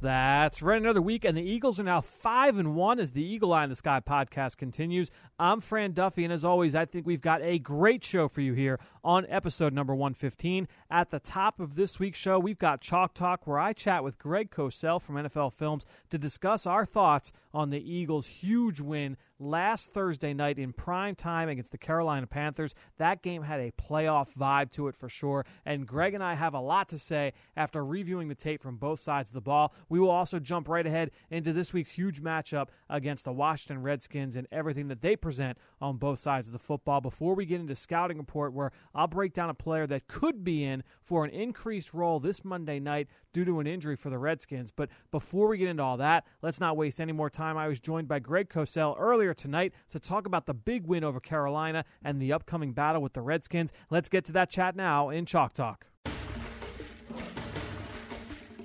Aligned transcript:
That's 0.00 0.62
right. 0.62 0.80
Another 0.80 1.02
week, 1.02 1.24
and 1.24 1.36
the 1.36 1.42
Eagles 1.42 1.80
are 1.80 1.84
now 1.84 2.00
five 2.00 2.56
and 2.56 2.76
one 2.76 3.00
as 3.00 3.10
the 3.10 3.24
Eagle 3.24 3.52
Eye 3.52 3.64
in 3.64 3.70
the 3.70 3.74
Sky 3.74 3.98
podcast 3.98 4.56
continues. 4.56 5.10
I'm 5.40 5.58
Fran 5.58 5.90
Duffy, 5.90 6.22
and 6.22 6.32
as 6.32 6.44
always, 6.44 6.76
I 6.76 6.84
think 6.84 7.04
we've 7.04 7.20
got 7.20 7.42
a 7.42 7.58
great 7.58 8.04
show 8.04 8.28
for 8.28 8.40
you 8.40 8.52
here 8.52 8.78
on 9.02 9.26
episode 9.28 9.72
number 9.72 9.96
115. 9.96 10.68
At 10.88 11.10
the 11.10 11.18
top 11.18 11.58
of 11.58 11.74
this 11.74 11.98
week's 11.98 12.18
show, 12.18 12.38
we've 12.38 12.60
got 12.60 12.80
Chalk 12.80 13.12
Talk, 13.12 13.44
where 13.48 13.58
I 13.58 13.72
chat 13.72 14.04
with 14.04 14.18
Greg 14.18 14.52
Cosell 14.52 15.02
from 15.02 15.16
NFL 15.16 15.52
Films 15.52 15.84
to 16.10 16.18
discuss 16.18 16.64
our 16.64 16.84
thoughts 16.84 17.32
on 17.52 17.70
the 17.70 17.92
Eagles' 17.92 18.28
huge 18.28 18.80
win 18.80 19.16
last 19.38 19.92
Thursday 19.92 20.34
night 20.34 20.58
in 20.58 20.72
prime 20.72 21.14
time 21.14 21.48
against 21.48 21.72
the 21.72 21.78
Carolina 21.78 22.26
Panthers. 22.26 22.74
That 22.98 23.22
game 23.22 23.42
had 23.42 23.60
a 23.60 23.72
playoff 23.72 24.34
vibe 24.34 24.70
to 24.72 24.88
it 24.88 24.96
for 24.96 25.08
sure, 25.08 25.44
and 25.64 25.86
Greg 25.86 26.14
and 26.14 26.22
I 26.22 26.34
have 26.34 26.54
a 26.54 26.60
lot 26.60 26.88
to 26.90 26.98
say 26.98 27.32
after 27.56 27.84
reviewing 27.84 28.28
the 28.28 28.34
tape 28.34 28.62
from 28.62 28.76
both 28.76 29.00
sides 29.00 29.30
of 29.30 29.34
the 29.34 29.40
ball. 29.40 29.74
We 29.88 30.00
will 30.00 30.10
also 30.10 30.38
jump 30.38 30.68
right 30.68 30.86
ahead 30.86 31.10
into 31.30 31.52
this 31.52 31.72
week's 31.72 31.92
huge 31.92 32.22
matchup 32.22 32.68
against 32.88 33.24
the 33.24 33.32
Washington 33.32 33.82
Redskins 33.82 34.36
and 34.36 34.46
everything 34.50 34.88
that 34.88 35.02
they 35.02 35.16
present 35.16 35.58
on 35.80 35.96
both 35.96 36.18
sides 36.18 36.48
of 36.48 36.52
the 36.52 36.58
football. 36.58 37.00
Before 37.00 37.34
we 37.34 37.46
get 37.46 37.60
into 37.60 37.74
scouting 37.74 38.18
report, 38.18 38.52
where 38.52 38.72
I'll 38.94 39.06
break 39.06 39.32
down 39.32 39.50
a 39.50 39.54
player 39.54 39.86
that 39.86 40.08
could 40.08 40.44
be 40.44 40.64
in 40.64 40.82
for 41.02 41.24
an 41.24 41.30
increased 41.30 41.94
role 41.94 42.20
this 42.20 42.44
Monday 42.44 42.80
night 42.80 43.08
due 43.32 43.44
to 43.44 43.60
an 43.60 43.66
injury 43.66 43.96
for 43.96 44.10
the 44.10 44.18
Redskins. 44.18 44.70
But 44.70 44.88
before 45.10 45.48
we 45.48 45.58
get 45.58 45.68
into 45.68 45.82
all 45.82 45.96
that, 45.98 46.26
let's 46.42 46.60
not 46.60 46.76
waste 46.76 47.00
any 47.00 47.12
more 47.12 47.30
time. 47.30 47.56
I 47.56 47.68
was 47.68 47.80
joined 47.80 48.08
by 48.08 48.18
Greg 48.18 48.48
Cosell 48.48 48.96
earlier 48.98 49.27
tonight 49.34 49.72
to 49.90 49.98
talk 49.98 50.26
about 50.26 50.46
the 50.46 50.54
big 50.54 50.86
win 50.86 51.04
over 51.04 51.20
Carolina 51.20 51.84
and 52.02 52.20
the 52.20 52.32
upcoming 52.32 52.72
battle 52.72 53.02
with 53.02 53.12
the 53.12 53.22
Redskins. 53.22 53.72
Let's 53.90 54.08
get 54.08 54.24
to 54.26 54.32
that 54.32 54.50
chat 54.50 54.76
now 54.76 55.10
in 55.10 55.26
Chalk 55.26 55.54
Talk. 55.54 55.86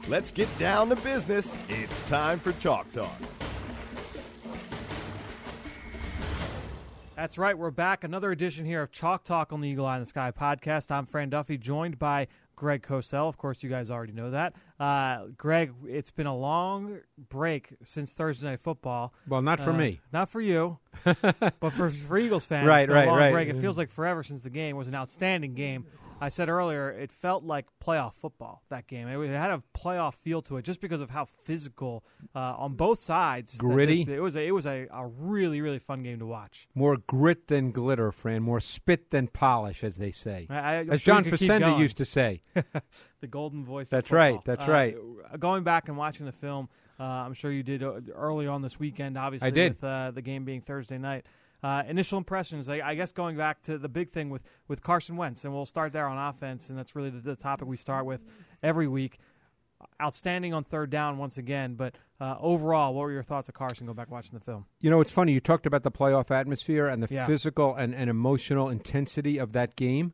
Let's 0.08 0.32
get 0.32 0.50
down 0.58 0.90
to 0.90 0.96
business. 0.98 1.56
It's 1.70 2.10
time 2.10 2.40
for 2.40 2.52
Chalk 2.54 2.92
Talk. 2.92 3.16
That's 7.16 7.38
right. 7.38 7.58
We're 7.58 7.72
back. 7.72 8.04
Another 8.04 8.32
edition 8.32 8.66
here 8.66 8.82
of 8.82 8.92
Chalk 8.92 9.24
Talk 9.24 9.54
on 9.54 9.62
the 9.62 9.70
Eagle 9.70 9.86
Eye 9.86 9.96
in 9.96 10.02
the 10.02 10.08
Sky 10.08 10.32
podcast. 10.32 10.92
I'm 10.92 11.06
Fran 11.06 11.30
Duffy, 11.30 11.58
joined 11.58 12.00
by 12.00 12.28
Greg 12.56 12.82
Cosell. 12.84 13.28
Of 13.28 13.38
course, 13.38 13.64
you 13.64 13.70
guys 13.70 13.90
already 13.92 14.14
know 14.14 14.32
that. 14.32 14.54
Uh, 14.80 15.26
Greg, 15.38 15.74
it's 15.88 16.12
been 16.12 16.28
a 16.28 16.36
long 16.36 17.00
break 17.30 17.76
since 17.84 18.12
Thursday 18.12 18.48
Night 18.48 18.60
Football. 18.60 19.14
Well, 19.28 19.42
not 19.42 19.60
for 19.60 19.72
Uh, 19.72 19.78
me. 19.78 20.02
Not 20.12 20.30
for 20.30 20.42
you, 20.42 20.78
but 21.04 21.72
for, 21.74 21.90
for 21.90 22.18
Eagles 22.18 22.46
fans. 22.46 22.68
Right, 22.68 22.82
it's 22.84 22.88
been 22.88 22.96
a 22.96 23.00
right, 23.00 23.08
long 23.08 23.18
right. 23.20 23.32
break. 23.32 23.50
It 23.50 23.58
feels 23.58 23.78
like 23.78 23.90
forever 23.90 24.24
since 24.24 24.42
the 24.42 24.50
game. 24.50 24.76
It 24.76 24.80
was 24.80 24.88
an 24.88 24.96
outstanding 24.96 25.54
game. 25.54 25.86
I 26.24 26.30
said 26.30 26.48
earlier, 26.48 26.90
it 26.90 27.12
felt 27.12 27.44
like 27.44 27.66
playoff 27.84 28.14
football, 28.14 28.64
that 28.70 28.88
game. 28.88 29.10
It, 29.10 29.30
had 29.30 29.52
a 29.52 29.62
playoff 29.78 30.14
feel 30.14 30.42
to 30.44 30.56
it 30.56 30.64
just 30.64 30.80
because 30.80 31.02
of 31.02 31.10
how 31.10 31.26
physical 31.26 32.06
uh, 32.34 32.40
on 32.40 32.76
both 32.76 33.00
sides. 33.00 33.58
Gritty. 33.58 34.06
this- 34.06 34.16
it 34.16 34.22
was, 34.22 34.38
a, 34.38 34.42
it 34.48 34.52
was 34.52 34.66
a, 34.66 34.88
a 34.90 35.06
really, 35.06 35.60
really 35.60 35.80
fun 35.80 36.02
game 36.02 36.20
to 36.20 36.26
watch. 36.26 36.70
More 36.74 36.96
grit 36.96 37.48
than 37.48 37.72
glitter, 37.72 38.10
Fran. 38.14 38.42
More 38.42 38.62
spit 38.62 39.10
than 39.10 39.28
polish, 39.28 39.84
as 39.84 39.98
they 39.98 40.12
say. 40.12 40.48
I, 40.50 40.56
I, 40.56 40.76
as 40.92 41.02
sure 41.02 41.16
John 41.16 41.26
Facenda 41.26 41.78
used 41.78 41.98
to 41.98 42.06
say. 42.06 42.42
the 43.20 43.28
golden 43.28 43.66
voice. 43.66 43.90
That's 43.90 44.12
right, 44.12 44.40
that's 44.46 44.66
Uh, 44.66 44.72
right. 44.72 44.96
Going 45.40 45.64
back 45.64 45.90
and 45.90 45.98
watching 45.98 46.26
the 46.26 46.32
film, 46.32 46.70
uh, 47.00 47.04
I'm 47.04 47.34
sure 47.34 47.52
you 47.52 47.64
did 47.64 47.84
uh, 47.84 48.00
early 48.14 48.48
on 48.48 48.62
this 48.62 48.80
weekend. 48.80 49.18
Obviously, 49.18 49.48
I 49.48 49.52
did. 49.52 49.74
with 49.74 49.84
uh, 49.84 50.12
the 50.12 50.22
game 50.22 50.46
being 50.46 50.62
Thursday 50.62 50.98
night. 50.98 51.26
Uh, 51.64 51.82
initial 51.88 52.18
impressions, 52.18 52.68
I, 52.68 52.82
I 52.82 52.96
guess, 52.96 53.14
going 53.14 53.38
back 53.38 53.62
to 53.64 53.78
the 53.78 53.88
big 53.88 54.10
thing 54.10 54.30
with 54.30 54.44
with 54.68 54.84
Carson 54.84 55.16
Wentz, 55.16 55.46
and 55.46 55.54
we'll 55.54 55.66
start 55.66 55.94
there 55.94 56.06
on 56.08 56.18
offense, 56.18 56.70
and 56.70 56.78
that's 56.78 56.94
really 56.96 57.10
the, 57.10 57.22
the 57.22 57.36
topic 57.38 57.68
we 57.68 57.78
start 57.78 58.06
with 58.06 58.26
every 58.62 58.88
week. 58.88 59.18
Outstanding 60.02 60.54
on 60.54 60.64
third 60.64 60.90
down 60.90 61.18
once 61.18 61.38
again, 61.38 61.76
but 61.76 61.96
uh, 62.20 62.36
overall, 62.40 62.94
what 62.94 63.02
were 63.04 63.12
your 63.12 63.24
thoughts 63.24 63.48
of 63.50 63.54
Carson? 63.56 63.86
Go 63.88 63.94
back 63.94 64.10
watching 64.12 64.34
the 64.34 64.44
film. 64.44 64.66
You 64.80 64.90
know, 64.90 65.02
it's 65.02 65.12
funny. 65.12 65.34
You 65.34 65.40
talked 65.42 65.66
about 65.66 65.84
the 65.84 65.92
playoff 65.92 66.32
atmosphere 66.32 66.88
and 66.88 67.04
the 67.04 67.14
Yeah. 67.14 67.26
physical 67.26 67.76
and, 67.76 67.94
and 67.94 68.10
emotional 68.10 68.70
intensity 68.70 69.38
of 69.38 69.52
that 69.54 69.76
game. 69.76 70.14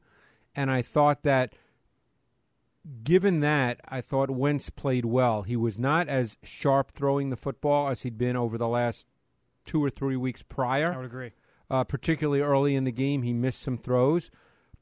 And 0.56 0.72
I 0.72 0.82
thought 0.82 1.22
that, 1.24 1.54
given 3.04 3.40
that, 3.42 3.80
I 3.88 4.02
thought 4.02 4.30
Wentz 4.32 4.70
played 4.70 5.06
well. 5.06 5.44
He 5.44 5.56
was 5.56 5.78
not 5.78 6.08
as 6.08 6.38
sharp 6.44 6.92
throwing 6.92 7.30
the 7.30 7.38
football 7.38 7.90
as 7.90 8.02
he'd 8.04 8.18
been 8.18 8.36
over 8.36 8.58
the 8.58 8.68
last 8.68 9.08
two 9.66 9.84
or 9.84 9.90
three 9.92 10.16
weeks 10.18 10.42
prior. 10.42 10.92
I 10.92 10.98
would 10.98 11.06
agree. 11.06 11.32
Uh, 11.70 11.84
particularly 11.84 12.42
early 12.42 12.76
in 12.76 12.84
the 12.84 12.92
game. 12.92 13.22
He 13.22 13.34
missed 13.34 13.62
some 13.62 13.78
throws, 13.78 14.30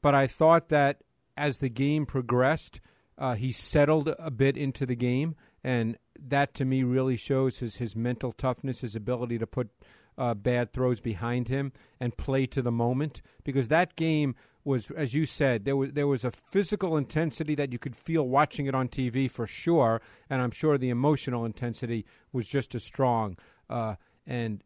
but 0.02 0.14
I 0.14 0.26
thought 0.26 0.68
that 0.68 1.02
as 1.36 1.58
the 1.58 1.68
game 1.68 2.06
progressed, 2.06 2.80
uh, 3.16 3.34
he 3.34 3.52
settled 3.52 4.14
a 4.18 4.30
bit 4.30 4.56
into 4.56 4.86
the 4.86 4.96
game, 4.96 5.34
and 5.62 5.98
that 6.18 6.54
to 6.54 6.64
me 6.64 6.82
really 6.82 7.16
shows 7.16 7.58
his 7.58 7.76
his 7.76 7.96
mental 7.96 8.32
toughness, 8.32 8.80
his 8.80 8.94
ability 8.94 9.38
to 9.38 9.46
put 9.46 9.70
uh, 10.16 10.34
bad 10.34 10.72
throws 10.72 11.00
behind 11.00 11.48
him 11.48 11.72
and 12.00 12.16
play 12.16 12.46
to 12.46 12.62
the 12.62 12.72
moment. 12.72 13.22
Because 13.44 13.68
that 13.68 13.96
game 13.96 14.34
was, 14.64 14.90
as 14.90 15.14
you 15.14 15.26
said, 15.26 15.64
there 15.64 15.76
was 15.76 15.92
there 15.92 16.06
was 16.06 16.24
a 16.24 16.30
physical 16.30 16.96
intensity 16.96 17.54
that 17.54 17.72
you 17.72 17.78
could 17.78 17.96
feel 17.96 18.28
watching 18.28 18.66
it 18.66 18.74
on 18.74 18.88
TV 18.88 19.30
for 19.30 19.46
sure, 19.46 20.00
and 20.28 20.42
I'm 20.42 20.50
sure 20.50 20.76
the 20.76 20.90
emotional 20.90 21.44
intensity 21.44 22.04
was 22.32 22.46
just 22.46 22.74
as 22.74 22.84
strong. 22.84 23.36
Uh, 23.70 23.96
and 24.26 24.62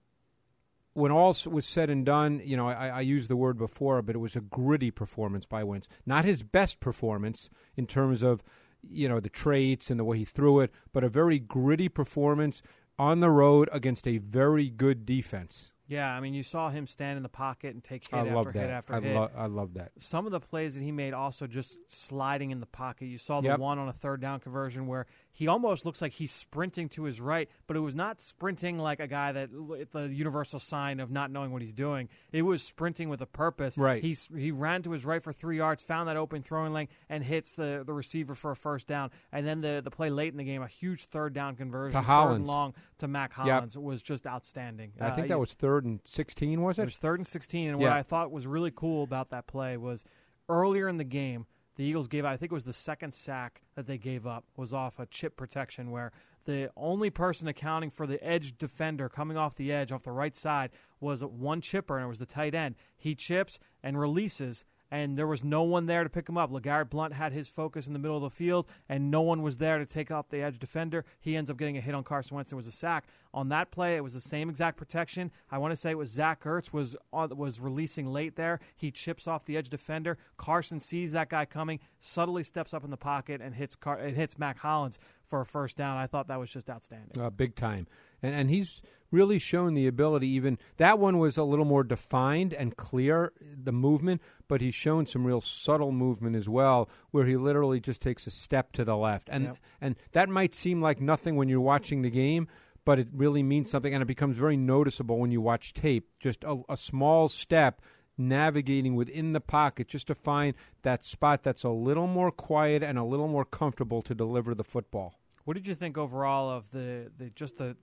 when 0.95 1.11
all 1.13 1.35
was 1.51 1.67
said 1.67 1.89
and 1.91 2.05
done, 2.05 2.41
you 2.45 2.57
know, 2.57 2.69
I, 2.69 2.89
I 2.89 3.01
used 3.01 3.29
the 3.31 3.37
word 3.37 3.57
before, 3.59 4.03
but 4.03 4.15
it 4.15 4.19
was 4.19 4.37
a 4.37 4.41
gritty 4.41 4.91
performance 4.91 5.47
by 5.47 5.65
Wentz. 5.65 5.89
Not 6.07 6.25
his 6.25 6.43
best 6.43 6.81
performance 6.81 7.49
in 7.77 7.87
terms 7.87 8.23
of, 8.23 8.43
you 8.89 9.09
know, 9.09 9.21
the 9.21 9.29
traits 9.31 9.91
and 9.91 9.99
the 9.99 10.05
way 10.05 10.19
he 10.19 10.25
threw 10.25 10.61
it, 10.61 10.71
but 10.93 11.05
a 11.05 11.09
very 11.09 11.39
gritty 11.39 11.89
performance 11.89 12.63
on 12.99 13.21
the 13.21 13.31
road 13.31 13.69
against 13.73 14.07
a 14.07 14.19
very 14.19 14.69
good 14.69 15.07
defense. 15.07 15.71
Yeah, 15.89 16.15
I 16.15 16.21
mean, 16.21 16.33
you 16.33 16.43
saw 16.43 16.71
him 16.71 16.87
stand 16.87 17.17
in 17.19 17.23
the 17.23 17.29
pocket 17.29 17.75
and 17.75 17.83
take 17.85 18.09
hit 18.09 18.17
I 18.19 18.29
after 18.29 18.53
hit 18.53 18.71
after 18.71 18.95
I, 18.95 19.01
hit. 19.01 19.15
lo- 19.15 19.31
I 19.37 19.47
love 19.47 19.75
that. 19.75 19.93
some 19.99 20.25
of 20.27 20.33
the 20.33 20.41
plays 20.41 20.75
that 20.75 20.83
he 20.83 20.93
made 20.93 21.13
also 21.13 21.47
just 21.47 21.77
sliding 21.89 22.51
in 22.51 22.61
the 22.61 22.67
pocket. 22.67 23.07
You 23.07 23.19
saw 23.19 23.41
the 23.41 23.49
Yep. 23.49 23.59
one 23.59 23.79
on 23.79 23.89
a 23.89 23.93
third 23.93 24.21
down 24.21 24.41
conversion 24.41 24.87
where 24.87 25.07
he 25.35 25.47
almost 25.49 25.87
looks 25.87 26.03
like 26.03 26.13
he's 26.13 26.31
sprinting 26.31 26.89
to 26.91 27.05
his 27.05 27.21
right, 27.21 27.49
but 27.67 27.75
it 27.77 27.81
was 27.81 27.95
not 27.95 28.21
sprinting 28.21 28.79
like 28.79 29.01
a 29.01 29.07
guy 29.07 29.33
that 29.33 29.49
the 29.93 30.09
universal 30.13 30.59
sign 30.59 31.01
of 31.01 31.11
not 31.11 31.31
knowing 31.31 31.53
what 31.53 31.63
he's 31.63 31.73
doing. 31.73 32.11
It 32.33 32.43
was 32.43 32.63
sprinting 32.63 33.09
with 33.09 33.23
a 33.23 33.27
purpose. 33.27 33.79
Right. 33.79 34.03
He's 34.03 34.29
he 34.37 34.51
ran 34.51 34.83
to 34.83 34.91
his 34.91 35.07
right 35.07 35.23
for 35.23 35.33
three 35.33 35.57
yards, 35.57 35.83
found 35.83 36.09
that 36.09 36.17
open 36.19 36.43
throwing 36.43 36.73
lane, 36.75 36.89
and 37.09 37.25
hits 37.25 37.53
the, 37.53 37.83
the 37.87 37.95
receiver 37.95 38.35
for 38.35 38.51
a 38.51 38.57
first 38.57 38.87
down. 38.87 39.11
And 39.33 39.47
then 39.47 39.63
the 39.63 39.81
the 39.83 39.91
play 39.91 40.11
late 40.11 40.33
in 40.33 40.37
the 40.37 40.45
game, 40.45 40.63
a 40.63 40.67
huge 40.69 41.07
third 41.07 41.33
down 41.33 41.57
conversion, 41.57 41.99
To 41.99 42.07
Hollins. 42.07 42.47
long 42.47 42.75
to 42.99 43.09
Mack 43.09 43.33
Yep. 43.37 43.47
Hollins 43.47 43.79
was 43.79 44.03
just 44.03 44.27
outstanding. 44.27 44.93
I 45.01 45.07
Uh, 45.09 45.15
think 45.15 45.29
that 45.29 45.41
was 45.41 45.55
third 45.55 45.85
and 45.87 46.01
16, 46.05 46.61
was 46.61 46.79
it 46.79 46.83
it? 46.83 46.85
was 46.85 46.99
third 46.99 47.21
and 47.21 47.27
16. 47.27 47.71
And 47.71 47.79
what 47.79 47.93
I 47.93 48.03
thought 48.03 48.31
was 48.31 48.47
really 48.47 48.71
cool 48.71 49.03
about 49.03 49.31
that 49.31 49.47
play 49.47 49.77
was 49.79 50.05
earlier 50.49 50.89
in 50.89 50.99
the 50.99 51.05
game, 51.05 51.47
the 51.77 51.85
Eagles 51.85 52.09
gave 52.09 52.25
I 52.25 52.37
think 52.37 52.53
it 52.53 52.55
was 52.55 52.65
the 52.65 52.73
second 52.73 53.15
sack 53.15 53.63
that 53.75 53.87
they 53.87 53.99
gave 53.99 54.27
up 54.27 54.45
was 54.57 54.73
off 54.75 54.99
a 54.99 55.07
chip 55.07 55.37
protection 55.37 55.91
where 55.91 56.13
the 56.45 56.71
only 56.77 57.11
person 57.11 57.49
accounting 57.49 57.91
for 57.91 58.07
the 58.07 58.23
edge 58.23 58.59
defender 58.59 59.09
coming 59.09 59.37
off 59.37 59.55
the 59.55 59.73
edge 59.73 59.93
off 59.93 60.03
the 60.03 60.13
right 60.13 60.35
side 60.35 60.71
was 61.01 61.25
one 61.25 61.61
chipper, 61.61 61.97
and 61.97 62.05
it 62.05 62.09
was 62.09 62.19
the 62.19 62.27
tight 62.27 62.55
end. 62.55 62.75
He 62.97 63.15
chips 63.15 63.59
and 63.83 63.99
releases. 63.99 64.65
And 64.93 65.17
there 65.17 65.27
was 65.27 65.43
no 65.43 65.63
one 65.63 65.87
there 65.87 66.05
to 66.05 66.11
pick 66.11 66.29
him 66.29 66.37
up. 66.37 66.53
LeGarrette 66.53 66.91
Blunt 66.91 67.15
had 67.15 67.33
his 67.33 67.49
focus 67.49 67.87
in 67.87 67.95
the 67.95 67.99
middle 67.99 68.19
of 68.19 68.23
the 68.23 68.29
field, 68.29 68.67
and 68.91 69.11
no 69.11 69.23
one 69.23 69.41
was 69.41 69.57
there 69.57 69.79
to 69.79 69.87
take 69.87 70.11
off 70.11 70.29
the 70.29 70.43
edge 70.43 70.59
defender. 70.59 71.07
He 71.19 71.35
ends 71.35 71.51
up 71.51 71.57
getting 71.57 71.79
a 71.79 71.81
hit 71.81 71.95
on 71.95 72.05
Carson 72.05 72.37
Wentz. 72.37 72.53
It 72.53 72.57
was 72.57 72.67
a 72.67 72.73
sack. 72.73 73.07
On 73.33 73.49
that 73.49 73.71
play, 73.71 73.97
it 73.97 74.05
was 74.05 74.13
the 74.13 74.21
same 74.21 74.51
exact 74.51 74.77
protection. 74.77 75.31
I 75.51 75.57
want 75.57 75.73
to 75.73 75.77
say 75.77 75.93
it 75.93 75.97
was 75.97 76.11
Zach 76.11 76.45
Ertz 76.45 76.75
was 76.75 76.95
on, 77.11 77.35
was 77.35 77.59
releasing 77.59 78.07
late 78.07 78.37
there. 78.37 78.61
He 78.77 78.91
chips 78.91 79.27
off 79.27 79.47
the 79.47 79.57
edge 79.57 79.71
defender. 79.71 80.19
Carson 80.37 80.79
sees 80.79 81.13
that 81.13 81.31
guy 81.31 81.47
coming, 81.47 81.81
subtly 81.99 82.43
steps 82.43 82.75
up 82.75 82.85
in 82.85 82.91
the 82.91 82.99
pocket 82.99 83.41
and 83.41 83.55
hits 83.55 83.75
Car- 83.75 83.99
it 83.99 84.15
hits 84.15 84.39
Mack 84.39 84.59
Hollins 84.59 84.99
for 85.33 85.41
a 85.41 85.47
first 85.47 85.79
down. 85.79 85.97
I 85.97 86.07
thought 86.07 86.29
that 86.29 86.39
was 86.39 86.51
just 86.51 86.69
outstanding. 86.69 87.11
uh, 87.19 87.31
big 87.31 87.55
time. 87.57 87.87
And 88.23 88.35
and 88.35 88.51
he's 88.51 88.83
really 89.11 89.39
shown 89.39 89.73
the 89.73 89.87
ability. 89.87 90.29
Even 90.29 90.59
that 90.77 90.99
one 90.99 91.17
was 91.17 91.39
a 91.39 91.43
little 91.45 91.65
more 91.65 91.85
defined 91.85 92.53
and 92.53 92.77
clear, 92.77 93.33
the 93.41 93.73
movement, 93.73 94.21
but 94.47 94.61
he's 94.61 94.75
shown 94.75 95.07
some 95.07 95.27
real 95.27 95.41
subtle 95.41 95.91
movement 95.91 96.37
as 96.37 96.51
well, 96.51 96.91
where 97.13 97.25
he 97.25 97.37
literally 97.39 97.81
just 97.81 98.03
takes 98.03 98.27
a 98.27 98.31
step 98.31 98.73
to 98.73 98.85
the 98.85 98.95
left, 98.97 99.29
and 99.31 99.45
Yep. 99.45 99.57
and 99.81 99.97
that 100.13 100.29
might 100.29 100.55
seem 100.55 100.83
like 100.83 101.01
nothing 101.01 101.37
when 101.37 101.49
you're 101.49 101.61
watching 101.61 102.03
the 102.03 102.11
game. 102.11 102.47
But 102.85 102.99
it 102.99 103.09
really 103.13 103.43
means 103.43 103.71
something, 103.71 103.95
and 103.95 104.03
it 104.03 104.07
becomes 104.07 104.37
very 104.37 104.57
noticeable 104.59 105.19
when 105.19 105.31
you 105.31 105.41
watch 105.41 105.73
tape. 105.73 106.09
Just 106.21 106.45
a, 106.45 106.61
a 106.69 106.77
small 106.77 107.29
step 107.31 107.81
navigating 108.19 108.95
within 108.95 109.33
the 109.33 109.41
pocket 109.41 109.89
just 109.89 110.07
to 110.09 110.15
find 110.15 110.55
that 110.83 111.03
spot 111.03 111.43
that's 111.43 111.65
a 111.65 111.71
little 111.71 112.07
more 112.07 112.31
quiet 112.31 112.83
and 112.83 112.99
a 112.99 113.05
little 113.05 113.29
more 113.29 113.45
comfortable 113.45 114.03
to 114.03 114.15
deliver 114.15 114.55
the 114.55 114.65
football. 114.65 115.19
What 115.45 115.55
did 115.55 115.67
you 115.67 115.75
think 115.75 115.99
overall 115.99 116.51
of 116.51 116.71
the, 116.71 117.11
the 117.19 117.31
just 117.31 117.59
the 117.59 117.77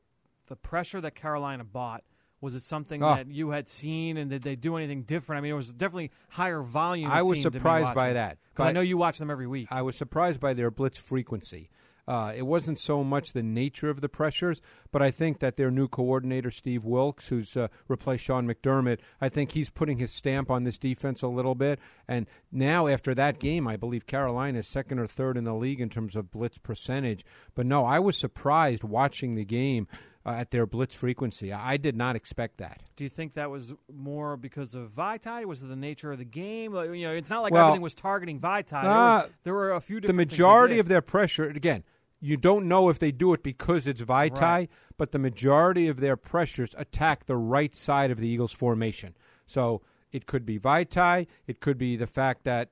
the 0.48 0.56
pressure 0.56 1.00
that 1.02 1.16
Carolina 1.16 1.64
bought? 1.64 2.04
Was 2.42 2.56
it 2.56 2.62
something 2.62 3.04
Oh. 3.04 3.16
that 3.16 3.28
you 3.28 3.50
had 3.52 3.68
seen, 3.68 4.16
and 4.16 4.30
did 4.30 4.44
they 4.44 4.56
do 4.56 4.78
anything 4.78 5.04
different? 5.04 5.40
I 5.40 5.42
mean, 5.42 5.52
it 5.52 5.56
was 5.56 5.74
definitely 5.74 6.12
higher 6.30 6.62
volume. 6.62 7.12
I 7.12 7.22
was 7.22 7.42
seemed 7.42 7.52
to 7.52 7.52
me 7.52 7.60
surprised 7.60 7.94
by 7.94 8.14
that. 8.14 8.38
that, 8.40 8.56
'Cause 8.56 8.66
I 8.68 8.72
know 8.72 8.80
you 8.82 8.98
watch 8.98 9.18
them 9.18 9.30
every 9.30 9.46
week. 9.48 9.68
I 9.70 9.82
was 9.82 9.98
surprised 9.98 10.40
by 10.40 10.54
their 10.54 10.72
blitz 10.72 10.98
frequency. 10.98 11.70
Uh, 12.10 12.34
it 12.36 12.42
wasn't 12.42 12.80
so 12.80 13.04
much 13.04 13.34
the 13.34 13.44
nature 13.44 13.88
of 13.88 14.02
the 14.02 14.10
pressures, 14.10 14.62
but 14.92 15.00
I 15.00 15.12
think 15.12 15.38
that 15.40 15.58
their 15.58 15.70
new 15.70 15.88
coordinator, 15.88 16.50
Steve 16.50 16.84
Wilks, 16.84 17.30
who's 17.30 17.56
uh, 17.56 17.68
replaced 17.88 18.24
Sean 18.26 18.48
McDermott, 18.48 18.98
I 19.22 19.30
think 19.30 19.52
he's 19.52 19.70
putting 19.70 20.00
his 20.00 20.12
stamp 20.12 20.50
on 20.50 20.64
this 20.64 20.80
defense 20.80 21.22
a 21.22 21.28
little 21.28 21.54
bit. 21.54 21.78
And 22.08 22.26
now, 22.52 22.88
after 22.88 23.14
that 23.14 23.38
game, 23.38 23.68
I 23.68 23.78
believe 23.78 24.08
Carolina 24.08 24.58
is 24.58 24.68
second 24.68 24.98
or 24.98 25.06
third 25.06 25.38
in 25.38 25.44
the 25.44 25.54
league 25.54 25.80
in 25.80 25.90
terms 25.90 26.16
of 26.16 26.32
blitz 26.32 26.58
percentage. 26.58 27.24
But 27.54 27.68
no, 27.68 27.86
I 27.86 28.00
was 28.00 28.18
surprised 28.18 28.84
watching 28.84 29.36
the 29.36 29.46
game 29.46 29.88
uh, 30.26 30.32
at 30.32 30.50
their 30.50 30.66
blitz 30.66 30.96
frequency. 30.96 31.54
I 31.54 31.78
did 31.78 31.96
not 31.96 32.16
expect 32.16 32.58
that. 32.58 32.82
Do 32.96 33.04
you 33.04 33.10
think 33.12 33.36
that 33.36 33.52
was 33.52 33.76
more 33.94 34.36
because 34.36 34.74
of 34.74 34.90
Vaitai? 34.90 35.46
Was 35.46 35.62
it 35.62 35.68
the 35.68 35.76
nature 35.76 36.12
of 36.12 36.18
the 36.18 36.26
game? 36.26 36.74
Like, 36.74 36.90
you 36.90 37.04
know, 37.04 37.14
it's 37.14 37.30
not 37.30 37.44
like 37.44 37.54
Well, 37.54 37.68
everything 37.68 37.84
was 37.84 37.94
targeting. 37.94 38.40
There, 38.40 38.50
uh, 38.50 38.66
was, 38.66 39.30
there 39.44 39.54
were 39.54 39.74
a 39.74 39.80
few 39.80 39.98
the 39.98 40.08
different. 40.08 40.30
things 40.32 40.40
majority 40.40 40.80
of 40.80 40.88
their 40.88 41.04
pressure 41.04 41.48
again 41.48 41.84
you 42.20 42.38
don't 42.38 42.68
know 42.68 42.90
if 42.90 43.00
they 43.00 43.12
do 43.12 43.34
it 43.34 43.42
because 43.44 43.88
it's 43.88 44.02
Vaitai, 44.02 44.42
Right. 44.42 44.70
but 44.98 45.12
the 45.12 45.20
majority 45.20 45.88
of 45.88 46.00
their 46.00 46.18
pressures 46.18 46.76
attack 46.78 47.26
the 47.26 47.38
right 47.38 47.74
side 47.76 48.12
of 48.12 48.18
the 48.18 48.28
Eagles 48.28 48.52
formation. 48.54 49.16
So 49.46 49.82
it 50.12 50.26
could 50.26 50.46
be 50.46 50.60
Vaitai, 50.60 51.28
it 51.48 51.60
could 51.60 51.78
be 51.78 51.96
the 51.96 52.08
fact 52.08 52.44
that 52.44 52.70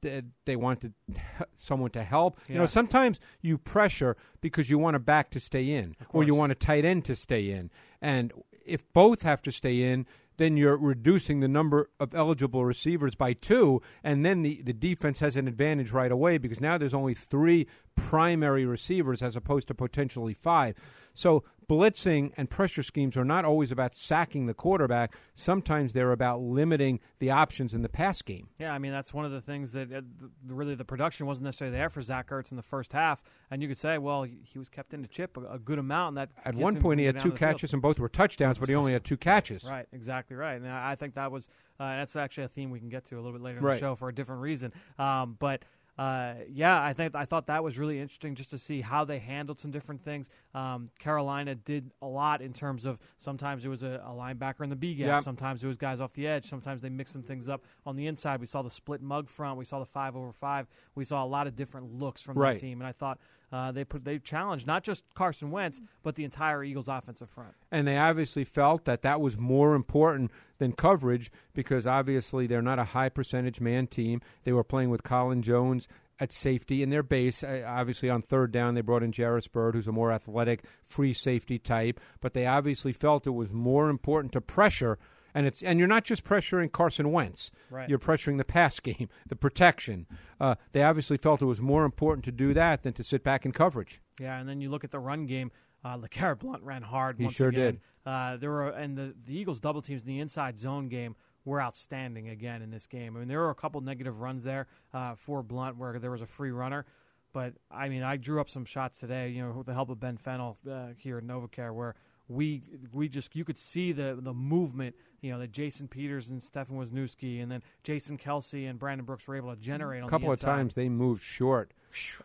they 0.00 0.56
wanted 0.56 0.94
someone 1.58 1.90
to 1.90 2.04
help. 2.04 2.38
You 2.48 2.56
know, 2.56 2.66
sometimes 2.66 3.18
you 3.40 3.58
pressure 3.58 4.16
because 4.40 4.70
you 4.70 4.78
want 4.78 4.96
a 4.96 5.00
back 5.00 5.30
to 5.30 5.40
stay 5.40 5.70
in, 5.70 5.96
or 6.10 6.22
you 6.22 6.34
want 6.34 6.52
a 6.52 6.54
tight 6.54 6.84
end 6.84 7.04
to 7.06 7.16
stay 7.16 7.50
in. 7.50 7.70
And 8.00 8.32
if 8.64 8.90
both 8.92 9.22
have 9.22 9.42
to 9.42 9.52
stay 9.52 9.82
in, 9.82 10.06
then 10.38 10.56
you're 10.56 10.76
reducing 10.76 11.40
the 11.40 11.48
number 11.48 11.90
of 12.00 12.14
eligible 12.14 12.64
receivers 12.64 13.14
by 13.14 13.34
two, 13.34 13.82
and 14.02 14.24
then 14.24 14.42
the, 14.42 14.62
the 14.62 14.72
defense 14.72 15.20
has 15.20 15.36
an 15.36 15.46
advantage 15.46 15.90
right 15.90 16.10
away 16.10 16.38
because 16.38 16.60
now 16.60 16.78
there's 16.78 16.94
only 16.94 17.14
three 17.14 17.66
primary 17.96 18.64
receivers 18.64 19.20
as 19.20 19.36
opposed 19.36 19.68
to 19.68 19.74
potentially 19.74 20.34
five. 20.34 20.74
So 21.12 21.44
blitzing 21.68 22.32
and 22.36 22.48
pressure 22.48 22.82
schemes 22.82 23.16
are 23.16 23.24
not 23.24 23.44
always 23.44 23.70
about 23.70 23.94
sacking 23.94 24.46
the 24.46 24.54
quarterback. 24.54 25.14
Sometimes 25.34 25.92
they're 25.92 26.12
about 26.12 26.40
limiting 26.40 27.00
the 27.18 27.30
options 27.30 27.74
in 27.74 27.82
the 27.82 27.88
pass 27.88 28.22
game. 28.22 28.48
Yeah, 28.58 28.72
I 28.72 28.78
mean 28.78 28.92
that's 28.92 29.12
one 29.12 29.24
of 29.24 29.32
the 29.32 29.40
things 29.40 29.72
that 29.72 29.88
uh, 29.92 30.00
th- 30.00 30.30
really 30.46 30.74
the 30.74 30.84
production 30.84 31.26
wasn't 31.26 31.44
necessarily 31.44 31.76
there 31.76 31.90
for 31.90 32.00
Zach 32.02 32.30
Ertz 32.30 32.50
in 32.50 32.56
the 32.56 32.62
first 32.62 32.92
half, 32.92 33.22
and 33.50 33.60
you 33.62 33.68
could 33.68 33.78
say, 33.78 33.98
well, 33.98 34.22
he 34.22 34.58
was 34.58 34.68
kept 34.68 34.94
in 34.94 35.02
the 35.02 35.08
chip 35.08 35.36
a, 35.36 35.54
a 35.54 35.58
good 35.58 35.78
amount. 35.78 36.08
And 36.08 36.16
that 36.16 36.30
At 36.44 36.54
one 36.54 36.80
point, 36.80 37.00
he 37.00 37.06
had 37.06 37.18
two 37.18 37.30
the 37.30 37.36
field. 37.36 37.52
catches 37.52 37.72
and 37.72 37.82
both 37.82 37.98
were 37.98 38.08
touchdowns, 38.08 38.58
but 38.58 38.68
he 38.68 38.74
only 38.74 38.92
had 38.92 39.04
two 39.04 39.16
catches. 39.16 39.64
Right, 39.64 39.86
exactly 39.92 40.36
right. 40.36 40.54
And 40.60 40.68
I 40.68 40.92
I 40.92 40.94
think 40.94 41.14
that 41.14 41.30
was 41.30 41.48
uh, 41.78 41.84
that's 41.96 42.16
actually 42.16 42.44
a 42.44 42.48
theme 42.48 42.70
we 42.70 42.80
can 42.80 42.88
get 42.88 43.04
to 43.06 43.16
a 43.16 43.20
little 43.20 43.32
bit 43.32 43.42
later 43.42 43.58
in 43.58 43.64
Right. 43.64 43.74
the 43.74 43.80
show 43.80 43.94
for 43.94 44.08
a 44.08 44.14
different 44.14 44.40
reason. 44.42 44.72
Um, 44.98 45.36
but 45.38 45.64
uh, 45.98 46.34
yeah, 46.48 46.80
I 46.80 46.92
think 46.92 47.16
I 47.16 47.24
thought 47.24 47.46
that 47.48 47.64
was 47.64 47.76
really 47.76 47.98
interesting 48.00 48.34
just 48.36 48.50
to 48.50 48.58
see 48.58 48.80
how 48.80 49.04
they 49.04 49.18
handled 49.18 49.58
some 49.58 49.70
different 49.72 50.00
things. 50.00 50.30
Um, 50.54 50.86
Carolina 50.98 51.54
did 51.56 51.90
a 52.00 52.06
lot 52.06 52.40
in 52.40 52.52
terms 52.52 52.86
of 52.86 52.98
sometimes 53.16 53.64
it 53.64 53.68
was 53.68 53.82
a, 53.82 54.00
a 54.06 54.10
linebacker 54.10 54.62
in 54.62 54.70
the 54.70 54.76
B 54.76 54.94
gap, 54.94 55.06
Yeah. 55.08 55.20
sometimes 55.20 55.64
it 55.64 55.66
was 55.66 55.76
guys 55.76 56.00
off 56.00 56.12
the 56.12 56.26
edge, 56.28 56.46
sometimes 56.46 56.80
they 56.82 56.88
mixed 56.88 57.12
some 57.12 57.22
things 57.24 57.48
up 57.48 57.64
on 57.84 57.96
the 57.96 58.06
inside. 58.06 58.40
We 58.40 58.46
saw 58.46 58.62
the 58.62 58.70
split 58.70 59.02
mug 59.02 59.28
front, 59.28 59.58
we 59.58 59.64
saw 59.64 59.80
the 59.80 59.86
five 59.86 60.14
over 60.14 60.32
five, 60.32 60.68
we 60.94 61.02
saw 61.04 61.24
a 61.24 61.26
lot 61.26 61.46
of 61.48 61.56
different 61.56 61.92
looks 61.98 62.22
from 62.22 62.38
Right. 62.38 62.52
that 62.54 62.60
team, 62.60 62.80
and 62.80 62.86
I 62.86 62.92
thought 62.92 63.18
uh, 63.52 63.72
they 63.72 63.84
put, 63.84 64.04
they 64.04 64.18
challenged 64.18 64.66
not 64.66 64.82
just 64.84 65.04
Carson 65.14 65.50
Wentz 65.50 65.80
but 66.02 66.14
the 66.14 66.24
entire 66.24 66.62
Eagles 66.62 66.88
offensive 66.88 67.30
front. 67.30 67.54
and 67.70 67.86
they 67.86 67.96
obviously 67.96 68.44
felt 68.44 68.84
that 68.84 69.02
that 69.02 69.20
was 69.20 69.36
more 69.38 69.74
important 69.74 70.30
than 70.58 70.72
coverage 70.72 71.30
because 71.54 71.86
obviously 71.86 72.46
they're 72.46 72.62
not 72.62 72.78
a 72.78 72.84
high 72.84 73.08
percentage 73.08 73.60
man 73.60 73.86
team. 73.86 74.20
They 74.42 74.52
were 74.52 74.64
playing 74.64 74.90
with 74.90 75.02
Colin 75.02 75.42
Jones 75.42 75.88
at 76.20 76.32
safety 76.32 76.82
in 76.82 76.90
their 76.90 77.02
base. 77.02 77.44
Uh, 77.44 77.64
obviously, 77.66 78.10
on 78.10 78.22
third 78.22 78.50
down, 78.50 78.74
they 78.74 78.80
brought 78.80 79.02
in 79.02 79.12
Jairus 79.16 79.46
Byrd, 79.48 79.74
who's 79.74 79.86
a 79.86 79.92
more 79.92 80.10
athletic, 80.10 80.64
free 80.82 81.12
safety 81.12 81.58
type. 81.58 82.00
But 82.20 82.34
they 82.34 82.46
obviously 82.46 82.92
felt 82.92 83.26
it 83.26 83.30
was 83.30 83.52
more 83.52 83.88
important 83.88 84.32
to 84.32 84.40
pressure. 84.40 84.98
And 85.34 85.46
it's 85.46 85.62
and 85.62 85.78
you're 85.78 85.88
not 85.88 86.04
just 86.04 86.24
pressuring 86.24 86.72
Carson 86.72 87.12
Wentz. 87.12 87.50
Right. 87.70 87.88
You're 87.88 87.98
pressuring 87.98 88.38
the 88.38 88.44
pass 88.44 88.80
game, 88.80 89.08
the 89.26 89.36
protection. 89.36 90.06
Uh, 90.40 90.54
they 90.72 90.82
obviously 90.82 91.16
felt 91.16 91.42
it 91.42 91.46
was 91.46 91.60
more 91.60 91.84
important 91.84 92.24
to 92.26 92.32
do 92.32 92.54
that 92.54 92.82
than 92.82 92.92
to 92.94 93.04
sit 93.04 93.22
back 93.22 93.44
in 93.44 93.52
coverage. 93.52 94.00
Yeah, 94.18 94.38
and 94.38 94.48
then 94.48 94.60
you 94.60 94.70
look 94.70 94.84
at 94.84 94.90
the 94.90 94.98
run 94.98 95.26
game. 95.26 95.50
Uh, 95.84 95.96
LeGarrette 95.96 96.40
Blunt 96.40 96.62
ran 96.62 96.82
hard. 96.82 97.18
He 97.18 97.24
once 97.24 97.36
sure 97.36 97.48
again. 97.48 97.74
did. 97.74 97.80
Uh, 98.04 98.36
there 98.36 98.50
were 98.50 98.68
and 98.70 98.96
the 98.96 99.14
the 99.24 99.36
Eagles 99.38 99.60
double 99.60 99.82
teams 99.82 100.02
in 100.02 100.08
the 100.08 100.20
inside 100.20 100.58
zone 100.58 100.88
game 100.88 101.14
were 101.44 101.60
outstanding 101.60 102.28
again 102.28 102.62
in 102.62 102.70
this 102.70 102.86
game. 102.86 103.16
I 103.16 103.20
mean, 103.20 103.28
there 103.28 103.40
were 103.40 103.50
a 103.50 103.54
couple 103.54 103.80
negative 103.80 104.20
runs 104.20 104.44
there 104.44 104.66
uh, 104.92 105.14
for 105.14 105.42
Blunt 105.42 105.76
where 105.76 105.98
there 105.98 106.10
was 106.10 106.22
a 106.22 106.26
free 106.26 106.50
runner. 106.50 106.84
But 107.32 107.54
I 107.70 107.88
mean, 107.88 108.02
I 108.02 108.16
drew 108.16 108.40
up 108.40 108.48
some 108.48 108.64
shots 108.64 108.98
today. 108.98 109.30
You 109.30 109.42
know, 109.42 109.52
with 109.52 109.66
the 109.66 109.74
help 109.74 109.90
of 109.90 110.00
Ben 110.00 110.16
Fennel 110.16 110.56
uh, 110.70 110.88
here 110.96 111.18
at 111.18 111.24
NovaCare, 111.24 111.74
where 111.74 111.94
we 112.28 112.62
we 112.92 113.08
just 113.08 113.34
you 113.34 113.44
could 113.44 113.58
see 113.58 113.92
the 113.92 114.18
the 114.20 114.34
movement. 114.34 114.94
You 115.20 115.32
know, 115.32 115.40
that 115.40 115.50
Jason 115.50 115.88
Peters 115.88 116.30
and 116.30 116.40
Stefan 116.40 116.76
Wisniewski, 116.76 117.42
and 117.42 117.50
then 117.50 117.60
Jason 117.82 118.18
Kelce 118.18 118.70
and 118.70 118.78
Brandon 118.78 119.04
Brooks 119.04 119.26
were 119.26 119.34
able 119.34 119.52
to 119.52 119.60
generate 119.60 120.04
A 120.04 120.06
couple 120.06 120.30
of 120.30 120.38
times 120.38 120.76
they 120.76 120.88
moved 120.88 121.22
short, 121.22 121.72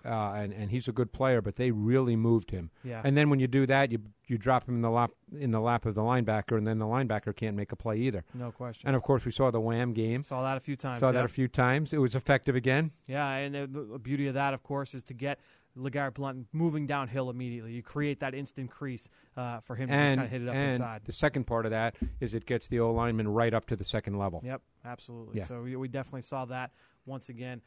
uh, 0.05 0.33
and 0.33 0.53
and 0.53 0.69
he's 0.69 0.87
a 0.87 0.91
good 0.91 1.11
player, 1.11 1.41
but 1.41 1.55
they 1.55 1.71
really 1.71 2.15
moved 2.15 2.51
him. 2.51 2.69
Yeah. 2.83 3.01
And 3.03 3.17
then 3.17 3.31
when 3.31 3.39
you 3.39 3.47
do 3.47 3.65
that, 3.65 3.91
you 3.91 3.99
you 4.27 4.37
drop 4.37 4.67
him 4.67 4.75
in 4.75 4.81
the 4.81 4.91
lap 4.91 5.11
in 5.35 5.49
the 5.49 5.59
lap 5.59 5.87
of 5.87 5.95
the 5.95 6.01
linebacker, 6.01 6.55
and 6.55 6.67
then 6.67 6.77
the 6.77 6.85
linebacker 6.85 7.35
can't 7.35 7.55
make 7.55 7.71
a 7.71 7.75
play 7.75 7.97
either. 7.97 8.23
No 8.35 8.51
question. 8.51 8.87
And 8.87 8.95
of 8.95 9.01
course, 9.01 9.25
we 9.25 9.31
saw 9.31 9.49
the 9.49 9.61
Wham 9.61 9.93
game. 9.93 10.21
Saw 10.21 10.43
that 10.43 10.57
a 10.57 10.59
few 10.59 10.75
times. 10.75 10.99
Saw 10.99 11.07
yeah. 11.07 11.13
that 11.13 11.25
a 11.25 11.29
few 11.29 11.47
times. 11.47 11.93
It 11.93 11.99
was 11.99 12.13
effective 12.13 12.55
again. 12.55 12.91
Yeah, 13.07 13.27
and 13.27 13.55
the, 13.55 13.81
the 13.81 13.99
beauty 13.99 14.27
of 14.27 14.35
that, 14.35 14.53
of 14.53 14.61
course, 14.61 14.93
is 14.93 15.03
to 15.05 15.15
get 15.15 15.39
LeGarrette 15.77 16.13
Blunt 16.13 16.47
moving 16.51 16.85
downhill 16.85 17.29
immediately. 17.29 17.73
You 17.73 17.81
create 17.81 18.19
that 18.19 18.33
instant 18.35 18.69
crease 18.69 19.09
uh, 19.35 19.59
for 19.59 19.75
him 19.75 19.89
to 19.89 19.95
just 19.95 20.09
kind 20.09 20.21
of 20.21 20.29
hit 20.29 20.41
it 20.43 20.49
up 20.49 20.55
and 20.55 20.73
inside. 20.73 21.01
the 21.05 21.11
second 21.11 21.45
part 21.45 21.65
of 21.65 21.71
that 21.71 21.95
is 22.19 22.33
it 22.33 22.45
gets 22.45 22.67
the 22.67 22.79
O 22.79 22.91
lineman 22.91 23.27
right 23.27 23.53
up 23.53 23.65
to 23.67 23.75
the 23.75 23.83
second 23.83 24.17
level. 24.17 24.41
Yep, 24.43 24.61
absolutely. 24.85 25.39
Yeah. 25.39 25.45
So 25.45 25.61
we, 25.61 25.75
we 25.75 25.87
definitely 25.87 26.21
saw 26.21 26.45
that 26.45 26.71
once 27.05 27.29
again. 27.29 27.61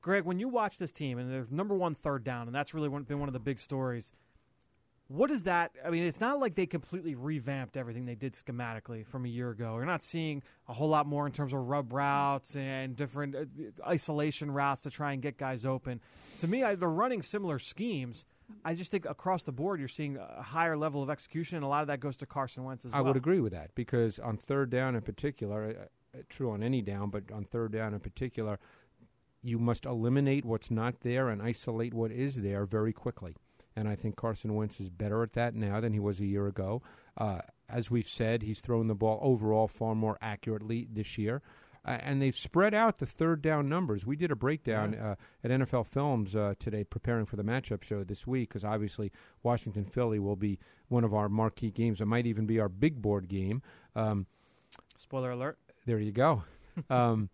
Greg, 0.00 0.24
when 0.24 0.38
you 0.38 0.48
watch 0.48 0.78
this 0.78 0.92
team 0.92 1.18
and 1.18 1.32
there's 1.32 1.50
number 1.50 1.74
one 1.74 1.94
third 1.94 2.24
down, 2.24 2.48
and 2.48 2.54
that's 2.54 2.74
really 2.74 2.88
been 2.88 3.20
one 3.20 3.28
of 3.28 3.32
the 3.32 3.40
big 3.40 3.58
stories. 3.58 4.12
What 5.12 5.30
is 5.30 5.42
that? 5.42 5.72
I 5.84 5.90
mean, 5.90 6.04
it's 6.04 6.20
not 6.20 6.40
like 6.40 6.54
they 6.54 6.64
completely 6.64 7.14
revamped 7.14 7.76
everything 7.76 8.06
they 8.06 8.14
did 8.14 8.32
schematically 8.32 9.06
from 9.06 9.26
a 9.26 9.28
year 9.28 9.50
ago. 9.50 9.74
You're 9.76 9.84
not 9.84 10.02
seeing 10.02 10.42
a 10.68 10.72
whole 10.72 10.88
lot 10.88 11.06
more 11.06 11.26
in 11.26 11.32
terms 11.32 11.52
of 11.52 11.68
rub 11.68 11.92
routes 11.92 12.56
and 12.56 12.96
different 12.96 13.34
uh, 13.36 13.44
isolation 13.86 14.50
routes 14.50 14.80
to 14.82 14.90
try 14.90 15.12
and 15.12 15.20
get 15.20 15.36
guys 15.36 15.66
open. 15.66 16.00
To 16.40 16.48
me, 16.48 16.64
I, 16.64 16.76
they're 16.76 16.88
running 16.88 17.20
similar 17.20 17.58
schemes. 17.58 18.24
I 18.64 18.74
just 18.74 18.90
think 18.90 19.04
across 19.04 19.42
the 19.42 19.52
board, 19.52 19.80
you're 19.80 19.88
seeing 19.88 20.16
a 20.16 20.42
higher 20.42 20.78
level 20.78 21.02
of 21.02 21.10
execution, 21.10 21.56
and 21.56 21.64
a 21.64 21.68
lot 21.68 21.82
of 21.82 21.88
that 21.88 22.00
goes 22.00 22.16
to 22.18 22.26
Carson 22.26 22.64
Wentz 22.64 22.86
as 22.86 22.94
I 22.94 22.98
well. 22.98 23.08
would 23.08 23.16
agree 23.18 23.40
with 23.40 23.52
that 23.52 23.74
because 23.74 24.18
on 24.18 24.38
third 24.38 24.70
down 24.70 24.94
in 24.94 25.02
particular, 25.02 25.88
uh, 26.14 26.18
uh, 26.18 26.22
true 26.30 26.50
on 26.50 26.62
any 26.62 26.80
down, 26.80 27.10
but 27.10 27.30
on 27.30 27.44
third 27.44 27.72
down 27.72 27.92
in 27.92 28.00
particular, 28.00 28.58
you 29.42 29.58
must 29.58 29.84
eliminate 29.84 30.46
what's 30.46 30.70
not 30.70 31.00
there 31.00 31.28
and 31.28 31.42
isolate 31.42 31.92
what 31.92 32.12
is 32.12 32.36
there 32.36 32.64
very 32.64 32.94
quickly. 32.94 33.36
And 33.76 33.88
I 33.88 33.94
think 33.94 34.16
Carson 34.16 34.54
Wentz 34.54 34.80
is 34.80 34.90
better 34.90 35.22
at 35.22 35.32
that 35.34 35.54
now 35.54 35.80
than 35.80 35.92
he 35.92 36.00
was 36.00 36.20
a 36.20 36.26
year 36.26 36.46
ago. 36.46 36.82
Uh, 37.16 37.40
as 37.68 37.90
we've 37.90 38.06
said, 38.08 38.42
he's 38.42 38.60
thrown 38.60 38.86
the 38.86 38.94
ball 38.94 39.18
overall 39.22 39.66
far 39.68 39.94
more 39.94 40.18
accurately 40.20 40.86
this 40.92 41.16
year. 41.18 41.42
Uh, 41.84 41.98
and 42.00 42.22
they've 42.22 42.36
spread 42.36 42.74
out 42.74 42.98
the 42.98 43.06
third 43.06 43.42
down 43.42 43.68
numbers. 43.68 44.06
We 44.06 44.14
did 44.14 44.30
a 44.30 44.36
breakdown 44.36 44.94
uh, 44.94 45.16
at 45.42 45.50
NFL 45.50 45.86
Films 45.86 46.36
uh, 46.36 46.54
today, 46.60 46.84
preparing 46.84 47.24
for 47.24 47.34
the 47.34 47.42
matchup 47.42 47.82
show 47.82 48.04
this 48.04 48.24
week, 48.24 48.50
because 48.50 48.64
obviously 48.64 49.10
Washington 49.42 49.84
Philly 49.84 50.20
will 50.20 50.36
be 50.36 50.60
one 50.88 51.02
of 51.02 51.12
our 51.12 51.28
marquee 51.28 51.72
games. 51.72 52.00
It 52.00 52.06
might 52.06 52.26
even 52.26 52.46
be 52.46 52.60
our 52.60 52.68
big 52.68 53.02
board 53.02 53.28
game. 53.28 53.62
Um, 53.96 54.26
Spoiler 54.96 55.32
alert. 55.32 55.58
there 55.86 55.98
you 55.98 56.12
go. 56.12 56.44
Um, 56.88 57.28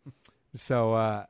so, 0.52 1.26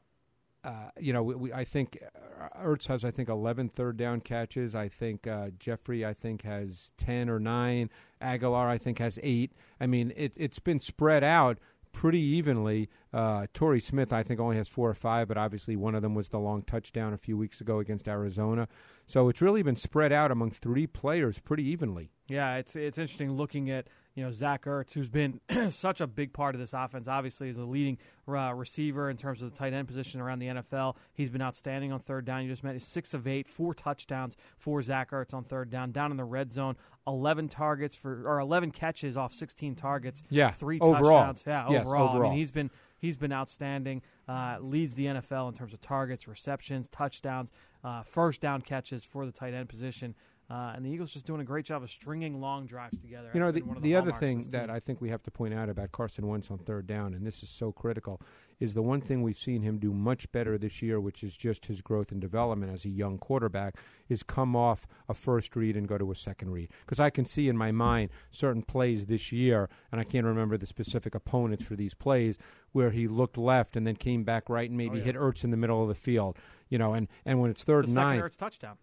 uh, 0.64 0.90
you 0.98 1.12
know, 1.12 1.22
we, 1.22 1.34
we, 1.34 1.52
I 1.52 1.64
think 1.64 1.98
uh, 2.40 2.62
Ertz 2.62 2.86
has, 2.88 3.04
I 3.04 3.10
think, 3.10 3.28
11 3.28 3.68
third 3.68 3.96
down 3.96 4.20
catches. 4.20 4.74
I 4.74 4.88
think 4.88 5.26
uh, 5.26 5.50
Jeffery, 5.58 6.04
I 6.04 6.14
think, 6.14 6.42
has 6.42 6.92
10 6.98 7.30
or 7.30 7.38
9. 7.38 7.90
Agholor, 8.20 8.66
I 8.66 8.78
think, 8.78 8.98
has 8.98 9.18
8. 9.22 9.52
I 9.80 9.86
mean, 9.86 10.12
it, 10.16 10.34
it's 10.36 10.58
been 10.58 10.80
spread 10.80 11.22
out 11.22 11.58
pretty 11.92 12.20
evenly. 12.20 12.88
Uh, 13.12 13.46
Torrey 13.54 13.80
Smith, 13.80 14.12
I 14.12 14.22
think, 14.22 14.40
only 14.40 14.56
has 14.56 14.68
4 14.68 14.90
or 14.90 14.94
5, 14.94 15.28
but 15.28 15.36
obviously 15.36 15.76
one 15.76 15.94
of 15.94 16.02
them 16.02 16.14
was 16.14 16.28
the 16.28 16.38
long 16.38 16.62
touchdown 16.62 17.12
a 17.12 17.18
few 17.18 17.36
weeks 17.36 17.60
ago 17.60 17.78
against 17.78 18.08
Arizona. 18.08 18.68
So 19.06 19.28
it's 19.28 19.40
really 19.40 19.62
been 19.62 19.76
spread 19.76 20.12
out 20.12 20.30
among 20.30 20.50
three 20.50 20.86
players 20.86 21.38
pretty 21.38 21.64
evenly. 21.64 22.10
Yeah, 22.28 22.56
it's 22.56 22.76
it's 22.76 22.98
interesting 22.98 23.32
looking 23.32 23.70
at 23.70 23.88
you 24.18 24.24
know 24.24 24.32
Zach 24.32 24.64
Ertz, 24.64 24.94
who's 24.94 25.08
been 25.08 25.40
such 25.70 26.00
a 26.00 26.06
big 26.08 26.32
part 26.32 26.56
of 26.56 26.60
this 26.60 26.72
offense. 26.72 27.06
Obviously, 27.06 27.50
is 27.50 27.56
the 27.56 27.64
leading 27.64 27.98
uh, 28.26 28.52
receiver 28.52 29.10
in 29.10 29.16
terms 29.16 29.42
of 29.42 29.52
the 29.52 29.56
tight 29.56 29.72
end 29.72 29.86
position 29.86 30.20
around 30.20 30.40
the 30.40 30.48
NFL. 30.48 30.96
He's 31.14 31.30
been 31.30 31.40
outstanding 31.40 31.92
on 31.92 32.00
third 32.00 32.24
down. 32.24 32.42
You 32.42 32.50
just 32.50 32.64
mentioned 32.64 32.82
six 32.82 33.14
of 33.14 33.28
eight, 33.28 33.48
four 33.48 33.74
touchdowns 33.74 34.36
for 34.56 34.82
Zach 34.82 35.12
Ertz 35.12 35.34
on 35.34 35.44
third 35.44 35.70
down. 35.70 35.92
Down 35.92 36.10
in 36.10 36.16
the 36.16 36.24
red 36.24 36.50
zone, 36.50 36.74
eleven 37.06 37.48
targets 37.48 37.94
for 37.94 38.28
or 38.28 38.40
eleven 38.40 38.72
catches 38.72 39.16
off 39.16 39.32
sixteen 39.32 39.76
targets. 39.76 40.24
Yeah, 40.30 40.50
three 40.50 40.80
overall. 40.80 41.26
touchdowns. 41.26 41.44
Yeah, 41.46 41.70
Yes, 41.70 41.86
overall. 41.86 42.16
I 42.16 42.22
mean, 42.22 42.32
he's 42.32 42.50
been 42.50 42.72
he's 42.98 43.16
been 43.16 43.32
outstanding. 43.32 44.02
Uh, 44.28 44.56
leads 44.60 44.96
the 44.96 45.06
NFL 45.06 45.48
in 45.48 45.54
terms 45.54 45.72
of 45.72 45.80
targets, 45.80 46.26
receptions, 46.26 46.88
touchdowns, 46.88 47.52
uh, 47.84 48.02
first 48.02 48.40
down 48.40 48.62
catches 48.62 49.04
for 49.04 49.26
the 49.26 49.32
tight 49.32 49.54
end 49.54 49.68
position. 49.68 50.16
Uh, 50.50 50.72
and 50.74 50.82
the 50.84 50.88
Eagles 50.88 51.12
just 51.12 51.26
doing 51.26 51.42
a 51.42 51.44
great 51.44 51.66
job 51.66 51.82
of 51.82 51.90
stringing 51.90 52.40
long 52.40 52.64
drives 52.64 52.98
together. 52.98 53.30
You 53.34 53.40
know, 53.40 53.52
the, 53.52 53.60
one 53.60 53.76
of 53.76 53.82
the 53.82 53.94
other 53.94 54.12
thing 54.12 54.40
that. 54.50 54.70
I 54.70 54.78
think 54.78 54.98
we 55.00 55.10
have 55.10 55.22
to 55.24 55.30
point 55.30 55.52
out 55.52 55.68
about 55.68 55.92
Carson 55.92 56.26
Wentz 56.26 56.50
on 56.50 56.56
third 56.56 56.86
down, 56.86 57.12
and 57.12 57.26
this 57.26 57.42
is 57.42 57.50
so 57.50 57.70
critical, 57.70 58.18
is 58.58 58.72
the 58.72 58.80
one 58.80 59.02
thing 59.02 59.22
we've 59.22 59.36
seen 59.36 59.60
him 59.60 59.78
do 59.78 59.92
much 59.92 60.32
better 60.32 60.56
this 60.56 60.80
year, 60.80 61.00
which 61.00 61.22
is 61.22 61.36
just 61.36 61.66
his 61.66 61.82
growth 61.82 62.12
and 62.12 62.20
development 62.20 62.72
as 62.72 62.86
a 62.86 62.88
young 62.88 63.18
quarterback, 63.18 63.76
is 64.08 64.22
come 64.22 64.56
off 64.56 64.86
a 65.06 65.12
first 65.12 65.54
read 65.54 65.76
and 65.76 65.86
go 65.86 65.98
to 65.98 66.10
a 66.10 66.16
second 66.16 66.50
read. 66.50 66.70
Because 66.80 66.98
I 66.98 67.10
can 67.10 67.26
see 67.26 67.50
in 67.50 67.56
my 67.56 67.70
mind 67.70 68.08
certain 68.30 68.62
plays 68.62 69.04
this 69.04 69.30
year, 69.30 69.68
and 69.92 70.00
I 70.00 70.04
can't 70.04 70.24
remember 70.24 70.56
the 70.56 70.66
specific 70.66 71.14
opponents 71.14 71.64
for 71.64 71.76
these 71.76 71.92
plays, 71.92 72.38
where 72.72 72.90
he 72.90 73.06
looked 73.06 73.36
left 73.36 73.76
and 73.76 73.86
then 73.86 73.96
came 73.96 74.24
back 74.24 74.48
right 74.48 74.70
and 74.70 74.78
maybe 74.78 74.94
Oh, 74.94 74.98
yeah. 74.98 75.04
hit 75.04 75.16
Ertz 75.16 75.44
in 75.44 75.50
the 75.50 75.58
middle 75.58 75.82
of 75.82 75.88
the 75.88 75.94
field. 75.94 76.38
You 76.70 76.78
know, 76.78 76.94
and, 76.94 77.06
and 77.26 77.38
when 77.38 77.50
it's 77.50 77.64
third 77.64 77.84
the 77.84 77.88
and 77.90 77.94
nine, 77.96 78.20
Ertz 78.22 78.38
touchdown 78.38 78.78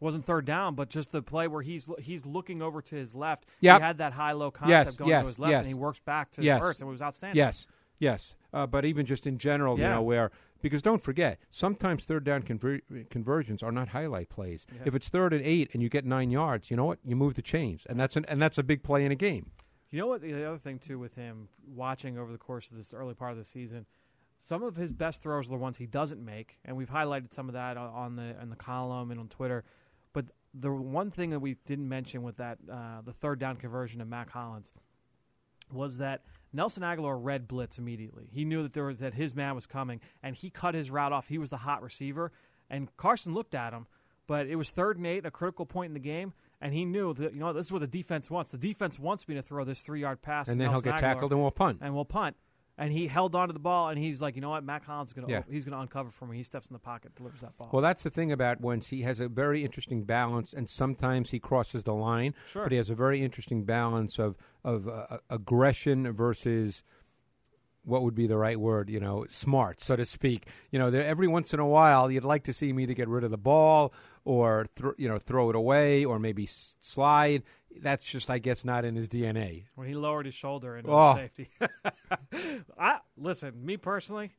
wasn't 0.00 0.24
third 0.24 0.44
down, 0.44 0.74
but 0.74 0.88
just 0.90 1.12
the 1.12 1.22
play 1.22 1.48
where 1.48 1.62
he's 1.62 1.88
he's 2.00 2.24
looking 2.26 2.62
over 2.62 2.80
to 2.82 2.94
his 2.94 3.14
left. 3.14 3.46
Yep. 3.60 3.78
He 3.78 3.82
had 3.82 3.98
that 3.98 4.12
high 4.12 4.32
low 4.32 4.50
concept 4.50 4.70
Yes, 4.70 4.96
going 4.96 5.10
yes, 5.10 5.22
to 5.22 5.26
his 5.28 5.38
left, 5.38 5.50
yes. 5.50 5.58
and 5.60 5.68
he 5.68 5.74
works 5.74 6.00
back 6.00 6.30
to 6.32 6.42
Yes. 6.42 6.62
Ertz, 6.62 6.80
and 6.80 6.88
it 6.88 6.92
was 6.92 7.02
outstanding. 7.02 7.36
Yes, 7.36 7.66
yes. 7.98 8.36
Uh, 8.52 8.66
but 8.66 8.84
even 8.84 9.04
just 9.06 9.26
in 9.26 9.38
general, 9.38 9.76
you 9.78 9.84
know, 9.84 10.02
where 10.02 10.30
because 10.60 10.82
don't 10.82 11.02
forget, 11.02 11.38
sometimes 11.50 12.04
third 12.04 12.24
down 12.24 12.42
conver- 12.42 13.08
conversions 13.10 13.62
are 13.62 13.70
not 13.70 13.88
highlight 13.88 14.28
plays. 14.28 14.66
Yeah. 14.74 14.82
If 14.86 14.94
it's 14.96 15.08
third 15.08 15.32
and 15.32 15.44
eight 15.44 15.70
and 15.72 15.82
you 15.82 15.88
get 15.88 16.04
nine 16.04 16.30
yards, 16.30 16.70
you 16.70 16.76
know 16.76 16.84
what? 16.86 16.98
You 17.04 17.14
move 17.16 17.34
the 17.34 17.42
chains, 17.42 17.86
and 17.88 17.98
that's 18.00 18.16
an, 18.16 18.24
and 18.26 18.40
that's 18.42 18.58
a 18.58 18.62
big 18.64 18.82
play 18.82 19.04
in 19.04 19.12
a 19.12 19.16
game. 19.16 19.50
You 19.90 20.00
know 20.00 20.06
what? 20.06 20.20
The 20.20 20.44
other 20.44 20.58
thing 20.58 20.78
too 20.78 20.98
with 20.98 21.14
him 21.14 21.48
watching 21.66 22.18
over 22.18 22.30
the 22.32 22.38
course 22.38 22.70
of 22.70 22.76
this 22.76 22.92
early 22.92 23.14
part 23.14 23.32
of 23.32 23.38
the 23.38 23.44
season, 23.44 23.86
some 24.38 24.62
of 24.62 24.76
his 24.76 24.92
best 24.92 25.22
throws 25.22 25.46
are 25.46 25.50
the 25.50 25.56
ones 25.56 25.78
he 25.78 25.86
doesn't 25.86 26.24
make, 26.24 26.58
and 26.64 26.76
we've 26.76 26.90
highlighted 26.90 27.32
some 27.32 27.48
of 27.48 27.52
that 27.54 27.76
on- 27.76 27.90
on 27.92 28.16
the 28.16 28.36
on 28.40 28.50
the 28.50 28.56
column 28.56 29.10
and 29.10 29.18
on 29.20 29.28
Twitter. 29.28 29.64
The 30.60 30.72
one 30.72 31.10
thing 31.10 31.30
that 31.30 31.40
we 31.40 31.56
didn't 31.66 31.88
mention 31.88 32.22
with 32.22 32.38
that 32.38 32.58
uh, 32.70 33.00
the 33.04 33.12
third 33.12 33.38
down 33.38 33.56
conversion 33.56 34.00
of 34.00 34.08
Mack 34.08 34.30
Hollins 34.30 34.72
was 35.72 35.98
that 35.98 36.22
Nelson 36.52 36.82
Agholor 36.82 37.18
read 37.20 37.46
blitz 37.46 37.78
immediately. 37.78 38.28
He 38.32 38.44
knew 38.44 38.62
that 38.62 38.72
there 38.72 38.84
was 38.84 38.98
that 38.98 39.14
his 39.14 39.34
man 39.34 39.54
was 39.54 39.66
coming, 39.66 40.00
and 40.22 40.34
he 40.34 40.50
cut 40.50 40.74
his 40.74 40.90
route 40.90 41.12
off. 41.12 41.28
He 41.28 41.38
was 41.38 41.50
the 41.50 41.58
hot 41.58 41.82
receiver, 41.82 42.32
and 42.70 42.94
Carson 42.96 43.34
looked 43.34 43.54
at 43.54 43.72
him, 43.72 43.86
but 44.26 44.46
it 44.46 44.56
was 44.56 44.70
third 44.70 44.96
and 44.96 45.06
eight, 45.06 45.26
a 45.26 45.30
critical 45.30 45.66
point 45.66 45.90
in 45.90 45.94
the 45.94 46.00
game, 46.00 46.32
and 46.60 46.72
he 46.72 46.84
knew 46.84 47.12
that 47.14 47.34
you 47.34 47.40
know 47.40 47.52
this 47.52 47.66
is 47.66 47.72
what 47.72 47.80
the 47.80 47.86
defense 47.86 48.30
wants. 48.30 48.50
The 48.50 48.58
defense 48.58 48.98
wants 48.98 49.28
me 49.28 49.34
to 49.34 49.42
throw 49.42 49.64
this 49.64 49.82
three 49.82 50.00
yard 50.00 50.22
pass, 50.22 50.48
And 50.48 50.60
then 50.60 50.70
he'll 50.70 50.80
get 50.80 50.94
Agholor, 50.94 51.00
tackled 51.00 51.32
and 51.32 51.40
we'll 51.40 51.50
punt. 51.50 51.78
and 51.82 51.94
we'll 51.94 52.04
punt. 52.04 52.36
And 52.80 52.92
he 52.92 53.08
held 53.08 53.34
onto 53.34 53.52
the 53.52 53.58
ball, 53.58 53.88
and 53.88 53.98
he's 53.98 54.22
like, 54.22 54.36
you 54.36 54.40
know 54.40 54.50
what, 54.50 54.62
Mack 54.62 54.84
Hollins 54.84 55.08
is 55.10 55.12
going 55.12 55.26
to 55.26 55.32
Yeah. 55.32 55.42
he's 55.50 55.64
going 55.64 55.74
to 55.76 55.80
uncover 55.80 56.10
for 56.10 56.26
me. 56.26 56.36
He 56.36 56.44
steps 56.44 56.68
in 56.68 56.74
the 56.74 56.78
pocket, 56.78 57.12
delivers 57.16 57.40
that 57.40 57.56
ball. 57.58 57.70
Well, 57.72 57.82
that's 57.82 58.04
the 58.04 58.10
thing 58.10 58.30
about 58.30 58.60
Wentz. 58.60 58.86
He 58.88 59.02
has 59.02 59.18
a 59.18 59.28
very 59.28 59.64
interesting 59.64 60.04
balance, 60.04 60.52
and 60.54 60.68
sometimes 60.70 61.30
he 61.30 61.40
crosses 61.40 61.82
the 61.82 61.94
line. 61.94 62.34
Sure. 62.46 62.62
But 62.62 62.70
he 62.72 62.78
has 62.78 62.88
a 62.88 62.94
very 62.94 63.20
interesting 63.22 63.64
balance 63.64 64.18
of 64.20 64.36
of 64.64 64.86
uh, 64.88 65.18
aggression 65.28 66.12
versus 66.12 66.82
what 67.84 68.02
would 68.02 68.14
be 68.14 68.26
the 68.26 68.36
right 68.36 68.60
word, 68.60 68.90
you 68.90 69.00
know, 69.00 69.24
smart, 69.28 69.80
so 69.80 69.96
to 69.96 70.04
speak. 70.04 70.46
You 70.70 70.78
know, 70.78 70.90
there, 70.90 71.04
every 71.04 71.26
once 71.26 71.54
in 71.54 71.60
a 71.60 71.66
while, 71.66 72.10
you'd 72.10 72.24
like 72.24 72.44
to 72.44 72.52
see 72.52 72.68
him 72.68 72.78
either 72.80 72.92
get 72.92 73.08
rid 73.08 73.24
of 73.24 73.30
the 73.30 73.38
ball 73.38 73.92
or 74.28 74.66
thr 74.76 74.90
you 74.98 75.08
know 75.08 75.18
throw 75.18 75.48
it 75.48 75.56
away 75.56 76.04
or 76.04 76.18
maybe 76.18 76.42
s- 76.44 76.76
slide. 76.80 77.42
That's 77.80 78.04
just, 78.10 78.28
I 78.28 78.38
guess, 78.38 78.64
not 78.64 78.84
in 78.84 78.94
his 78.96 79.08
DNA. 79.08 79.64
when 79.76 79.86
he 79.86 79.94
lowered 79.94 80.26
his 80.26 80.34
shoulder 80.34 80.76
into 80.76 80.90
Oh. 80.90 81.14
safety. 81.14 81.48
I 82.78 82.98
listen, 83.16 83.64
me 83.64 83.76
personally, 83.76 84.32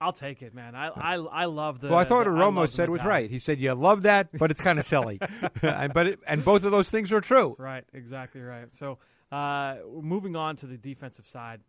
I'll 0.00 0.12
take 0.12 0.42
it, 0.42 0.54
man. 0.54 0.74
I 0.74 0.88
I, 0.88 1.14
I 1.14 1.44
love 1.46 1.80
the. 1.80 1.88
Well, 1.88 1.98
I 1.98 2.04
thought 2.04 2.24
the, 2.24 2.30
Romo 2.30 2.68
said 2.68 2.90
was 2.90 3.04
right. 3.04 3.30
He 3.30 3.38
said, 3.38 3.58
"You 3.58 3.72
love 3.74 4.02
that, 4.02 4.28
but 4.38 4.50
it's 4.50 4.60
kind 4.60 4.78
of 4.78 4.84
silly." 4.84 5.20
and, 5.62 5.92
but 5.92 6.06
it, 6.06 6.20
and 6.26 6.44
both 6.44 6.64
of 6.64 6.70
those 6.72 6.90
things 6.90 7.12
are 7.12 7.20
true. 7.20 7.56
Right, 7.58 7.84
exactly 7.94 8.40
right. 8.42 8.66
So, 8.74 8.98
uh, 9.32 9.76
moving 10.02 10.36
on 10.36 10.56
to 10.56 10.66
the 10.66 10.76
defensive 10.76 11.26
side, 11.26 11.60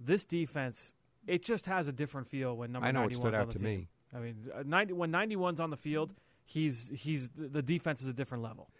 this 0.00 0.24
defense 0.24 0.94
it 1.26 1.42
just 1.44 1.66
has 1.66 1.88
a 1.88 1.92
different 1.92 2.26
feel 2.28 2.56
when 2.56 2.72
number 2.72 2.88
I 2.88 2.90
know 2.92 3.02
it 3.04 3.10
91's 3.10 3.16
stood 3.18 3.34
on 3.34 3.40
out 3.40 3.46
the 3.48 3.58
to 3.58 3.64
team. 3.64 3.78
me. 3.80 3.88
I 4.14 4.18
mean, 4.18 4.36
uh, 4.54 4.62
90, 4.66 4.92
when 4.94 5.10
91's 5.12 5.60
on 5.60 5.70
the 5.70 5.76
field, 5.76 6.12
he's 6.44 6.90
he's 6.94 7.30
the 7.30 7.62
defense 7.62 8.02
is 8.02 8.08
a 8.08 8.12
different 8.12 8.42
level. 8.42 8.70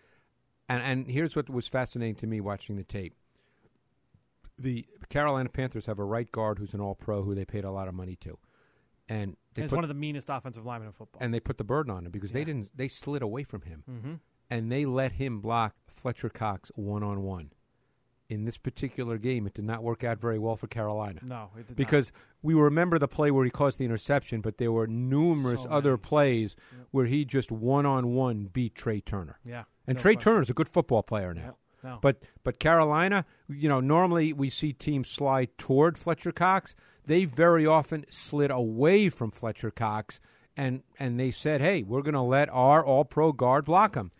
And 0.68 0.82
and 0.82 1.06
here's 1.06 1.36
what 1.36 1.50
was 1.50 1.68
fascinating 1.68 2.16
to 2.16 2.26
me 2.26 2.40
watching 2.40 2.76
the 2.76 2.84
tape. 2.84 3.14
The 4.58 4.86
Carolina 5.08 5.48
Panthers 5.48 5.86
have 5.86 5.98
a 5.98 6.04
right 6.04 6.30
guard 6.30 6.58
who's 6.58 6.74
an 6.74 6.80
All 6.80 6.94
Pro 6.94 7.22
who 7.22 7.34
they 7.34 7.44
paid 7.44 7.64
a 7.64 7.70
lot 7.70 7.88
of 7.88 7.94
money 7.94 8.16
to, 8.16 8.38
and 9.08 9.36
they 9.54 9.62
He's 9.62 9.70
put 9.70 9.76
one 9.76 9.84
of 9.84 9.88
the 9.88 9.94
meanest 9.94 10.30
offensive 10.30 10.64
linemen 10.64 10.88
in 10.88 10.92
football. 10.92 11.20
and 11.22 11.34
they 11.34 11.40
put 11.40 11.58
the 11.58 11.64
burden 11.64 11.90
on 11.92 12.06
him 12.06 12.12
because 12.12 12.32
they 12.32 12.44
didn't 12.44 12.70
they 12.76 12.88
slid 12.88 13.22
away 13.22 13.42
from 13.42 13.62
him 13.62 13.82
mm-hmm. 13.90 14.14
and 14.50 14.70
they 14.70 14.84
let 14.84 15.12
him 15.12 15.40
block 15.40 15.74
Fletcher 15.88 16.28
Cox 16.28 16.70
one 16.74 17.02
on 17.02 17.22
one. 17.22 17.50
In 18.32 18.44
this 18.44 18.58
particular 18.58 19.18
game, 19.18 19.46
it 19.46 19.54
did 19.54 19.64
not 19.64 19.82
work 19.82 20.02
out 20.04 20.18
very 20.20 20.38
well 20.38 20.56
for 20.56 20.66
Carolina. 20.66 21.20
No, 21.22 21.50
it 21.54 21.66
did 21.66 21.70
not. 21.70 21.76
because 21.76 22.12
we 22.42 22.54
remember 22.54 22.98
the 22.98 23.08
play 23.08 23.30
where 23.30 23.44
he 23.44 23.50
caused 23.50 23.78
the 23.78 23.84
interception, 23.84 24.40
but 24.40 24.58
there 24.58 24.72
were 24.72 24.86
numerous 24.86 25.62
So 25.64 25.70
other 25.70 25.96
plays 25.96 26.56
Yep. 26.76 26.86
where 26.90 27.06
he 27.06 27.24
just 27.24 27.52
one 27.52 27.86
on 27.86 28.08
one 28.14 28.44
beat 28.46 28.74
Trai 28.74 29.04
Turner. 29.04 29.38
yeah, 29.44 29.64
And 29.86 29.96
no 29.96 30.00
Trai 30.02 30.14
question. 30.14 30.20
Turner's 30.20 30.50
a 30.50 30.54
good 30.54 30.68
football 30.68 31.02
player 31.02 31.34
now. 31.34 31.42
Yep. 31.42 31.56
No. 31.84 31.98
But 32.00 32.22
but 32.44 32.58
Carolina, 32.60 33.24
you 33.48 33.68
know, 33.68 33.80
normally 33.80 34.32
we 34.32 34.50
see 34.50 34.72
teams 34.72 35.08
slide 35.10 35.56
toward 35.58 35.98
Fletcher 35.98 36.30
Cox. 36.32 36.74
They 37.04 37.24
very 37.24 37.66
often 37.66 38.04
slid 38.08 38.50
away 38.52 39.08
from 39.08 39.30
Fletcher 39.32 39.72
Cox 39.72 40.20
and 40.56 40.82
and 41.00 41.18
they 41.18 41.32
said, 41.32 41.60
"Hey, 41.60 41.82
we're 41.82 42.02
going 42.02 42.14
to 42.14 42.20
let 42.20 42.48
our 42.50 42.84
all-pro 42.84 43.32
guard 43.32 43.64
block 43.64 43.96
him." 43.96 44.12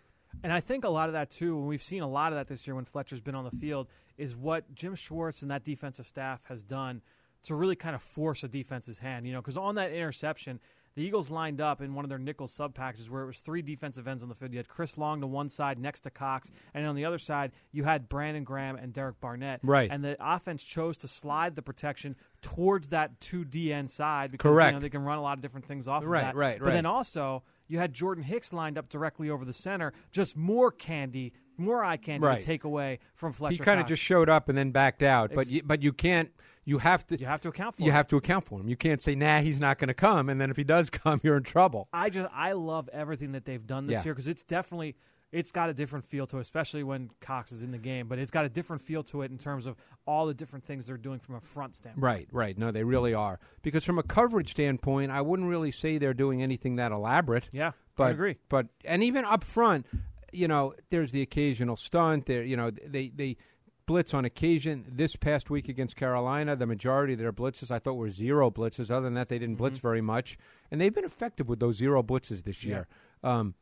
And 0.43 0.51
I 0.51 0.59
think 0.59 0.83
a 0.83 0.89
lot 0.89 1.07
of 1.07 1.13
that 1.13 1.29
too, 1.29 1.57
we've 1.57 1.81
seen 1.81 2.01
a 2.01 2.07
lot 2.09 2.33
of 2.33 2.37
that 2.37 2.47
this 2.47 2.67
year 2.67 2.75
when 2.75 2.83
Fletcher's 2.85 3.21
been 3.21 3.35
on 3.35 3.45
the 3.45 3.51
field, 3.51 3.87
is 4.17 4.35
what 4.35 4.73
Jim 4.75 4.95
Schwartz 4.95 5.41
and 5.41 5.51
that 5.51 5.63
defensive 5.63 6.07
staff 6.07 6.41
has 6.45 6.63
done 6.63 7.01
to 7.43 7.55
really 7.55 7.75
kind 7.75 7.95
of 7.95 8.01
force 8.01 8.43
a 8.43 8.47
defense's 8.47 8.99
hand. 8.99 9.25
You 9.27 9.33
know, 9.33 9.41
because 9.41 9.57
on 9.57 9.75
that 9.75 9.91
interception, 9.91 10.59
the 10.95 11.01
Eagles 11.03 11.31
lined 11.31 11.59
up 11.59 11.81
in 11.81 11.95
one 11.95 12.05
of 12.05 12.09
their 12.09 12.19
nickel 12.19 12.47
sub 12.47 12.75
packages 12.75 13.09
where 13.09 13.23
it 13.23 13.25
was 13.25 13.39
three 13.39 13.63
defensive 13.63 14.07
ends 14.07 14.21
on 14.21 14.29
the 14.29 14.35
field. 14.35 14.51
You 14.53 14.59
had 14.59 14.67
Chris 14.67 14.95
Long 14.97 15.21
to 15.21 15.27
one 15.27 15.49
side 15.49 15.79
next 15.79 16.01
to 16.01 16.11
Cox, 16.11 16.51
and 16.73 16.85
on 16.85 16.95
the 16.95 17.03
other 17.05 17.17
side 17.17 17.51
you 17.71 17.83
had 17.83 18.07
Brandon 18.07 18.43
Graham 18.43 18.75
and 18.75 18.93
Derek 18.93 19.19
Barnett. 19.19 19.59
Right. 19.63 19.89
And 19.91 20.03
the 20.03 20.15
offense 20.19 20.63
chose 20.63 20.97
to 20.99 21.07
slide 21.07 21.55
the 21.55 21.63
protection 21.63 22.15
towards 22.41 22.89
that 22.89 23.19
two 23.19 23.43
DN 23.43 23.89
side 23.89 24.31
because 24.31 24.53
you 24.67 24.73
know, 24.73 24.79
they 24.79 24.89
can 24.89 25.03
run 25.03 25.17
a 25.17 25.21
lot 25.21 25.37
of 25.37 25.41
different 25.41 25.65
things 25.65 25.87
off 25.87 26.03
Right, 26.05 26.19
of 26.19 26.25
that. 26.27 26.35
right, 26.35 26.59
But 26.59 26.73
then 26.73 26.85
also 26.85 27.41
you 27.67 27.79
had 27.79 27.91
Jordan 27.93 28.23
Hicks 28.23 28.53
lined 28.53 28.77
up 28.77 28.87
directly 28.87 29.29
over 29.31 29.45
the 29.45 29.53
center, 29.53 29.93
just 30.11 30.37
more 30.37 30.69
candy, 30.71 31.33
more 31.57 31.83
eye 31.83 31.97
candy 31.97 32.25
Right. 32.25 32.39
to 32.39 32.45
take 32.45 32.63
away 32.63 32.99
from 33.15 33.33
Fletcher. 33.33 33.53
he 33.53 33.57
kind 33.59 33.79
of 33.79 33.85
just 33.87 34.01
showed 34.01 34.29
up 34.29 34.49
and 34.49 34.57
then 34.57 34.71
backed 34.71 35.03
out. 35.03 35.31
But 35.33 35.49
you, 35.49 35.61
but 35.63 35.81
you 35.83 35.93
can't. 35.93 36.29
You 36.65 36.77
have 36.77 37.05
to. 37.07 37.19
you 37.19 37.25
have 37.25 37.41
to 37.41 37.49
account 37.49 37.75
for. 37.75 37.81
Him. 37.81 37.85
You 37.87 37.91
it. 37.91 37.95
have 37.95 38.07
to 38.07 38.15
account 38.15 38.45
for 38.45 38.59
him. 38.59 38.69
You 38.69 38.77
can't 38.77 39.01
say, 39.01 39.15
"Nah, 39.15 39.41
he's 39.41 39.59
not 39.59 39.79
going 39.79 39.89
to 39.89 39.93
come," 39.93 40.29
and 40.29 40.39
then 40.39 40.49
if 40.49 40.55
he 40.57 40.63
does 40.63 40.89
come, 40.91 41.19
you're 41.23 41.35
in 41.37 41.43
trouble. 41.43 41.89
I 41.91 42.09
just 42.09 42.29
I 42.33 42.53
love 42.53 42.89
everything 42.93 43.33
that 43.33 43.43
they've 43.45 43.65
done 43.65 43.87
this 43.87 43.95
Yeah. 43.95 44.03
year 44.05 44.13
because 44.13 44.27
it's 44.29 44.43
definitely 44.43 44.95
it's 45.33 45.51
got 45.51 45.67
a 45.67 45.73
different 45.73 46.05
feel 46.05 46.27
to 46.27 46.37
it, 46.37 46.41
especially 46.41 46.83
when 46.83 47.09
Cox 47.19 47.51
is 47.51 47.63
in 47.63 47.71
the 47.71 47.77
game. 47.79 48.07
But 48.07 48.19
it's 48.19 48.29
got 48.31 48.45
a 48.45 48.49
different 48.49 48.81
feel 48.83 49.01
to 49.05 49.23
it 49.23 49.31
in 49.31 49.37
terms 49.39 49.65
of 49.65 49.75
all 50.05 50.27
the 50.27 50.33
different 50.33 50.63
things 50.63 50.85
they're 50.87 50.95
doing 50.95 51.17
from 51.19 51.33
a 51.35 51.41
front 51.41 51.73
standpoint. 51.75 52.03
Right, 52.03 52.27
right. 52.31 52.55
No, 52.57 52.69
they 52.71 52.83
really 52.83 53.15
are. 53.15 53.39
Because 53.63 53.83
from 53.83 53.97
a 53.97 54.03
coverage 54.03 54.51
standpoint, 54.51 55.11
I 55.11 55.21
wouldn't 55.21 55.49
really 55.49 55.71
say 55.71 55.97
they're 55.97 56.13
doing 56.13 56.43
anything 56.43 56.75
that 56.75 56.91
elaborate. 56.91 57.49
Yeah, 57.51 57.71
but 57.97 58.03
I 58.05 58.09
agree. 58.11 58.37
But 58.47 58.67
and 58.85 59.03
even 59.03 59.25
up 59.25 59.43
front, 59.43 59.87
you 60.33 60.47
know, 60.47 60.73
there's 60.89 61.11
the 61.11 61.21
occasional 61.21 61.75
stunt. 61.75 62.25
There, 62.25 62.43
you 62.43 62.57
know, 62.57 62.71
they 62.71 63.09
they 63.09 63.37
blitz 63.85 64.13
on 64.13 64.25
occasion. 64.25 64.85
This 64.87 65.15
past 65.15 65.49
week 65.49 65.67
against 65.69 65.95
Carolina, 65.95 66.55
the 66.55 66.65
majority 66.65 67.13
of 67.13 67.19
their 67.19 67.33
blitzes 67.33 67.69
I 67.71 67.79
thought 67.79 67.95
were 67.95 68.09
zero 68.09 68.49
blitzes. 68.49 68.89
Other 68.91 69.03
than 69.05 69.13
that, 69.15 69.29
they 69.29 69.39
didn't 69.39 69.55
blitz 69.55 69.79
very 69.79 70.01
much, 70.01 70.37
and 70.71 70.79
they've 70.79 70.93
been 70.93 71.05
effective 71.05 71.47
with 71.47 71.59
those 71.59 71.77
zero 71.77 72.01
blitzes 72.03 72.43
this 72.43 72.63
year. 72.63 72.87
Um, 73.23 73.53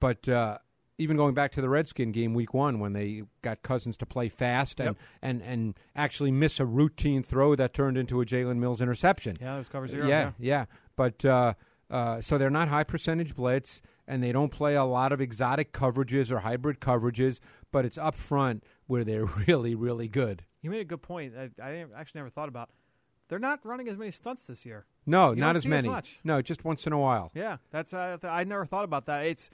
but 0.00 0.28
uh, 0.28 0.58
even 0.98 1.16
going 1.16 1.34
back 1.34 1.52
to 1.52 1.60
the 1.60 1.68
Redskin 1.68 2.12
game 2.12 2.34
week 2.34 2.52
one 2.54 2.78
when 2.80 2.92
they 2.92 3.22
got 3.42 3.62
Cousins 3.62 3.96
to 3.98 4.06
play 4.06 4.28
fast 4.28 4.80
and, 4.80 4.88
Yep. 4.88 4.96
and, 5.22 5.42
and 5.42 5.74
actually 5.94 6.30
miss 6.32 6.58
a 6.60 6.66
routine 6.66 7.22
throw 7.22 7.54
that 7.54 7.72
turned 7.74 7.96
into 7.96 8.20
a 8.20 8.24
Jalen 8.24 8.56
Mills 8.58 8.80
interception. 8.80 9.36
Yeah, 9.40 9.54
it 9.54 9.58
was 9.58 9.68
cover 9.68 9.86
zero. 9.86 10.06
Yeah, 10.08 10.32
yeah. 10.38 10.64
But 10.96 11.24
uh, 11.24 11.54
uh, 11.90 12.20
so 12.20 12.38
they're 12.38 12.50
not 12.50 12.68
high 12.68 12.84
percentage 12.84 13.34
blitz, 13.34 13.82
and 14.06 14.22
they 14.22 14.32
don't 14.32 14.50
play 14.50 14.74
a 14.74 14.84
lot 14.84 15.12
of 15.12 15.20
exotic 15.20 15.72
coverages 15.72 16.30
or 16.30 16.40
hybrid 16.40 16.80
coverages. 16.80 17.40
but 17.70 17.84
it's 17.84 17.98
up 17.98 18.14
front 18.14 18.64
where 18.86 19.04
they're 19.04 19.26
really, 19.46 19.74
really 19.74 20.08
good. 20.08 20.42
You 20.62 20.70
made 20.70 20.80
a 20.80 20.84
good 20.84 21.02
point. 21.02 21.34
I, 21.36 21.50
I 21.62 21.84
actually 21.96 22.20
never 22.20 22.30
thought 22.30 22.48
about. 22.48 22.70
They're 23.28 23.38
not 23.38 23.64
running 23.64 23.88
as 23.88 23.98
many 23.98 24.10
stunts 24.10 24.44
this 24.46 24.64
year. 24.64 24.86
No, 25.04 25.30
You 25.32 25.36
not 25.40 25.54
as 25.56 25.64
as 25.64 25.68
many. 25.68 25.88
much. 25.88 26.20
No, 26.24 26.40
just 26.40 26.64
once 26.64 26.86
in 26.86 26.92
a 26.94 26.98
while. 26.98 27.30
Yeah, 27.34 27.58
that's 27.70 27.92
uh, 27.92 28.16
I 28.22 28.44
never 28.44 28.64
thought 28.64 28.84
about 28.84 29.04
that. 29.06 29.26
It's 29.26 29.50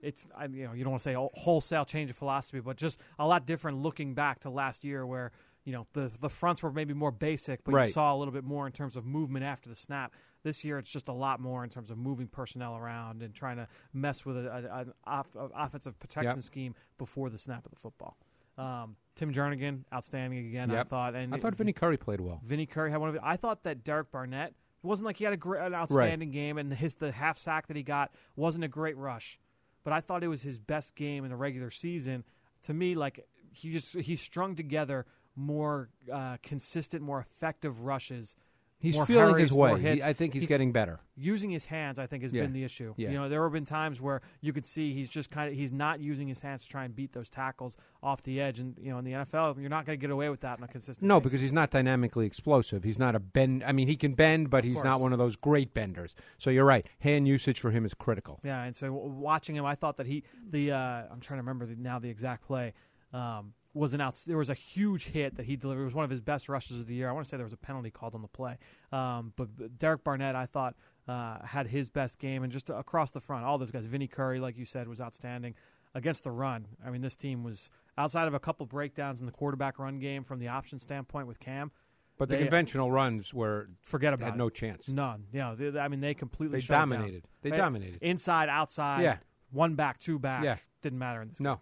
it's 0.00 0.28
I, 0.36 0.44
you 0.46 0.66
know 0.66 0.74
you 0.74 0.84
don't 0.84 0.92
want 0.92 1.02
to 1.02 1.08
say 1.08 1.14
a 1.14 1.20
wholesale 1.32 1.86
change 1.86 2.10
of 2.10 2.16
philosophy, 2.16 2.60
but 2.60 2.76
just 2.76 3.00
a 3.18 3.26
lot 3.26 3.46
different 3.46 3.78
looking 3.78 4.12
back 4.12 4.40
to 4.40 4.50
last 4.50 4.84
year 4.84 5.06
where 5.06 5.32
you 5.64 5.72
know 5.72 5.86
the 5.94 6.10
the 6.20 6.28
fronts 6.28 6.62
were 6.62 6.70
maybe 6.70 6.92
more 6.92 7.10
basic, 7.10 7.64
but 7.64 7.72
you 7.86 7.92
saw 7.92 8.14
a 8.14 8.16
little 8.16 8.32
bit 8.32 8.44
more 8.44 8.66
in 8.66 8.72
terms 8.72 8.94
of 8.94 9.06
movement 9.06 9.44
after 9.46 9.70
the 9.70 9.76
snap. 9.76 10.12
This 10.44 10.64
year, 10.64 10.78
it's 10.78 10.90
just 10.90 11.08
a 11.08 11.12
lot 11.12 11.40
more 11.40 11.64
in 11.64 11.70
terms 11.70 11.90
of 11.90 11.98
moving 11.98 12.28
personnel 12.28 12.76
around 12.76 13.22
and 13.22 13.34
trying 13.34 13.56
to 13.56 13.66
mess 13.92 14.24
with 14.24 14.36
a, 14.36 14.50
a, 14.50 14.78
an 14.80 14.92
off, 15.04 15.26
offensive 15.34 15.98
protection 15.98 16.36
Yep. 16.36 16.44
scheme 16.44 16.74
before 16.98 17.30
the 17.30 17.38
snap 17.38 17.64
of 17.64 17.72
the 17.72 17.78
football. 17.78 18.16
Um, 18.56 18.96
Tim 19.16 19.32
Jernigan, 19.32 19.84
outstanding 19.92 20.46
again. 20.46 20.70
I 20.70 20.84
thought, 20.84 21.14
and 21.14 21.34
I 21.34 21.38
thought 21.38 21.56
Vinny 21.56 21.72
Curry 21.72 21.96
played 21.96 22.20
well. 22.20 22.40
Vinny 22.44 22.66
Curry 22.66 22.90
had 22.90 23.00
one 23.00 23.08
of 23.08 23.14
it. 23.16 23.20
I 23.24 23.36
thought 23.36 23.64
that 23.64 23.82
Derek 23.82 24.12
Barnett 24.12 24.50
it 24.50 24.86
wasn't 24.86 25.06
like 25.06 25.16
he 25.16 25.24
had 25.24 25.32
a 25.32 25.38
great, 25.38 25.62
an 25.62 25.74
outstanding 25.74 26.30
game, 26.30 26.58
and 26.58 26.72
his 26.72 26.96
the 26.96 27.10
half 27.10 27.38
sack 27.38 27.68
that 27.68 27.76
he 27.76 27.82
got 27.82 28.12
wasn't 28.36 28.64
a 28.64 28.68
great 28.68 28.96
rush, 28.98 29.38
but 29.82 29.94
I 29.94 30.00
thought 30.00 30.22
it 30.22 30.28
was 30.28 30.42
his 30.42 30.58
best 30.58 30.94
game 30.94 31.24
in 31.24 31.30
the 31.30 31.36
regular 31.36 31.70
season. 31.70 32.22
To 32.64 32.74
me, 32.74 32.94
like 32.94 33.26
he 33.50 33.72
just 33.72 33.98
he 33.98 34.14
strung 34.14 34.54
together 34.54 35.06
more 35.36 35.88
uh, 36.12 36.36
consistent, 36.42 37.02
more 37.02 37.20
effective 37.20 37.80
rushes. 37.80 38.36
He's 38.84 38.94
more 38.96 39.06
feeling 39.06 39.30
hurries, 39.32 39.42
his 39.50 39.52
way. 39.52 39.80
He- 39.80 40.02
I 40.02 40.12
think 40.12 40.32
he's 40.34 40.42
He- 40.44 40.46
getting 40.46 40.70
better. 40.72 41.00
Using 41.16 41.50
his 41.50 41.66
hands, 41.66 41.98
I 41.98 42.06
think, 42.06 42.22
has 42.22 42.32
Yeah. 42.32 42.42
been 42.42 42.52
the 42.52 42.64
issue. 42.64 42.92
Yeah. 42.96 43.10
You 43.10 43.16
know, 43.18 43.28
there 43.28 43.42
have 43.42 43.52
been 43.52 43.64
times 43.64 44.00
where 44.00 44.20
you 44.40 44.52
could 44.52 44.66
see 44.66 44.92
he's 44.92 45.08
just 45.08 45.30
kind 45.30 45.48
of 45.48 45.54
he's 45.56 45.72
not 45.72 46.00
using 46.00 46.28
his 46.28 46.40
hands 46.40 46.62
to 46.64 46.68
try 46.68 46.84
and 46.84 46.94
beat 46.94 47.12
those 47.12 47.30
tackles 47.30 47.76
off 48.02 48.22
the 48.22 48.40
edge, 48.40 48.60
and 48.60 48.76
you 48.78 48.90
know, 48.90 48.98
in 48.98 49.04
the 49.04 49.12
NFL, 49.12 49.56
you're 49.60 49.68
not 49.70 49.86
going 49.86 49.98
to 49.98 50.00
get 50.00 50.10
away 50.10 50.28
with 50.28 50.40
that 50.40 50.58
on 50.58 50.64
a 50.64 50.68
consistent. 50.68 51.06
No, 51.08 51.18
basis. 51.20 51.32
because 51.32 51.42
he's 51.42 51.52
not 51.52 51.70
dynamically 51.70 52.26
explosive. 52.26 52.84
He's 52.84 52.98
not 52.98 53.14
a 53.14 53.20
bend. 53.20 53.64
I 53.64 53.72
mean, 53.72 53.88
he 53.88 53.96
can 53.96 54.14
bend, 54.14 54.50
but 54.50 54.64
he's 54.64 54.82
not 54.84 55.00
one 55.00 55.12
of 55.12 55.18
those 55.18 55.36
great 55.36 55.72
benders. 55.74 56.14
So 56.38 56.50
you're 56.50 56.64
right. 56.64 56.86
Hand 57.00 57.26
usage 57.28 57.58
for 57.60 57.70
him 57.70 57.84
is 57.84 57.94
critical. 57.94 58.40
Yeah, 58.44 58.62
and 58.64 58.74
so 58.76 58.92
watching 58.92 59.56
him, 59.56 59.64
I 59.64 59.74
thought 59.74 59.96
that 59.96 60.06
he 60.06 60.24
the 60.50 60.72
uh, 60.72 61.02
I'm 61.10 61.20
trying 61.20 61.38
to 61.38 61.42
remember 61.42 61.66
the, 61.66 61.76
now 61.76 61.98
the 61.98 62.10
exact 62.10 62.44
play 62.44 62.74
um, 63.12 63.54
was 63.74 63.92
an 63.92 64.00
out. 64.00 64.22
There 64.26 64.38
was 64.38 64.48
a 64.48 64.54
huge 64.54 65.06
hit 65.08 65.34
that 65.36 65.44
he 65.46 65.56
delivered. 65.56 65.82
It 65.82 65.86
was 65.86 65.94
one 65.94 66.04
of 66.04 66.10
his 66.10 66.20
best 66.22 66.48
rushes 66.48 66.80
of 66.80 66.86
the 66.86 66.94
year. 66.94 67.08
I 67.08 67.12
want 67.12 67.26
to 67.26 67.28
say 67.28 67.36
there 67.36 67.44
was 67.44 67.52
a 67.52 67.56
penalty 67.58 67.90
called 67.90 68.14
on 68.14 68.22
the 68.22 68.28
play, 68.28 68.56
um, 68.92 69.32
but, 69.36 69.48
but 69.56 69.78
Derek 69.78 70.04
Barnett, 70.04 70.34
I 70.36 70.46
thought. 70.46 70.74
Uh, 71.06 71.44
had 71.44 71.66
his 71.66 71.90
best 71.90 72.18
game 72.18 72.42
and 72.44 72.50
just 72.50 72.70
across 72.70 73.10
the 73.10 73.20
front, 73.20 73.44
all 73.44 73.58
those 73.58 73.70
guys. 73.70 73.84
Vinny 73.84 74.06
Curry, 74.06 74.40
like 74.40 74.56
you 74.56 74.64
said, 74.64 74.88
was 74.88 75.02
outstanding 75.02 75.54
against 75.94 76.24
the 76.24 76.30
run. 76.30 76.66
I 76.82 76.88
mean, 76.88 77.02
this 77.02 77.14
team 77.14 77.44
was 77.44 77.70
outside 77.98 78.26
of 78.26 78.32
a 78.32 78.40
couple 78.40 78.64
breakdowns 78.64 79.20
in 79.20 79.26
the 79.26 79.32
quarterback 79.32 79.78
run 79.78 79.98
game 79.98 80.24
from 80.24 80.38
the 80.38 80.48
option 80.48 80.78
standpoint 80.78 81.26
with 81.26 81.38
Cam. 81.40 81.72
But 82.16 82.30
the 82.30 82.36
They- 82.36 82.40
conventional 82.44 82.90
runs 82.90 83.34
were 83.34 83.68
Forget 83.82 84.14
about 84.14 84.24
had 84.24 84.34
it. 84.36 84.38
no 84.38 84.48
chance. 84.48 84.88
None. 84.88 85.26
Yeah, 85.30 85.54
I 85.78 85.88
mean, 85.88 86.00
they 86.00 86.14
completely 86.14 86.56
They 86.56 86.60
shut 86.62 86.70
it 86.70 86.78
down. 86.80 86.88
dominated. 86.88 87.28
They 87.42 87.50
dominated. 87.50 87.98
Inside, 88.00 88.48
outside. 88.48 89.02
Yeah. 89.02 89.18
One 89.50 89.74
back, 89.74 89.98
two 89.98 90.18
back. 90.18 90.42
Yeah. 90.42 90.56
Didn't 90.80 90.98
matter 91.00 91.20
in 91.20 91.28
this 91.28 91.38
No, 91.38 91.50
Yeah, 91.50 91.56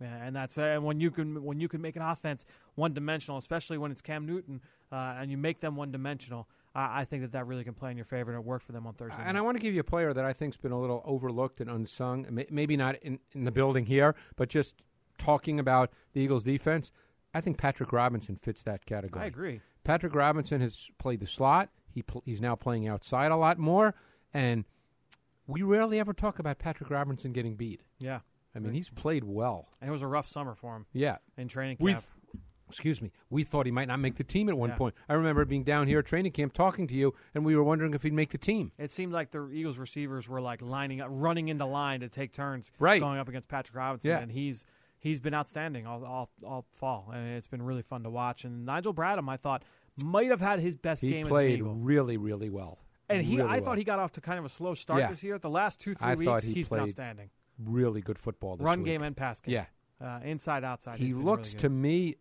and 0.00 0.34
that's 0.36 0.58
uh, 0.58 0.62
and 0.62 0.84
when 0.84 1.00
you 1.00 1.10
can 1.10 1.42
when 1.42 1.60
you 1.60 1.68
can 1.68 1.80
make 1.80 1.96
an 1.96 2.02
offense 2.02 2.44
one 2.74 2.92
dimensional, 2.92 3.38
especially 3.38 3.78
when 3.78 3.90
it's 3.90 4.02
Cam 4.02 4.26
Newton, 4.26 4.60
uh, 4.92 5.16
and 5.18 5.30
you 5.30 5.36
make 5.38 5.60
them 5.60 5.76
one 5.76 5.90
dimensional, 5.90 6.48
I, 6.74 7.00
I 7.00 7.04
think 7.04 7.22
that 7.22 7.32
that 7.32 7.46
really 7.46 7.64
can 7.64 7.74
play 7.74 7.90
in 7.90 7.96
your 7.96 8.04
favor, 8.04 8.30
and 8.30 8.38
it 8.40 8.44
worked 8.44 8.64
for 8.66 8.72
them 8.72 8.86
on 8.86 8.94
Thursday. 8.94 9.22
and 9.24 9.38
I 9.38 9.40
want 9.40 9.56
to 9.56 9.62
give 9.62 9.74
you 9.74 9.80
a 9.80 9.84
player 9.84 10.12
that 10.12 10.24
I 10.24 10.32
think's 10.32 10.56
been 10.56 10.72
a 10.72 10.80
little 10.80 11.02
overlooked 11.04 11.60
and 11.60 11.70
unsung. 11.70 12.26
Maybe 12.50 12.76
not 12.76 12.96
in, 12.96 13.18
in 13.32 13.44
the 13.44 13.52
building 13.52 13.86
here, 13.86 14.14
but 14.36 14.48
just 14.48 14.74
talking 15.18 15.58
about 15.58 15.90
the 16.12 16.20
Eagles' 16.20 16.42
defense. 16.42 16.92
I 17.32 17.40
think 17.40 17.58
Patrick 17.58 17.92
Robinson 17.92 18.36
fits 18.36 18.62
that 18.62 18.86
category. 18.86 19.24
I 19.24 19.26
agree. 19.28 19.60
Patrick 19.84 20.14
Robinson 20.14 20.60
has 20.60 20.90
played 20.98 21.20
the 21.20 21.26
slot. 21.26 21.70
He 21.90 22.02
pl- 22.02 22.22
he's 22.26 22.40
now 22.40 22.54
playing 22.56 22.86
outside 22.88 23.30
a 23.30 23.36
lot 23.36 23.58
more, 23.58 23.94
and 24.34 24.64
we 25.46 25.62
rarely 25.62 25.98
ever 26.00 26.12
talk 26.12 26.38
about 26.38 26.58
Patrick 26.58 26.90
Robinson 26.90 27.32
getting 27.32 27.54
beat. 27.54 27.80
Yeah, 27.98 28.20
I 28.56 28.58
mean, 28.60 28.72
he's 28.74 28.90
played 28.90 29.24
well. 29.24 29.68
and 29.80 29.88
it 29.88 29.92
was 29.92 30.02
a 30.02 30.06
rough 30.06 30.26
summer 30.26 30.54
for 30.54 30.74
him 30.76 30.86
Yeah. 30.92 31.18
in 31.36 31.48
training 31.48 31.76
camp. 31.76 32.02
excuse 32.68 33.00
me, 33.00 33.12
we 33.30 33.44
thought 33.44 33.64
he 33.64 33.70
might 33.70 33.86
not 33.86 34.00
make 34.00 34.16
the 34.16 34.24
team 34.24 34.48
at 34.48 34.58
one 34.58 34.70
Yeah. 34.70 34.76
point. 34.76 34.94
I 35.08 35.14
remember 35.14 35.44
being 35.44 35.62
down 35.62 35.86
here 35.86 36.00
at 36.00 36.06
training 36.06 36.32
camp 36.32 36.52
talking 36.52 36.88
to 36.88 36.94
you, 36.96 37.14
and 37.32 37.44
we 37.44 37.54
were 37.54 37.62
wondering 37.62 37.94
if 37.94 38.02
he'd 38.02 38.12
make 38.12 38.30
the 38.30 38.38
team. 38.38 38.72
it 38.76 38.90
seemed 38.90 39.12
like 39.12 39.30
the 39.30 39.48
Eagles 39.50 39.78
receivers 39.78 40.28
were 40.28 40.40
like 40.40 40.62
lining 40.62 41.00
up, 41.00 41.08
running 41.12 41.46
into 41.48 41.64
line 41.64 42.00
to 42.00 42.08
take 42.08 42.32
turns, 42.32 42.72
Right. 42.80 43.00
going 43.00 43.18
up 43.20 43.28
against 43.28 43.48
Patrick 43.48 43.76
Robinson, 43.76 44.10
Yeah. 44.10 44.18
and 44.18 44.32
he's 44.32 44.64
he's 44.98 45.20
been 45.20 45.34
outstanding 45.34 45.86
all 45.86 46.04
all, 46.04 46.28
all 46.44 46.66
fall. 46.72 47.08
I 47.12 47.18
mean, 47.18 47.28
it's 47.34 47.46
been 47.46 47.62
really 47.62 47.82
fun 47.82 48.02
to 48.02 48.10
watch. 48.10 48.44
And 48.44 48.66
Nigel 48.66 48.92
Bradham, 48.92 49.28
I 49.28 49.36
thought, 49.36 49.62
might 50.04 50.30
have 50.30 50.40
had 50.40 50.58
his 50.58 50.74
best 50.74 51.02
He 51.02 51.10
game 51.10 51.20
as 51.20 51.26
an 51.26 51.30
played 51.30 51.62
really, 51.62 52.16
really 52.16 52.50
well. 52.50 52.80
And 53.08 53.22
he, 53.22 53.36
Really 53.36 53.48
I 53.48 53.56
well. 53.58 53.64
thought 53.66 53.78
he 53.78 53.84
got 53.84 54.00
off 54.00 54.10
to 54.12 54.20
kind 54.20 54.40
of 54.40 54.44
a 54.44 54.48
slow 54.48 54.74
start 54.74 54.98
Yeah. 54.98 55.06
this 55.10 55.22
year. 55.22 55.38
The 55.38 55.48
last 55.48 55.78
two, 55.78 55.94
three 55.94 56.04
I 56.08 56.14
weeks, 56.16 56.42
he 56.42 56.54
he's 56.54 56.68
been 56.68 56.80
outstanding. 56.80 57.30
Really 57.62 58.00
good 58.00 58.18
football. 58.18 58.56
This 58.56 58.64
Run 58.64 58.80
week. 58.80 58.86
game 58.86 59.02
and 59.02 59.16
pass 59.16 59.40
game. 59.40 59.54
Yeah, 59.54 59.66
uh, 60.00 60.20
inside, 60.24 60.64
outside. 60.64 60.98
he 60.98 61.12
looks 61.12 61.50
really 61.50 61.60
to 61.60 61.68
me 61.70 62.16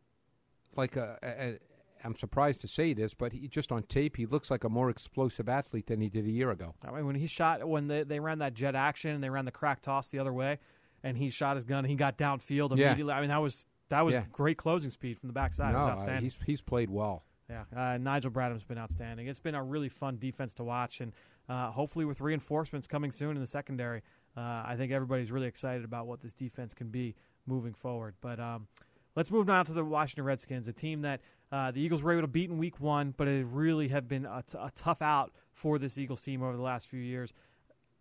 like 0.75 0.95
a, 0.95 1.17
a, 1.23 1.27
a. 1.27 1.57
I'm 2.03 2.15
surprised 2.15 2.61
to 2.61 2.67
say 2.67 2.93
this, 2.93 3.13
but 3.15 3.33
he 3.33 3.47
just 3.47 3.71
on 3.71 3.81
tape, 3.83 4.15
he 4.17 4.27
looks 4.27 4.51
like 4.51 4.63
a 4.63 4.69
more 4.69 4.89
explosive 4.91 5.49
athlete 5.49 5.87
than 5.87 6.01
he 6.01 6.09
did 6.09 6.25
a 6.25 6.29
year 6.29 6.51
ago. 6.51 6.75
I 6.87 6.91
mean, 6.91 7.07
when 7.07 7.15
he 7.15 7.25
shot, 7.25 7.67
when 7.67 7.87
they, 7.87 8.03
they 8.03 8.19
ran 8.19 8.39
that 8.39 8.53
jet 8.53 8.75
action 8.75 9.11
and 9.15 9.23
they 9.23 9.29
ran 9.31 9.45
the 9.45 9.51
crack 9.51 9.81
toss 9.81 10.09
the 10.09 10.19
other 10.19 10.31
way, 10.33 10.59
and 11.03 11.17
he 11.17 11.31
shot 11.31 11.55
his 11.55 11.63
gun, 11.63 11.79
and 11.79 11.87
he 11.87 11.95
got 11.95 12.17
downfield 12.17 12.77
Yeah. 12.77 12.87
immediately. 12.89 13.13
I 13.13 13.21
mean, 13.21 13.29
that 13.29 13.41
was 13.41 13.65
that 13.89 14.01
was 14.01 14.13
Yeah. 14.15 14.25
great 14.31 14.57
closing 14.57 14.91
speed 14.91 15.17
from 15.17 15.27
the 15.27 15.33
backside. 15.33 15.73
no, 15.73 15.79
uh, 15.79 16.19
he's 16.19 16.37
he's 16.45 16.61
played 16.61 16.89
well. 16.91 17.23
Yeah, 17.49 17.63
uh, 17.75 17.97
Nigel 17.97 18.31
Bradham's 18.31 18.63
been 18.63 18.79
outstanding. 18.79 19.27
It's 19.27 19.39
been 19.39 19.53
a 19.55 19.63
really 19.63 19.89
fun 19.89 20.17
defense 20.17 20.53
to 20.55 20.63
watch, 20.63 21.01
and 21.01 21.11
uh, 21.47 21.69
hopefully 21.71 22.03
with 22.05 22.19
reinforcements 22.21 22.87
coming 22.87 23.11
soon 23.11 23.35
in 23.35 23.41
the 23.41 23.45
secondary, 23.47 24.01
uh, 24.37 24.63
I 24.65 24.75
think 24.77 24.91
everybody's 24.91 25.31
really 25.31 25.47
excited 25.47 25.83
about 25.85 26.07
what 26.07 26.21
this 26.21 26.33
defense 26.33 26.73
can 26.73 26.89
be 26.89 27.15
moving 27.45 27.73
forward. 27.73 28.15
But 28.21 28.39
um, 28.39 28.67
let's 29.15 29.31
move 29.31 29.47
now 29.47 29.63
to 29.63 29.73
the 29.73 29.83
Washington 29.83 30.25
Redskins, 30.25 30.67
a 30.67 30.73
team 30.73 31.01
that 31.01 31.21
uh, 31.51 31.71
the 31.71 31.79
Eagles 31.81 32.03
were 32.03 32.11
able 32.11 32.23
to 32.23 32.27
beat 32.27 32.49
in 32.49 32.57
Week 32.57 32.79
One, 32.79 33.13
but 33.15 33.27
it 33.27 33.45
really 33.49 33.87
have 33.89 34.07
been 34.07 34.25
a, 34.25 34.43
t- 34.45 34.57
a 34.59 34.71
tough 34.75 35.01
out 35.01 35.31
for 35.53 35.77
this 35.79 35.97
Eagles 35.97 36.21
team 36.21 36.41
over 36.43 36.55
the 36.57 36.63
last 36.63 36.87
few 36.87 36.99
years. 36.99 37.31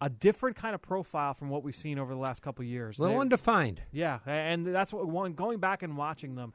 A 0.00 0.10
different 0.10 0.56
kind 0.56 0.74
of 0.74 0.82
profile 0.82 1.34
from 1.34 1.48
what 1.50 1.62
we've 1.62 1.76
seen 1.76 1.98
over 1.98 2.12
the 2.12 2.18
last 2.20 2.42
couple 2.42 2.62
of 2.62 2.68
years. 2.68 2.98
A 2.98 3.02
little 3.02 3.16
They- 3.16 3.20
undefined. 3.20 3.80
yeah, 3.92 4.18
and 4.26 4.66
that's 4.66 4.92
what 4.92 5.06
one 5.06 5.34
going 5.34 5.58
back 5.60 5.82
and 5.82 5.96
watching 5.96 6.34
them. 6.34 6.52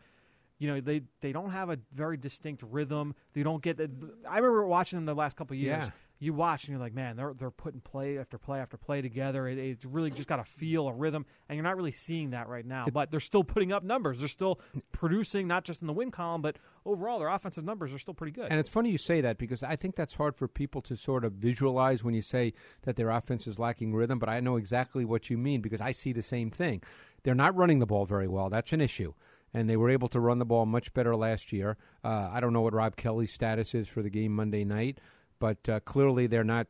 You 0.57 0.67
know, 0.67 0.81
they 0.81 1.03
they 1.21 1.31
don't 1.31 1.51
have 1.51 1.69
a 1.69 1.79
very 1.93 2.17
distinct 2.17 2.63
rhythm. 2.69 3.15
They 3.31 3.43
don't 3.43 3.63
get. 3.63 3.77
The, 3.77 3.89
I 4.27 4.35
remember 4.39 4.65
watching 4.67 4.97
them 4.97 5.05
the 5.05 5.15
last 5.15 5.37
couple 5.37 5.55
of 5.55 5.59
years. 5.61 5.85
Yeah. 5.85 5.89
You 6.21 6.33
watch 6.33 6.65
and 6.65 6.71
you're 6.73 6.81
like, 6.81 6.93
man, 6.93 7.15
they're 7.15 7.33
they're 7.33 7.49
putting 7.49 7.79
play 7.79 8.17
after 8.17 8.37
play 8.37 8.59
after 8.59 8.75
play 8.75 9.01
together. 9.01 9.47
It, 9.47 9.57
it's 9.57 9.85
really 9.85 10.11
just 10.11 10.27
got 10.27 10.39
a 10.39 10.43
feel, 10.43 10.87
a 10.89 10.93
rhythm, 10.93 11.25
and 11.47 11.55
you're 11.55 11.63
not 11.63 11.77
really 11.77 11.91
seeing 11.91 12.31
that 12.31 12.49
right 12.49 12.65
now. 12.65 12.85
but 12.91 13.09
they're 13.09 13.21
still 13.21 13.43
putting 13.43 13.71
up 13.71 13.83
numbers. 13.83 14.19
They're 14.19 14.27
still 14.27 14.59
producing, 14.91 15.47
not 15.47 15.63
just 15.63 15.81
in 15.81 15.87
the 15.87 15.93
win 15.93 16.11
column, 16.11 16.41
but 16.41 16.57
overall, 16.85 17.19
their 17.19 17.29
offensive 17.29 17.63
numbers 17.63 17.93
are 17.93 17.99
still 17.99 18.13
pretty 18.13 18.31
good. 18.33 18.47
And 18.49 18.59
it's 18.59 18.69
funny 18.69 18.89
you 18.89 18.97
say 18.97 19.21
that 19.21 19.37
because 19.37 19.63
I 19.63 19.75
think 19.75 19.95
that's 19.95 20.15
hard 20.15 20.35
for 20.35 20.47
people 20.47 20.81
to 20.83 20.95
sort 20.95 21.23
of 21.23 21.33
visualize 21.33 22.03
when 22.03 22.13
you 22.13 22.21
say 22.21 22.53
that 22.83 22.95
their 22.97 23.09
offense 23.09 23.47
is 23.47 23.57
lacking 23.57 23.95
rhythm. 23.95 24.19
But 24.19 24.27
I 24.29 24.41
know 24.41 24.57
exactly 24.57 25.05
what 25.05 25.29
you 25.29 25.37
mean 25.37 25.61
because 25.61 25.81
I 25.81 25.91
see 25.91 26.11
the 26.11 26.21
same 26.21 26.51
thing. 26.51 26.83
They're 27.23 27.35
not 27.35 27.55
running 27.55 27.79
the 27.79 27.85
ball 27.85 28.05
very 28.05 28.27
well. 28.27 28.49
That's 28.49 28.73
an 28.73 28.81
issue. 28.81 29.13
And 29.53 29.69
they 29.69 29.77
were 29.77 29.89
able 29.89 30.09
to 30.09 30.19
run 30.19 30.37
the 30.39 30.45
ball 30.45 30.65
much 30.65 30.93
better 30.93 31.15
last 31.15 31.51
year. 31.51 31.75
Uh, 32.03 32.29
I 32.31 32.39
don't 32.39 32.53
know 32.53 32.61
what 32.61 32.73
Rob 32.73 32.95
Kelly's 32.95 33.33
status 33.33 33.73
is 33.73 33.87
for 33.87 34.03
the 34.03 34.09
game 34.09 34.35
Monday 34.35 34.63
night, 34.63 34.99
but 35.39 35.67
uh, 35.69 35.79
clearly 35.81 36.27
they're 36.27 36.43
not 36.43 36.67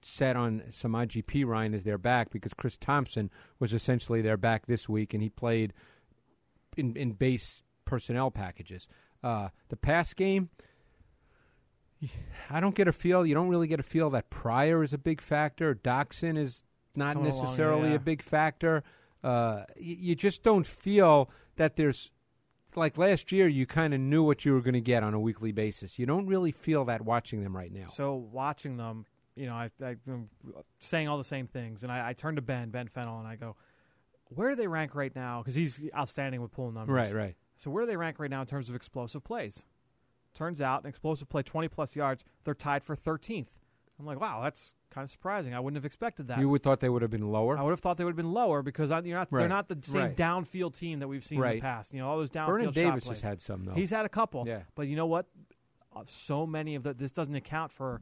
set 0.00 0.36
on 0.36 0.62
Samaje 0.70 1.24
Perine 1.24 1.74
as 1.74 1.84
their 1.84 1.98
back 1.98 2.30
because 2.30 2.54
Chris 2.54 2.76
Thompson 2.76 3.30
was 3.58 3.72
essentially 3.72 4.22
their 4.22 4.36
back 4.36 4.66
this 4.66 4.88
week, 4.88 5.12
and 5.12 5.22
he 5.22 5.28
played 5.28 5.72
in, 6.76 6.96
in 6.96 7.12
base 7.12 7.62
personnel 7.84 8.30
packages. 8.30 8.86
Uh, 9.22 9.48
the 9.68 9.76
pass 9.76 10.14
game, 10.14 10.50
I 12.50 12.60
don't 12.60 12.74
get 12.74 12.86
a 12.86 12.92
feel. 12.92 13.26
You 13.26 13.34
don't 13.34 13.48
really 13.48 13.66
get 13.66 13.80
a 13.80 13.84
feel 13.84 14.10
that 14.10 14.30
Pryor 14.30 14.82
is 14.82 14.92
a 14.92 14.98
big 14.98 15.20
factor. 15.20 15.74
Doctson 15.74 16.38
is 16.38 16.64
not 16.94 17.14
Coming 17.14 17.30
along, 17.30 17.42
necessarily 17.42 17.88
yeah. 17.90 17.96
a 17.96 18.00
big 18.00 18.22
factor. 18.22 18.84
Uh, 19.24 19.64
y- 19.76 19.96
you 19.98 20.14
just 20.14 20.42
don't 20.44 20.66
feel 20.66 21.30
that 21.56 21.76
there's 21.76 22.12
like 22.78 22.98
last 22.98 23.32
year. 23.32 23.48
You 23.48 23.66
kind 23.66 23.94
of 23.94 24.00
knew 24.00 24.22
what 24.22 24.44
you 24.44 24.54
were 24.54 24.60
going 24.60 24.74
to 24.74 24.80
get 24.80 25.02
on 25.02 25.14
a 25.14 25.20
weekly 25.20 25.52
basis. 25.52 25.98
You 25.98 26.06
don't 26.06 26.26
really 26.26 26.52
feel 26.52 26.84
that 26.86 27.02
watching 27.02 27.42
them 27.42 27.56
right 27.56 27.72
now. 27.72 27.86
So 27.86 28.14
watching 28.14 28.76
them, 28.76 29.06
you 29.34 29.46
know, 29.46 29.54
I, 29.54 29.70
am 29.82 30.28
saying 30.78 31.08
all 31.08 31.18
the 31.18 31.24
same 31.24 31.46
things, 31.46 31.82
and 31.82 31.92
I, 31.92 32.08
I 32.08 32.12
turn 32.12 32.36
to 32.36 32.42
Ben, 32.42 32.70
Ben 32.70 32.88
Fennel, 32.88 33.18
and 33.18 33.28
I 33.28 33.36
go, 33.36 33.56
"Where 34.28 34.50
do 34.50 34.56
they 34.56 34.66
rank 34.66 34.94
right 34.94 35.14
now?" 35.14 35.42
Because 35.42 35.54
he's 35.54 35.80
outstanding 35.96 36.40
with 36.40 36.52
pulling 36.52 36.74
numbers. 36.74 36.94
right, 36.94 37.14
right. 37.14 37.36
So 37.56 37.70
where 37.70 37.84
do 37.84 37.90
they 37.90 37.96
rank 37.96 38.18
right 38.18 38.30
now 38.30 38.40
in 38.40 38.46
terms 38.46 38.68
of 38.68 38.74
explosive 38.74 39.24
plays? 39.24 39.64
Turns 40.34 40.60
out, 40.60 40.84
an 40.84 40.88
explosive 40.88 41.28
play, 41.28 41.42
20 41.42 41.68
plus 41.68 41.96
yards, 41.96 42.24
they're 42.44 42.54
tied 42.54 42.84
for 42.84 42.94
13th. 42.94 43.48
I'm 44.00 44.06
like, 44.06 44.20
wow, 44.20 44.40
that's 44.42 44.74
kind 44.90 45.04
of 45.04 45.10
surprising. 45.10 45.54
I 45.54 45.60
wouldn't 45.60 45.76
have 45.76 45.84
expected 45.84 46.28
that. 46.28 46.38
You 46.38 46.48
would 46.48 46.62
thought 46.62 46.78
they 46.80 46.88
would 46.88 47.02
have 47.02 47.10
been 47.10 47.30
lower. 47.32 47.58
I 47.58 47.62
would 47.62 47.70
have 47.70 47.80
thought 47.80 47.96
they 47.96 48.04
would 48.04 48.12
have 48.12 48.16
been 48.16 48.32
lower 48.32 48.62
because 48.62 48.90
I, 48.92 49.00
you're 49.00 49.18
not, 49.18 49.28
they're 49.30 49.48
not 49.48 49.68
the 49.68 49.78
same 49.82 50.00
Right. 50.02 50.16
downfield 50.16 50.74
team 50.78 51.00
that 51.00 51.08
we've 51.08 51.24
seen 51.24 51.42
in 51.42 51.54
the 51.56 51.60
past. 51.60 51.92
You 51.92 52.00
know, 52.00 52.08
all 52.08 52.16
those 52.16 52.30
downfield 52.30 52.46
Vernon 52.46 52.64
shot 52.66 52.74
Davis 52.74 53.04
plays. 53.04 53.20
has 53.20 53.28
had 53.28 53.40
some 53.40 53.64
though. 53.64 53.74
He's 53.74 53.90
had 53.90 54.06
a 54.06 54.08
couple. 54.08 54.44
Yeah. 54.46 54.60
But 54.76 54.86
you 54.88 54.94
know 54.96 55.06
what? 55.06 55.26
Uh, 55.94 56.02
So 56.04 56.46
many 56.46 56.74
of 56.76 56.84
the 56.84 56.94
this 56.94 57.10
doesn't 57.12 57.34
account 57.34 57.72
for 57.72 58.00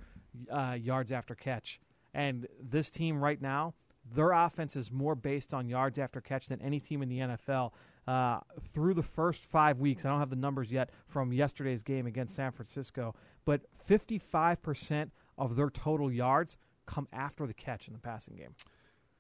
uh, 0.50 0.76
yards 0.78 1.12
after 1.12 1.35
catch. 1.35 1.80
And 2.12 2.46
this 2.62 2.90
team 2.90 3.22
right 3.22 3.40
now, 3.40 3.74
their 4.14 4.32
offense 4.32 4.76
is 4.76 4.92
more 4.92 5.14
based 5.14 5.52
on 5.54 5.68
yards 5.68 5.98
after 5.98 6.20
catch 6.20 6.48
than 6.48 6.61
any 6.61 6.78
team 6.80 7.00
in 7.02 7.09
the 7.09 7.18
NFL. 7.20 7.72
Uh, 8.06 8.38
through 8.72 8.94
the 8.94 9.02
first 9.02 9.44
five 9.44 9.80
weeks, 9.80 10.04
I 10.04 10.11
don't 10.11 10.20
have 10.20 10.30
the 10.30 10.37
numbers 10.37 10.70
yet 10.70 10.90
from 11.09 11.32
yesterday's 11.32 11.82
game 11.82 12.06
against 12.06 12.37
San 12.37 12.52
Francisco, 12.52 13.14
but 13.44 13.62
55% 13.88 15.11
of 15.38 15.57
their 15.57 15.70
total 15.70 16.11
yards 16.12 16.57
come 16.87 17.09
after 17.12 17.46
the 17.46 17.55
catch 17.55 17.88
in 17.88 17.94
the 17.94 18.01
passing 18.01 18.37
game. 18.37 18.55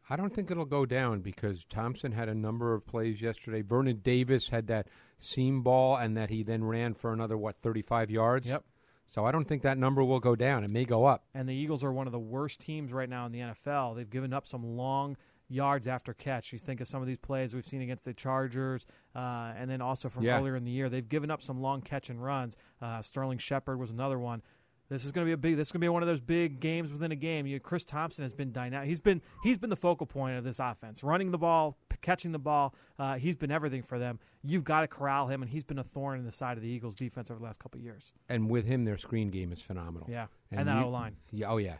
I 0.08 0.14
don't 0.14 0.32
think 0.32 0.50
it'll 0.52 0.64
go 0.64 0.86
down 0.86 1.20
because 1.20 1.64
Thompson 1.64 2.12
had 2.12 2.28
a 2.28 2.34
number 2.34 2.74
of 2.74 2.86
plays 2.86 3.20
yesterday. 3.20 3.62
Vernon 3.62 4.00
Davis 4.04 4.50
had 4.50 4.68
that 4.68 4.86
seam 5.18 5.62
ball, 5.62 5.96
and 5.96 6.16
that 6.16 6.30
he 6.30 6.44
then 6.44 6.62
ran 6.62 6.94
for 6.94 7.12
another 7.12 7.36
what 7.36 7.56
thirty-five 7.60 8.08
yards. 8.10 8.48
Yep. 8.48 8.64
So 9.08 9.24
I 9.24 9.32
don't 9.32 9.46
think 9.46 9.62
that 9.62 9.78
number 9.78 10.04
will 10.04 10.20
go 10.20 10.34
down. 10.36 10.62
It 10.64 10.70
may 10.72 10.84
go 10.84 11.04
up. 11.04 11.24
and 11.34 11.48
the 11.48 11.54
Eagles 11.54 11.82
are 11.84 11.92
one 11.92 12.06
of 12.06 12.12
the 12.12 12.18
worst 12.20 12.60
teams 12.60 12.92
right 12.92 13.08
now 13.08 13.26
in 13.26 13.32
the 13.32 13.38
NFL. 13.40 13.96
They've 13.96 14.08
given 14.10 14.32
up 14.32 14.46
some 14.46 14.64
long 14.64 15.16
yards 15.48 15.86
after 15.86 16.12
catch. 16.12 16.52
You 16.52 16.58
think 16.58 16.80
of 16.80 16.88
some 16.88 17.02
of 17.02 17.06
these 17.08 17.18
plays 17.18 17.54
we've 17.54 17.64
seen 17.66 17.82
against 17.82 18.04
the 18.04 18.12
Chargers, 18.14 18.84
uh, 19.14 19.52
and 19.56 19.70
then 19.70 19.80
also 19.80 20.08
from 20.08 20.24
Yeah. 20.24 20.38
earlier 20.38 20.56
in 20.56 20.64
the 20.64 20.72
year, 20.72 20.88
they've 20.88 21.08
given 21.08 21.30
up 21.30 21.40
some 21.42 21.60
long 21.60 21.82
catch 21.82 22.10
and 22.10 22.20
runs. 22.22 22.56
Uh, 22.80 23.00
Sterling 23.02 23.38
Shepard 23.38 23.78
was 23.78 23.90
another 23.92 24.18
one. 24.18 24.42
This 24.88 25.04
is 25.04 25.10
going 25.12 25.24
to 25.24 25.28
be 25.28 25.32
a 25.32 25.36
big. 25.36 25.56
This 25.56 25.68
is 25.68 25.72
going 25.72 25.80
to 25.80 25.84
be 25.84 25.88
one 25.88 26.02
of 26.02 26.06
those 26.06 26.20
big 26.20 26.60
games 26.60 26.92
within 26.92 27.10
a 27.10 27.16
game. 27.16 27.46
You, 27.46 27.58
Chris 27.58 27.84
Thompson 27.84 28.22
has 28.22 28.32
been 28.32 28.52
dynamic. 28.52 28.88
He's 28.88 29.00
been 29.00 29.20
he's 29.42 29.58
been 29.58 29.70
the 29.70 29.76
focal 29.76 30.06
point 30.06 30.36
of 30.38 30.44
this 30.44 30.60
offense, 30.60 31.02
running 31.02 31.32
the 31.32 31.38
ball, 31.38 31.76
p- 31.88 31.96
catching 32.02 32.30
the 32.32 32.38
ball. 32.38 32.74
Uh, 32.98 33.16
he's 33.16 33.34
been 33.34 33.50
everything 33.50 33.82
for 33.82 33.98
them. 33.98 34.20
You've 34.44 34.62
got 34.64 34.82
to 34.82 34.86
corral 34.88 35.26
him, 35.26 35.42
and 35.42 35.50
he's 35.50 35.64
been 35.64 35.78
a 35.80 35.84
thorn 35.84 36.18
in 36.20 36.24
the 36.24 36.30
side 36.32 36.56
of 36.56 36.62
the 36.62 36.68
Eagles' 36.68 36.94
defense 36.94 37.30
over 37.30 37.38
the 37.40 37.44
last 37.44 37.58
couple 37.60 37.78
of 37.78 37.84
years. 37.84 38.12
And 38.28 38.48
with 38.48 38.64
him, 38.66 38.84
their 38.84 38.96
screen 38.96 39.28
game 39.28 39.50
is 39.52 39.60
phenomenal. 39.60 40.08
Yeah, 40.10 40.26
And 40.52 40.60
and, 40.60 40.68
that 40.68 40.84
O 40.84 40.88
line. 40.88 41.16
Yeah, 41.32 41.50
oh 41.50 41.56
yeah, 41.56 41.76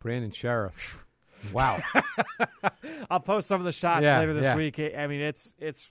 Brandon 0.00 0.30
Scherff. 0.32 0.96
Wow. 1.52 1.80
I'll 3.10 3.20
post 3.20 3.48
some 3.48 3.60
of 3.60 3.64
the 3.64 3.72
shots 3.72 4.02
Yeah, 4.02 4.18
later 4.18 4.34
this 4.34 4.44
yeah. 4.44 4.56
week. 4.56 4.78
I 4.78 4.92
I 4.96 5.06
mean, 5.06 5.20
it's 5.20 5.54
it's 5.58 5.90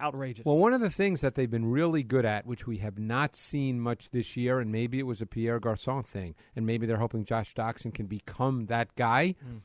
outrageous. 0.00 0.44
Well, 0.44 0.58
one 0.58 0.72
of 0.72 0.80
the 0.80 0.90
things 0.90 1.20
that 1.22 1.34
they've 1.34 1.50
been 1.50 1.70
really 1.70 2.02
good 2.02 2.24
at, 2.24 2.46
which 2.46 2.66
we 2.66 2.78
have 2.78 2.98
not 2.98 3.36
seen 3.36 3.80
much 3.80 4.10
this 4.10 4.36
year, 4.36 4.60
and 4.60 4.70
maybe 4.70 4.98
it 4.98 5.06
was 5.06 5.20
a 5.22 5.26
Pierre 5.26 5.58
Garcon 5.60 6.02
thing, 6.02 6.34
and 6.56 6.66
maybe 6.66 6.86
they're 6.86 6.98
hoping 6.98 7.24
Josh 7.24 7.54
Doctson 7.54 7.92
can 7.94 8.06
become 8.06 8.66
that 8.66 8.94
guy, 8.96 9.34
Mm. 9.46 9.60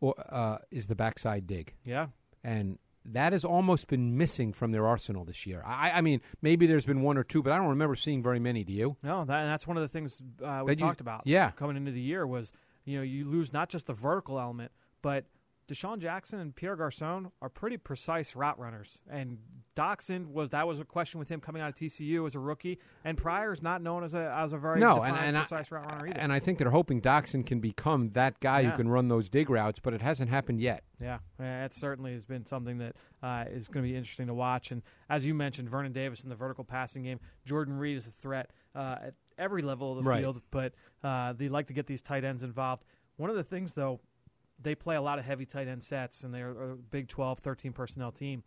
or 0.00 0.14
uh, 0.28 0.58
is 0.70 0.86
the 0.88 0.94
backside 0.94 1.46
dig, 1.46 1.74
yeah, 1.84 2.08
and 2.44 2.78
that 3.08 3.32
has 3.32 3.44
almost 3.44 3.86
been 3.86 4.16
missing 4.18 4.52
from 4.52 4.72
their 4.72 4.86
arsenal 4.86 5.24
this 5.24 5.46
year. 5.46 5.62
I, 5.64 5.92
I 5.92 6.00
mean, 6.00 6.20
maybe 6.42 6.66
there's 6.66 6.84
been 6.86 7.02
one 7.02 7.16
or 7.16 7.22
two, 7.24 7.40
but 7.42 7.52
I 7.52 7.56
don't 7.56 7.68
remember 7.68 7.94
seeing 7.94 8.20
very 8.20 8.40
many. 8.40 8.64
Do 8.64 8.72
you? 8.72 8.96
no, 9.02 9.24
that, 9.24 9.38
and 9.42 9.48
that's 9.50 9.66
one 9.66 9.76
of 9.76 9.82
the 9.82 9.88
things 9.88 10.20
uh, 10.44 10.62
we 10.64 10.72
That 10.72 10.80
you- 10.80 10.86
talked 10.86 11.00
about. 11.00 11.22
yeah. 11.24 11.50
coming 11.52 11.76
into 11.76 11.92
the 11.92 12.00
year 12.00 12.26
was 12.26 12.52
you 12.84 12.96
know 12.98 13.02
you 13.02 13.24
lose 13.28 13.52
not 13.52 13.68
just 13.68 13.86
the 13.86 13.92
vertical 13.94 14.38
element, 14.40 14.72
but 15.02 15.24
DeSean 15.68 15.98
Jackson 15.98 16.38
and 16.38 16.54
Pierre 16.54 16.76
Garcon 16.76 17.32
are 17.42 17.48
pretty 17.48 17.76
precise 17.76 18.36
route 18.36 18.58
runners, 18.58 19.00
and 19.10 19.38
Doctson 19.74 20.28
was 20.28 20.50
that 20.50 20.66
was 20.66 20.78
a 20.78 20.84
question 20.84 21.18
with 21.18 21.28
him 21.28 21.40
coming 21.40 21.60
out 21.60 21.68
of 21.70 21.74
TCU 21.74 22.24
as 22.24 22.34
a 22.36 22.38
rookie, 22.38 22.78
and 23.04 23.18
Pryor 23.18 23.52
is 23.52 23.62
not 23.62 23.82
known 23.82 24.04
as 24.04 24.14
a 24.14 24.32
as 24.32 24.52
a 24.52 24.58
very 24.58 24.78
no, 24.78 25.02
and, 25.02 25.12
defined, 25.14 25.26
and, 25.26 25.36
I, 25.36 25.40
precise 25.40 25.72
route 25.72 25.84
runner 25.90 26.06
either. 26.06 26.20
and 26.20 26.32
I 26.32 26.38
think 26.38 26.58
they're 26.58 26.70
hoping 26.70 27.00
Doctson 27.00 27.44
can 27.44 27.58
become 27.60 28.10
that 28.10 28.38
guy 28.38 28.60
Yeah. 28.60 28.70
who 28.70 28.76
can 28.76 28.88
run 28.88 29.08
those 29.08 29.28
dig 29.28 29.50
routes, 29.50 29.80
but 29.80 29.92
it 29.92 30.02
hasn't 30.02 30.30
happened 30.30 30.60
yet. 30.60 30.84
Yeah, 31.00 31.18
yeah, 31.40 31.64
it 31.64 31.74
certainly 31.74 32.12
has 32.12 32.24
been 32.24 32.46
something 32.46 32.78
that 32.78 32.94
uh, 33.22 33.44
is 33.50 33.66
going 33.66 33.84
to 33.84 33.90
be 33.90 33.96
interesting 33.96 34.28
to 34.28 34.34
watch. 34.34 34.70
And 34.70 34.82
as 35.10 35.26
you 35.26 35.34
mentioned, 35.34 35.68
Vernon 35.68 35.92
Davis 35.92 36.22
in 36.22 36.30
the 36.30 36.36
vertical 36.36 36.62
passing 36.64 37.02
game, 37.02 37.18
Jordan 37.44 37.76
Reed 37.76 37.96
is 37.96 38.06
a 38.06 38.12
threat 38.12 38.52
uh, 38.74 38.96
at 39.06 39.14
every 39.36 39.62
level 39.62 39.98
of 39.98 40.04
the 40.04 40.08
Right. 40.08 40.20
field, 40.20 40.40
but 40.52 40.74
uh, 41.02 41.32
they 41.32 41.48
like 41.48 41.66
to 41.66 41.72
get 41.74 41.86
these 41.86 42.02
tight 42.02 42.24
ends 42.24 42.42
involved. 42.44 42.84
One 43.16 43.30
of 43.30 43.36
the 43.36 43.42
things, 43.44 43.72
though, 43.74 44.00
they 44.60 44.74
play 44.74 44.96
a 44.96 45.02
lot 45.02 45.18
of 45.18 45.24
heavy 45.24 45.46
tight 45.46 45.68
end 45.68 45.82
sets, 45.82 46.24
and 46.24 46.32
they're 46.34 46.50
a 46.72 46.76
big 46.76 47.08
12, 47.08 47.38
13 47.40 47.72
personnel 47.72 48.10
team. 48.12 48.42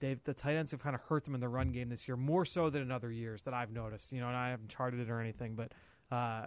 They've, 0.00 0.22
the 0.22 0.34
tight 0.34 0.54
ends 0.54 0.70
have 0.70 0.82
kind 0.82 0.94
of 0.94 1.00
hurt 1.02 1.24
them 1.24 1.34
in 1.34 1.40
the 1.40 1.48
run 1.48 1.72
game 1.72 1.88
this 1.88 2.06
year, 2.06 2.16
more 2.16 2.44
so 2.44 2.70
than 2.70 2.82
in 2.82 2.90
other 2.92 3.10
years 3.10 3.42
that 3.42 3.54
I've 3.54 3.72
noticed. 3.72 4.12
You 4.12 4.20
know, 4.20 4.28
and 4.28 4.36
I 4.36 4.50
haven't 4.50 4.68
charted 4.68 5.00
it 5.00 5.10
or 5.10 5.20
anything, 5.20 5.56
but 5.56 5.72
uh, 6.14 6.46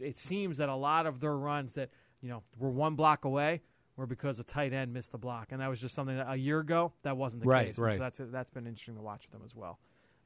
it 0.00 0.18
seems 0.18 0.58
that 0.58 0.68
a 0.68 0.74
lot 0.74 1.06
of 1.06 1.20
their 1.20 1.36
runs 1.36 1.74
that 1.74 1.90
you 2.20 2.28
know 2.28 2.42
were 2.58 2.70
one 2.70 2.94
block 2.96 3.24
away 3.24 3.62
were 3.96 4.06
because 4.06 4.38
a 4.40 4.44
tight 4.44 4.72
end 4.72 4.92
missed 4.92 5.12
the 5.12 5.18
block, 5.18 5.48
and 5.52 5.60
that 5.60 5.68
was 5.68 5.80
just 5.80 5.94
something 5.94 6.16
that 6.16 6.26
a 6.28 6.36
year 6.36 6.58
ago 6.60 6.92
that 7.02 7.16
wasn't 7.16 7.42
the 7.42 7.48
Right, 7.48 7.66
case. 7.68 7.78
right. 7.78 7.92
So 7.94 7.98
that's 7.98 8.20
that's 8.32 8.50
been 8.50 8.66
interesting 8.66 8.96
to 8.96 9.00
watch 9.02 9.24
with 9.26 9.32
them 9.32 9.42
as 9.44 9.54
well. 9.54 9.78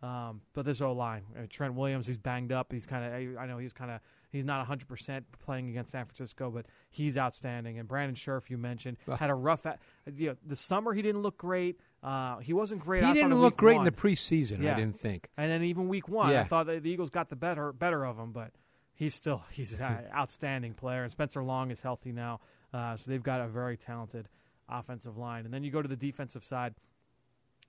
Um, 0.02 0.40
but 0.52 0.64
this 0.64 0.80
O 0.80 0.92
line, 0.92 1.22
uh, 1.38 1.42
Trent 1.48 1.74
Williams, 1.74 2.08
he's 2.08 2.18
banged 2.18 2.50
up. 2.50 2.72
He's 2.72 2.86
kind 2.86 3.04
of, 3.04 3.38
I 3.40 3.46
know 3.46 3.58
he's 3.58 3.72
kind 3.72 3.88
of, 3.90 4.00
he's 4.30 4.44
not 4.44 4.58
100 4.58 4.88
percent 4.88 5.26
playing 5.38 5.68
against 5.68 5.92
San 5.92 6.06
Francisco, 6.06 6.50
but 6.50 6.66
he's 6.90 7.16
outstanding. 7.16 7.78
And 7.78 7.86
Brandon 7.86 8.16
Scherff, 8.16 8.50
you 8.50 8.58
mentioned, 8.58 8.96
had 9.16 9.30
a 9.30 9.34
rough. 9.34 9.64
You 10.12 10.30
know, 10.30 10.36
the 10.44 10.56
summer 10.56 10.92
he 10.92 11.02
didn't 11.02 11.22
look 11.22 11.38
great. 11.38 11.78
Uh, 12.02 12.38
he 12.38 12.52
wasn't 12.52 12.80
great. 12.80 13.04
He 13.04 13.12
didn't 13.12 13.40
look 13.40 13.56
great 13.56 13.76
one. 13.76 13.86
in 13.86 13.92
the 13.92 13.96
preseason. 13.96 14.60
Yeah. 14.60 14.72
I 14.72 14.76
didn't 14.76 14.96
think. 14.96 15.28
And 15.36 15.50
then 15.50 15.62
even 15.62 15.86
week 15.86 16.08
one, 16.08 16.34
I 16.34 16.44
thought 16.44 16.66
that 16.66 16.82
the 16.82 16.90
Eagles 16.90 17.10
got 17.10 17.28
the 17.28 17.36
better 17.36 17.72
better 17.72 18.04
of 18.04 18.18
him, 18.18 18.32
but 18.32 18.50
he's 18.94 19.14
still 19.14 19.44
he's 19.52 19.72
an 19.74 19.98
outstanding 20.14 20.74
player. 20.74 21.04
And 21.04 21.12
Spencer 21.12 21.44
Long 21.44 21.70
is 21.70 21.80
healthy 21.80 22.10
now, 22.10 22.40
uh, 22.74 22.96
so 22.96 23.08
they've 23.08 23.22
got 23.22 23.40
a 23.40 23.46
very 23.46 23.76
talented 23.76 24.28
offensive 24.68 25.16
line. 25.16 25.44
And 25.44 25.54
then 25.54 25.62
you 25.62 25.70
go 25.70 25.80
to 25.80 25.88
the 25.88 25.96
defensive 25.96 26.44
side. 26.44 26.74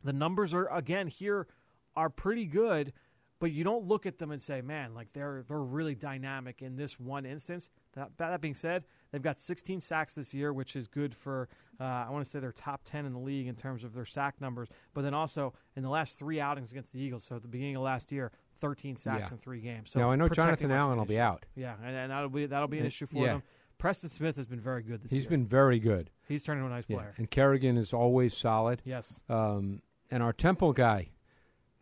The 0.04 0.13
numbers 0.13 0.54
are 0.54 0.67
again 0.76 1.08
here 1.08 1.48
are 1.95 2.10
pretty 2.10 2.45
good, 2.45 2.93
but 3.39 3.51
you 3.51 3.63
don't 3.63 3.86
look 3.86 4.06
at 4.06 4.19
them 4.19 4.32
and 4.32 4.41
say, 4.41 4.62
"Man, 4.62 4.93
like 4.93 5.12
they're 5.13 5.43
they're 5.47 5.60
really 5.62 5.95
dynamic 5.95 6.62
in 6.62 6.75
this 6.75 6.99
one 6.99 7.25
instance." 7.25 7.69
That 7.93 8.17
that 8.17 8.39
being 8.41 8.56
said, 8.56 8.86
they've 9.12 9.21
got 9.21 9.39
16 9.39 9.82
sacks 9.82 10.15
this 10.15 10.34
year, 10.34 10.53
which 10.53 10.75
is 10.75 10.88
good 10.88 11.13
for 11.13 11.49
uh, 11.79 11.84
I 11.84 12.10
want 12.10 12.23
to 12.23 12.29
say 12.29 12.39
they're 12.39 12.51
top 12.51 12.82
10 12.86 13.06
in 13.06 13.13
the 13.13 13.19
league 13.19 13.47
in 13.47 13.56
terms 13.56 13.84
of 13.84 13.93
their 13.93 14.06
sack 14.06 14.39
numbers. 14.39 14.69
But 14.93 15.01
then 15.01 15.13
also 15.13 15.53
in 15.75 15.84
the 15.84 15.89
last 15.89 16.17
three 16.17 16.39
outings 16.39 16.71
against 16.71 16.93
the 16.93 16.99
Eagles, 17.01 17.23
so 17.23 17.36
at 17.36 17.41
the 17.41 17.47
beginning 17.47 17.75
of 17.75 17.82
last 17.82 18.12
year, 18.12 18.32
13 18.60 18.95
sacks 18.95 19.29
Yeah. 19.29 19.34
in 19.34 19.38
three 19.39 19.60
games. 19.60 19.91
So 19.91 19.99
now 19.99 20.12
I 20.12 20.15
know 20.15 20.29
Jonathan 20.29 20.71
Allen 20.71 20.97
will 20.97 21.06
be 21.06 21.19
out. 21.19 21.45
Yeah, 21.56 21.75
and, 21.84 21.95
and 21.95 22.12
that'll 22.12 22.29
be 22.29 22.45
that'll 22.45 22.67
be 22.67 22.79
an 22.79 22.86
issue 22.86 23.06
for 23.08 23.17
yeah. 23.17 23.34
them. 23.34 23.43
Preston 23.79 24.10
Smith 24.10 24.38
has 24.38 24.47
been 24.47 24.62
very 24.62 24.84
good 24.84 25.01
this 25.01 25.10
He's 25.12 25.17
year. 25.17 25.21
He's 25.23 25.27
been 25.27 25.45
very 25.45 25.79
good. 25.79 26.10
He's 26.27 26.43
turned 26.45 26.60
into 26.62 26.71
a 26.71 26.75
nice 26.75 26.86
Yeah. 26.88 26.97
player. 26.97 27.13
And 27.17 27.29
Kerrigan 27.29 27.75
is 27.75 27.91
always 27.93 28.34
solid. 28.38 28.82
Yes, 28.86 29.21
Um, 29.27 29.82
and 30.10 30.23
our 30.23 30.32
Temple 30.32 30.71
guy 30.71 31.10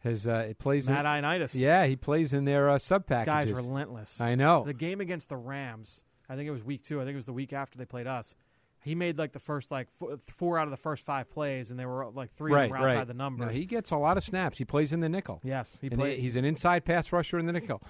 has 0.03 0.27
uh, 0.27 0.47
it 0.49 0.57
plays. 0.59 0.89
Matt 0.89 1.05
in, 1.05 1.23
Ioannidis. 1.23 1.51
yeah, 1.55 1.85
he 1.85 1.95
plays 1.95 2.33
in 2.33 2.45
their 2.45 2.69
uh, 2.69 2.77
sub 2.77 3.05
packages. 3.05 3.53
guy's 3.53 3.63
relentless. 3.65 4.19
I 4.21 4.35
know. 4.35 4.63
The 4.65 4.73
game 4.73 4.99
against 5.01 5.29
the 5.29 5.37
Rams, 5.37 6.03
I 6.29 6.35
think 6.35 6.47
it 6.47 6.51
was 6.51 6.63
week 6.63 6.83
two. 6.83 6.99
I 6.99 7.03
think 7.03 7.13
it 7.13 7.17
was 7.17 7.25
the 7.25 7.33
week 7.33 7.53
after 7.53 7.77
they 7.77 7.85
played 7.85 8.07
us. 8.07 8.35
He 8.83 8.95
made 8.95 9.19
like 9.19 9.31
the 9.31 9.39
first 9.39 9.69
like 9.69 9.87
four, 10.33 10.57
out 10.57 10.63
of 10.65 10.71
the 10.71 10.77
first 10.77 11.05
five 11.05 11.29
plays, 11.29 11.69
and 11.69 11.79
they 11.79 11.85
were 11.85 12.09
like 12.09 12.33
three 12.33 12.51
right, 12.51 12.63
of 12.63 12.69
them 12.71 12.79
were 12.81 12.87
outside 12.87 12.97
right. 12.97 13.07
the 13.07 13.13
No, 13.13 13.25
numbers. 13.25 13.55
he 13.55 13.65
gets 13.65 13.91
a 13.91 13.97
lot 13.97 14.17
of 14.17 14.23
snaps. 14.23 14.57
He 14.57 14.65
plays 14.65 14.91
in 14.91 15.01
the 15.01 15.09
nickel. 15.09 15.39
yes, 15.43 15.77
he 15.79 15.89
played. 15.89 16.17
he's 16.17 16.35
an 16.35 16.45
inside 16.45 16.83
pass 16.83 17.11
rusher 17.11 17.37
in 17.37 17.45
the 17.45 17.53
nickel. 17.53 17.81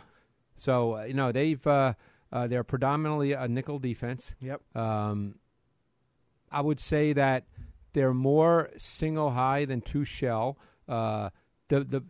So 0.55 0.97
uh, 0.97 1.03
you 1.03 1.13
know 1.13 1.31
they've 1.31 1.65
uh, 1.65 1.93
uh, 2.31 2.47
they're 2.47 2.65
predominantly 2.65 3.31
a 3.31 3.47
nickel 3.47 3.79
defense. 3.79 4.35
yep. 4.41 4.61
Um, 4.75 5.35
I 6.51 6.59
would 6.59 6.81
say 6.81 7.13
that 7.13 7.45
they're 7.93 8.13
more 8.13 8.69
single 8.75 9.31
high 9.31 9.63
than 9.63 9.79
two 9.79 10.03
shell. 10.03 10.57
Uh, 10.89 11.29
the 11.71 11.83
the 11.83 12.03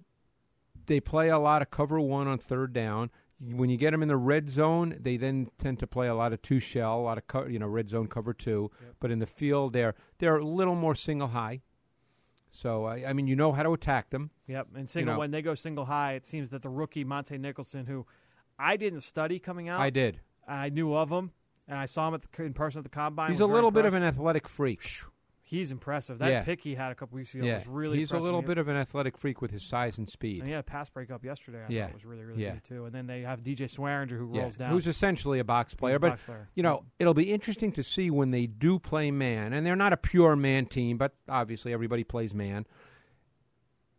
they 0.87 0.99
play 0.99 1.29
a 1.29 1.37
lot 1.39 1.61
of 1.61 1.69
cover 1.69 1.99
one 1.99 2.27
on 2.27 2.37
third 2.39 2.73
down. 2.73 3.11
When 3.39 3.69
you 3.69 3.77
get 3.77 3.91
them 3.91 4.01
in 4.03 4.07
the 4.07 4.17
red 4.17 4.49
zone, 4.49 4.97
they 4.99 5.17
then 5.17 5.49
tend 5.57 5.79
to 5.79 5.87
play 5.87 6.07
a 6.07 6.13
lot 6.15 6.31
of 6.33 6.41
two 6.41 6.59
shell, 6.59 6.99
a 6.99 7.01
lot 7.01 7.17
of 7.17 7.27
co- 7.27 7.45
you 7.45 7.59
know 7.59 7.67
red 7.67 7.89
zone 7.89 8.07
cover 8.07 8.33
two. 8.33 8.71
Yep. 8.83 8.95
But 8.99 9.11
in 9.11 9.19
the 9.19 9.25
field, 9.27 9.73
they're 9.73 9.95
they're 10.17 10.37
a 10.37 10.43
little 10.45 10.75
more 10.75 10.95
single 10.95 11.29
high. 11.29 11.61
So 12.49 12.85
I, 12.85 13.09
I 13.09 13.13
mean, 13.13 13.27
you 13.27 13.35
know 13.35 13.51
how 13.53 13.63
to 13.63 13.71
attack 13.71 14.09
them. 14.09 14.31
Yep, 14.47 14.67
and 14.75 14.89
single 14.89 15.13
know- 15.13 15.19
when 15.19 15.31
they 15.31 15.41
go 15.41 15.55
single 15.55 15.85
high, 15.85 16.13
it 16.13 16.25
seems 16.25 16.49
that 16.49 16.61
the 16.61 16.69
rookie 16.69 17.05
Montae 17.05 17.39
Nicholson, 17.39 17.85
who 17.85 18.05
I 18.59 18.77
didn't 18.77 19.01
study 19.01 19.39
coming 19.39 19.69
out, 19.69 19.79
I 19.79 19.89
did. 19.89 20.19
I 20.47 20.69
knew 20.69 20.93
of 20.93 21.09
him, 21.09 21.31
and 21.67 21.77
I 21.77 21.85
saw 21.85 22.07
him 22.09 22.15
at 22.15 22.23
the, 22.23 22.43
in 22.43 22.53
person 22.53 22.79
at 22.79 22.83
the 22.83 22.89
combine. 22.89 23.29
He's 23.31 23.39
a 23.39 23.45
little 23.45 23.71
bit 23.71 23.85
of 23.85 23.93
an 23.93 24.03
athletic 24.03 24.47
freak. 24.47 24.81
He's 25.51 25.69
impressive. 25.73 26.19
That 26.19 26.29
Yeah. 26.29 26.43
pick 26.43 26.61
he 26.61 26.75
had 26.75 26.93
a 26.93 26.95
couple 26.95 27.17
weeks 27.17 27.35
ago 27.35 27.43
Yeah, 27.45 27.57
was 27.57 27.67
really. 27.67 27.97
Good. 27.97 27.99
He's 27.99 28.11
a 28.13 28.19
little 28.19 28.41
bit 28.41 28.57
of 28.57 28.69
an 28.69 28.77
athletic 28.77 29.17
freak 29.17 29.41
with 29.41 29.51
his 29.51 29.67
size 29.67 29.97
and 29.97 30.07
speed. 30.07 30.37
And 30.39 30.47
he 30.47 30.51
had 30.53 30.61
a 30.61 30.63
pass 30.63 30.89
break 30.89 31.11
up 31.11 31.25
yesterday. 31.25 31.61
I 31.63 31.65
Yeah. 31.67 31.85
thought 31.87 31.93
was 31.95 32.05
really 32.05 32.23
really 32.23 32.41
Yeah. 32.41 32.53
good 32.53 32.63
too. 32.63 32.85
And 32.85 32.95
then 32.95 33.05
they 33.05 33.23
have 33.23 33.43
DJ 33.43 33.65
Swearinger 33.65 34.17
who 34.17 34.27
rolls 34.27 34.55
down. 34.55 34.71
who's 34.71 34.87
essentially 34.87 35.39
a 35.39 35.43
box 35.43 35.73
player. 35.75 35.97
a 35.97 35.99
but 35.99 36.09
box 36.11 36.23
player. 36.25 36.47
you 36.55 36.63
know, 36.63 36.85
it'll 36.99 37.13
be 37.13 37.33
interesting 37.33 37.73
to 37.73 37.83
see 37.83 38.09
when 38.09 38.31
they 38.31 38.47
do 38.47 38.79
play 38.79 39.11
man, 39.11 39.51
and 39.51 39.65
they're 39.65 39.75
not 39.75 39.91
a 39.91 39.97
pure 39.97 40.37
man 40.37 40.67
team, 40.67 40.97
but 40.97 41.15
obviously 41.27 41.73
everybody 41.73 42.05
plays 42.05 42.33
man. 42.33 42.65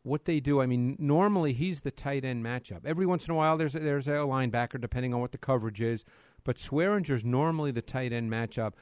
what 0.04 0.24
they 0.24 0.40
do. 0.40 0.60
I 0.60 0.66
mean, 0.66 0.96
normally 0.98 1.52
he's 1.52 1.82
the 1.82 1.92
tight 1.92 2.24
end 2.24 2.44
matchup. 2.44 2.84
Every 2.84 3.06
once 3.06 3.28
in 3.28 3.32
a 3.32 3.36
while, 3.36 3.56
there's 3.56 3.76
a, 3.76 3.78
there's 3.78 4.08
a 4.08 4.12
linebacker 4.26 4.80
depending 4.80 5.14
on 5.14 5.20
what 5.20 5.30
the 5.30 5.38
coverage 5.38 5.80
is, 5.80 6.04
but 6.42 6.56
Swearinger's 6.56 7.24
normally 7.24 7.70
the 7.70 7.82
tight 7.82 8.12
end 8.12 8.28
matchup. 8.28 8.72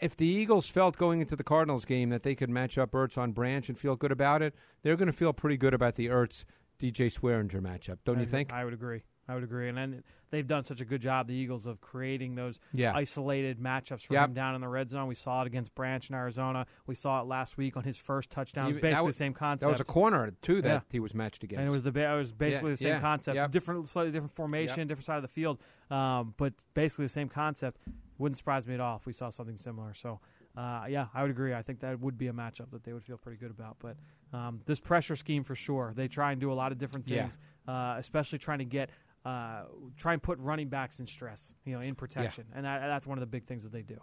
If 0.00 0.16
the 0.16 0.26
Eagles 0.26 0.70
felt 0.70 0.96
going 0.96 1.20
into 1.20 1.34
the 1.36 1.44
Cardinals 1.44 1.84
game 1.84 2.10
that 2.10 2.22
they 2.22 2.34
could 2.34 2.50
match 2.50 2.78
up 2.78 2.92
Ertz 2.92 3.18
on 3.18 3.32
Branch 3.32 3.68
and 3.68 3.76
feel 3.78 3.96
good 3.96 4.12
about 4.12 4.42
it, 4.42 4.54
they're 4.82 4.96
going 4.96 5.06
to 5.06 5.12
feel 5.12 5.32
pretty 5.32 5.56
good 5.56 5.74
about 5.74 5.96
the 5.96 6.06
Ertz 6.06 6.44
DJ 6.78 7.06
Swearinger 7.12 7.60
matchup, 7.60 7.98
don't 8.04 8.18
I, 8.18 8.20
you 8.20 8.26
think? 8.26 8.52
I 8.52 8.64
would 8.64 8.74
agree. 8.74 9.02
I 9.30 9.34
would 9.34 9.44
agree. 9.44 9.68
And 9.68 9.76
then 9.76 10.04
they've 10.30 10.46
done 10.46 10.64
such 10.64 10.80
a 10.80 10.86
good 10.86 11.02
job, 11.02 11.26
the 11.26 11.34
Eagles, 11.34 11.66
of 11.66 11.80
creating 11.82 12.34
those 12.34 12.60
Yeah. 12.72 12.94
isolated 12.94 13.58
matchups 13.58 14.06
for 14.06 14.14
Yep. 14.14 14.28
him 14.28 14.34
down 14.34 14.54
in 14.54 14.60
the 14.62 14.68
red 14.68 14.88
zone. 14.88 15.06
We 15.06 15.16
saw 15.16 15.42
it 15.42 15.46
against 15.46 15.74
Branch 15.74 16.08
in 16.08 16.14
Arizona. 16.14 16.64
We 16.86 16.94
saw 16.94 17.20
it 17.20 17.26
last 17.26 17.58
week 17.58 17.76
on 17.76 17.82
his 17.82 17.98
first 17.98 18.30
touchdown. 18.30 18.66
It 18.66 18.68
was 18.68 18.76
basically 18.78 19.06
was- 19.06 19.16
the 19.16 19.18
same 19.18 19.34
concept. 19.34 19.66
That 19.66 19.70
was 19.70 19.80
a 19.80 19.84
corner 19.84 20.30
too 20.40 20.62
that 20.62 20.68
Yeah. 20.68 20.80
he 20.92 21.00
was 21.00 21.14
matched 21.14 21.42
against. 21.44 21.60
and 21.60 21.68
it 21.68 21.72
was 21.72 21.82
the 21.82 21.90
it 21.90 22.16
was 22.16 22.32
basically 22.32 22.70
Yeah, 22.70 22.74
the 22.74 22.76
same 22.76 23.00
concept, 23.00 23.34
yep. 23.34 23.50
different, 23.50 23.86
slightly 23.88 24.12
different 24.12 24.32
formation, 24.32 24.86
different 24.88 25.04
side 25.04 25.16
of 25.16 25.22
the 25.22 25.28
field, 25.28 25.60
um, 25.90 26.32
but 26.38 26.54
basically 26.72 27.04
the 27.04 27.10
same 27.10 27.28
concept. 27.28 27.78
Wouldn't 28.18 28.36
surprise 28.36 28.66
me 28.66 28.74
at 28.74 28.80
all 28.80 28.96
if 28.96 29.06
we 29.06 29.12
saw 29.12 29.30
something 29.30 29.56
similar. 29.56 29.94
So, 29.94 30.20
uh, 30.56 30.84
yeah, 30.88 31.06
I 31.14 31.22
would 31.22 31.30
agree. 31.30 31.54
I 31.54 31.62
think 31.62 31.80
that 31.80 31.98
would 32.00 32.18
be 32.18 32.26
a 32.28 32.32
matchup 32.32 32.70
that 32.72 32.82
they 32.84 32.92
would 32.92 33.04
feel 33.04 33.16
pretty 33.16 33.38
good 33.38 33.50
about. 33.50 33.76
But 33.78 33.96
um, 34.36 34.60
this 34.66 34.80
pressure 34.80 35.16
scheme 35.16 35.44
for 35.44 35.54
sure, 35.54 35.92
they 35.94 36.08
try 36.08 36.32
and 36.32 36.40
do 36.40 36.52
a 36.52 36.54
lot 36.54 36.72
of 36.72 36.78
different 36.78 37.06
Yeah. 37.08 37.22
things, 37.22 37.38
uh, 37.66 37.94
especially 37.98 38.38
trying 38.38 38.58
to 38.58 38.64
get. 38.64 38.90
Uh, 39.24 39.64
try 39.96 40.12
and 40.14 40.22
put 40.22 40.38
running 40.38 40.68
backs 40.68 41.00
in 41.00 41.06
stress, 41.06 41.52
you 41.64 41.74
know, 41.74 41.80
in 41.80 41.94
protection, 41.94 42.44
and 42.54 42.64
that, 42.64 42.80
that's 42.80 43.06
one 43.06 43.18
of 43.18 43.20
the 43.20 43.26
big 43.26 43.44
things 43.44 43.62
that 43.62 43.72
they 43.72 43.82
do. 43.82 43.98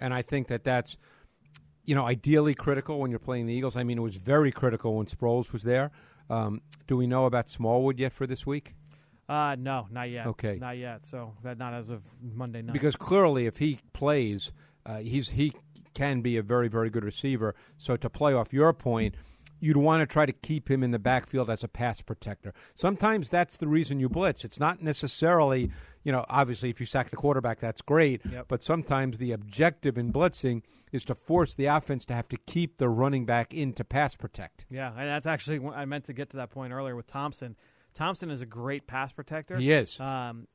and 0.00 0.12
I 0.14 0.22
think 0.22 0.48
that 0.48 0.64
that's 0.64 0.96
you 1.84 1.94
know 1.94 2.06
ideally 2.06 2.54
critical 2.54 2.98
when 2.98 3.10
you're 3.10 3.20
playing 3.20 3.46
the 3.46 3.52
Eagles. 3.54 3.76
I 3.76 3.84
mean, 3.84 3.98
it 3.98 4.00
was 4.00 4.16
very 4.16 4.50
critical 4.50 4.96
when 4.96 5.06
Sproles 5.06 5.52
was 5.52 5.62
there. 5.62 5.90
Um, 6.30 6.62
do 6.88 6.96
we 6.96 7.06
know 7.06 7.26
about 7.26 7.48
Smallwood 7.48 7.98
yet 7.98 8.12
for 8.12 8.26
this 8.26 8.46
week? 8.46 8.74
Uh, 9.30 9.54
no, 9.56 9.86
not 9.90 10.10
yet. 10.10 10.26
Okay. 10.26 10.58
not 10.60 10.76
yet. 10.76 11.06
So 11.06 11.34
that 11.44 11.56
not 11.56 11.72
as 11.72 11.90
of 11.90 12.02
Monday 12.20 12.62
night. 12.62 12.72
Because 12.72 12.96
clearly, 12.96 13.46
if 13.46 13.58
he 13.58 13.78
plays, 13.92 14.50
uh, 14.84 14.98
he's 14.98 15.30
he 15.30 15.52
can 15.94 16.20
be 16.20 16.36
a 16.36 16.42
very 16.42 16.68
very 16.68 16.90
good 16.90 17.04
receiver. 17.04 17.54
So 17.78 17.96
to 17.96 18.10
play 18.10 18.34
off 18.34 18.52
your 18.52 18.72
point. 18.72 19.14
You'd 19.62 19.76
want 19.76 20.00
to 20.00 20.06
try 20.06 20.24
to 20.24 20.32
keep 20.32 20.70
him 20.70 20.82
in 20.82 20.90
the 20.90 20.98
backfield 20.98 21.50
as 21.50 21.62
a 21.62 21.68
pass 21.68 22.00
protector. 22.00 22.54
Sometimes 22.74 23.28
that's 23.28 23.58
the 23.58 23.68
reason 23.68 24.00
you 24.00 24.08
blitz. 24.08 24.42
It's 24.42 24.58
not 24.58 24.82
necessarily, 24.82 25.70
you 26.02 26.12
know, 26.12 26.24
obviously 26.30 26.70
if 26.70 26.80
you 26.80 26.86
sack 26.86 27.10
the 27.10 27.16
quarterback, 27.16 27.60
that's 27.60 27.82
great. 27.82 28.22
Yep. 28.24 28.46
But 28.48 28.62
sometimes 28.62 29.18
the 29.18 29.32
objective 29.32 29.98
in 29.98 30.14
blitzing 30.14 30.62
is 30.92 31.04
to 31.04 31.14
force 31.14 31.54
the 31.54 31.66
offense 31.66 32.06
to 32.06 32.14
have 32.14 32.26
to 32.28 32.38
keep 32.46 32.78
the 32.78 32.88
running 32.88 33.26
back 33.26 33.52
in 33.52 33.74
to 33.74 33.84
pass 33.84 34.16
protect. 34.16 34.64
Yeah, 34.70 34.92
and 34.96 35.06
that's 35.06 35.26
actually 35.26 35.58
what 35.58 35.76
I 35.76 35.84
meant 35.84 36.04
to 36.04 36.14
get 36.14 36.30
to 36.30 36.38
that 36.38 36.48
point 36.48 36.72
earlier 36.72 36.96
with 36.96 37.06
Thompson. 37.06 37.54
Thompson 37.94 38.30
is 38.30 38.42
a 38.42 38.46
great 38.46 38.86
pass 38.86 39.12
protector. 39.12 39.56
He 39.56 39.72
is. 39.72 39.98
Um, 40.00 40.46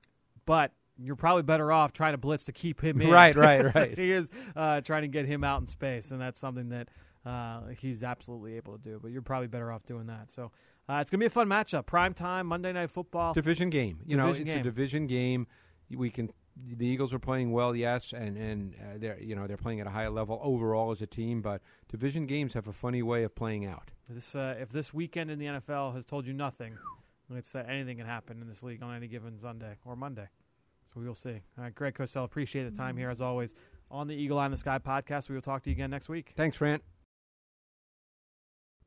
but 0.46 0.72
you're 0.98 1.16
probably 1.16 1.44
better 1.44 1.72
off 1.72 1.94
trying 1.94 2.14
to 2.14 2.18
blitz 2.18 2.46
to 2.46 2.52
keep 2.52 2.82
him 2.82 3.02
in. 3.02 3.10
Right, 3.10 3.36
right, 3.36 3.74
right. 3.76 3.98
he 3.98 4.12
is 4.12 4.30
uh, 4.56 4.82
trying 4.82 5.02
to 5.02 5.08
get 5.08 5.26
him 5.26 5.44
out 5.44 5.62
in 5.62 5.68
space, 5.68 6.12
and 6.12 6.22
that's 6.22 6.40
something 6.40 6.70
that 6.70 6.90
uh, 7.26 7.68
he's 7.80 8.04
absolutely 8.04 8.56
able 8.56 8.74
to 8.74 8.80
do. 8.80 9.00
But 9.02 9.12
you're 9.12 9.22
probably 9.22 9.48
better 9.48 9.72
off 9.72 9.86
doing 9.86 10.08
that. 10.08 10.32
So 10.32 10.52
uh, 10.90 11.00
it's 11.02 11.10
gonna 11.10 11.20
be 11.20 11.26
a 11.26 11.30
fun 11.30 11.48
matchup. 11.48 11.86
Prime 11.86 12.14
time, 12.14 12.48
Monday 12.48 12.72
Night 12.72 12.92
Football. 12.92 13.34
division 13.34 13.70
game. 13.70 14.00
You 14.06 14.18
know, 14.18 14.30
it's 14.30 14.40
game. 14.40 14.60
a 14.60 14.64
division 14.64 15.08
game. 15.08 15.48
We 15.90 16.10
can. 16.10 16.32
The 16.58 16.88
Eagles 16.88 17.14
are 17.14 17.20
playing 17.20 17.52
well, 17.52 17.76
yes, 17.76 18.14
and 18.14 18.38
and 18.38 18.76
uh, 18.76 18.98
they're 18.98 19.20
you 19.20 19.36
know 19.36 19.46
they're 19.46 19.58
playing 19.58 19.82
at 19.82 19.88
a 19.88 19.90
high 19.90 20.08
level 20.08 20.40
overall 20.42 20.92
as 20.92 21.02
a 21.02 21.08
team. 21.08 21.42
But 21.42 21.62
division 21.90 22.28
games 22.28 22.54
have 22.54 22.68
a 22.70 22.74
funny 22.74 23.04
way 23.04 23.24
of 23.24 23.36
playing 23.36 23.66
out. 23.66 23.92
This 24.10 24.36
uh, 24.36 24.56
if 24.58 24.70
this 24.70 24.94
weekend 24.94 25.32
in 25.32 25.40
the 25.40 25.48
NFL 25.48 25.96
has 25.96 26.06
told 26.06 26.26
you 26.26 26.32
nothing, 26.32 26.78
it's 27.32 27.52
that 27.52 27.70
anything 27.70 27.98
can 27.98 28.06
happen 28.06 28.42
in 28.42 28.48
this 28.48 28.64
league 28.64 28.84
on 28.84 28.96
any 28.96 29.08
given 29.08 29.40
Sunday 29.40 29.78
or 29.86 29.96
Monday. 29.96 30.28
So 30.94 31.00
we 31.00 31.08
will 31.08 31.16
see. 31.16 31.42
All 31.58 31.64
right, 31.64 31.74
Greg 31.74 31.96
Cosell, 31.96 32.24
appreciate 32.24 32.64
the 32.64 32.76
time 32.76 32.98
here 32.98 33.10
as 33.10 33.22
always 33.22 33.56
on 33.90 34.08
the 34.08 34.16
Eagle 34.16 34.38
Eye 34.40 34.46
in 34.46 34.52
the 34.52 34.58
Sky 34.58 34.80
podcast. 34.80 35.30
We 35.30 35.36
will 35.36 35.42
talk 35.42 35.64
to 35.64 35.70
you 35.70 35.74
again 35.74 35.90
next 35.90 36.10
week. 36.10 36.34
Thanks, 36.36 36.58
Grant. 36.58 36.84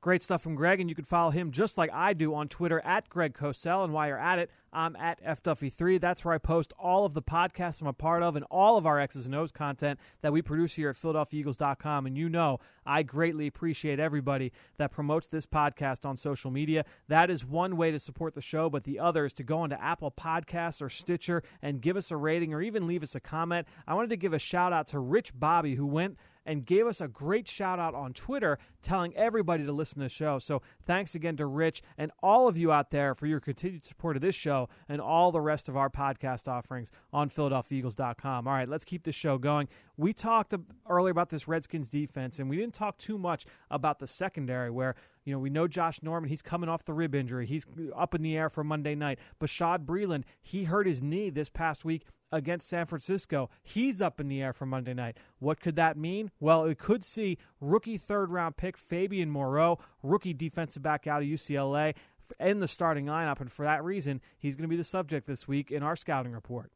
Great 0.00 0.22
stuff 0.22 0.42
from 0.42 0.54
Greg, 0.54 0.80
and 0.80 0.88
you 0.88 0.94
can 0.94 1.04
follow 1.04 1.30
him 1.30 1.50
just 1.50 1.76
like 1.76 1.90
I 1.92 2.12
do 2.12 2.32
on 2.32 2.46
Twitter 2.46 2.80
at 2.84 3.08
Greg 3.08 3.34
Cosell. 3.34 3.82
And 3.82 3.92
while 3.92 4.06
you're 4.06 4.16
at 4.16 4.38
it, 4.38 4.48
I'm 4.72 4.94
at 4.94 5.20
FDuffy3. 5.24 6.00
That's 6.00 6.24
where 6.24 6.34
I 6.34 6.38
post 6.38 6.72
all 6.78 7.04
of 7.04 7.14
the 7.14 7.22
podcasts 7.22 7.80
I'm 7.80 7.88
a 7.88 7.92
part 7.92 8.22
of 8.22 8.36
and 8.36 8.44
all 8.48 8.76
of 8.76 8.86
our 8.86 9.00
X's 9.00 9.26
and 9.26 9.34
O's 9.34 9.50
content 9.50 9.98
that 10.20 10.32
we 10.32 10.40
produce 10.40 10.74
here 10.74 10.90
at 10.90 10.96
PhiladelphiaEagles.com. 10.96 12.06
And 12.06 12.16
you 12.16 12.28
know, 12.28 12.60
I 12.86 13.02
greatly 13.02 13.48
appreciate 13.48 13.98
everybody 13.98 14.52
that 14.76 14.92
promotes 14.92 15.26
this 15.26 15.46
podcast 15.46 16.06
on 16.06 16.16
social 16.16 16.52
media. 16.52 16.84
That 17.08 17.28
is 17.28 17.44
one 17.44 17.76
way 17.76 17.90
to 17.90 17.98
support 17.98 18.34
the 18.34 18.40
show, 18.40 18.70
but 18.70 18.84
the 18.84 19.00
other 19.00 19.24
is 19.24 19.32
to 19.34 19.42
go 19.42 19.58
onto 19.58 19.76
Apple 19.76 20.12
Podcasts 20.12 20.80
or 20.80 20.88
Stitcher 20.88 21.42
and 21.60 21.80
give 21.80 21.96
us 21.96 22.12
a 22.12 22.16
rating 22.16 22.54
or 22.54 22.62
even 22.62 22.86
leave 22.86 23.02
us 23.02 23.16
a 23.16 23.20
comment. 23.20 23.66
I 23.88 23.94
wanted 23.94 24.10
to 24.10 24.16
give 24.16 24.32
a 24.32 24.38
shout 24.38 24.72
out 24.72 24.86
to 24.88 25.00
Rich 25.00 25.32
Bobby, 25.34 25.74
who 25.74 25.86
went 25.86 26.18
and 26.48 26.64
gave 26.64 26.86
us 26.86 27.00
a 27.00 27.06
great 27.06 27.46
shout 27.46 27.78
out 27.78 27.94
on 27.94 28.14
Twitter 28.14 28.58
telling 28.80 29.14
everybody 29.14 29.64
to 29.66 29.70
listen 29.70 29.98
to 29.98 30.06
the 30.06 30.08
show. 30.08 30.38
So 30.38 30.62
thanks 30.86 31.14
again 31.14 31.36
to 31.36 31.46
Rich 31.46 31.82
and 31.98 32.10
all 32.22 32.48
of 32.48 32.56
you 32.56 32.72
out 32.72 32.90
there 32.90 33.14
for 33.14 33.26
your 33.26 33.38
continued 33.38 33.84
support 33.84 34.16
of 34.16 34.22
this 34.22 34.34
show 34.34 34.70
and 34.88 35.00
all 35.00 35.30
the 35.30 35.42
rest 35.42 35.68
of 35.68 35.76
our 35.76 35.90
podcast 35.90 36.48
offerings 36.48 36.90
on 37.12 37.28
PhiladelphiaEagles.com. 37.28 38.48
All 38.48 38.54
right, 38.54 38.68
let's 38.68 38.86
keep 38.86 39.04
this 39.04 39.14
show 39.14 39.36
going. 39.36 39.68
We 39.98 40.14
talked 40.14 40.54
earlier 40.88 41.10
about 41.10 41.28
this 41.28 41.46
Redskins 41.46 41.90
defense, 41.90 42.38
and 42.38 42.48
we 42.48 42.56
didn't 42.56 42.74
talk 42.74 42.96
too 42.96 43.18
much 43.18 43.44
about 43.70 43.98
the 43.98 44.06
secondary 44.06 44.70
where 44.70 44.94
you 45.28 45.34
know, 45.34 45.38
we 45.38 45.50
know 45.50 45.68
Josh 45.68 46.02
Norman. 46.02 46.30
He's 46.30 46.40
coming 46.40 46.70
off 46.70 46.86
the 46.86 46.94
rib 46.94 47.14
injury. 47.14 47.44
He's 47.44 47.66
up 47.94 48.14
in 48.14 48.22
the 48.22 48.34
air 48.34 48.48
for 48.48 48.64
Monday 48.64 48.94
night. 48.94 49.18
Bashaud 49.38 49.84
Breeland, 49.84 50.24
he 50.40 50.64
hurt 50.64 50.86
his 50.86 51.02
knee 51.02 51.28
this 51.28 51.50
past 51.50 51.84
week 51.84 52.06
against 52.32 52.66
San 52.66 52.86
Francisco. 52.86 53.50
He's 53.62 54.00
up 54.00 54.22
in 54.22 54.28
the 54.28 54.40
air 54.40 54.54
for 54.54 54.64
Monday 54.64 54.94
night. 54.94 55.18
What 55.38 55.60
could 55.60 55.76
that 55.76 55.98
mean? 55.98 56.30
Well, 56.40 56.64
it 56.64 56.78
could 56.78 57.04
see 57.04 57.36
rookie 57.60 57.98
third 57.98 58.32
round 58.32 58.56
pick 58.56 58.78
Fabian 58.78 59.30
Moreau, 59.30 59.78
rookie 60.02 60.32
defensive 60.32 60.82
back 60.82 61.06
out 61.06 61.20
of 61.20 61.28
UCLA, 61.28 61.94
in 62.40 62.60
the 62.60 62.68
starting 62.68 63.04
lineup. 63.04 63.38
And 63.42 63.52
for 63.52 63.66
that 63.66 63.84
reason, 63.84 64.22
he's 64.38 64.56
going 64.56 64.62
to 64.62 64.68
be 64.68 64.76
the 64.76 64.84
subject 64.84 65.26
this 65.26 65.46
week 65.46 65.70
in 65.70 65.82
our 65.82 65.94
scouting 65.94 66.32
report. 66.32 66.72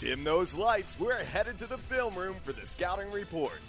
Dim 0.00 0.24
those 0.24 0.54
lights. 0.54 0.98
We're 0.98 1.22
headed 1.22 1.56
to 1.58 1.68
the 1.68 1.78
film 1.78 2.16
room 2.16 2.34
for 2.42 2.52
the 2.52 2.66
scouting 2.66 3.12
report. 3.12 3.60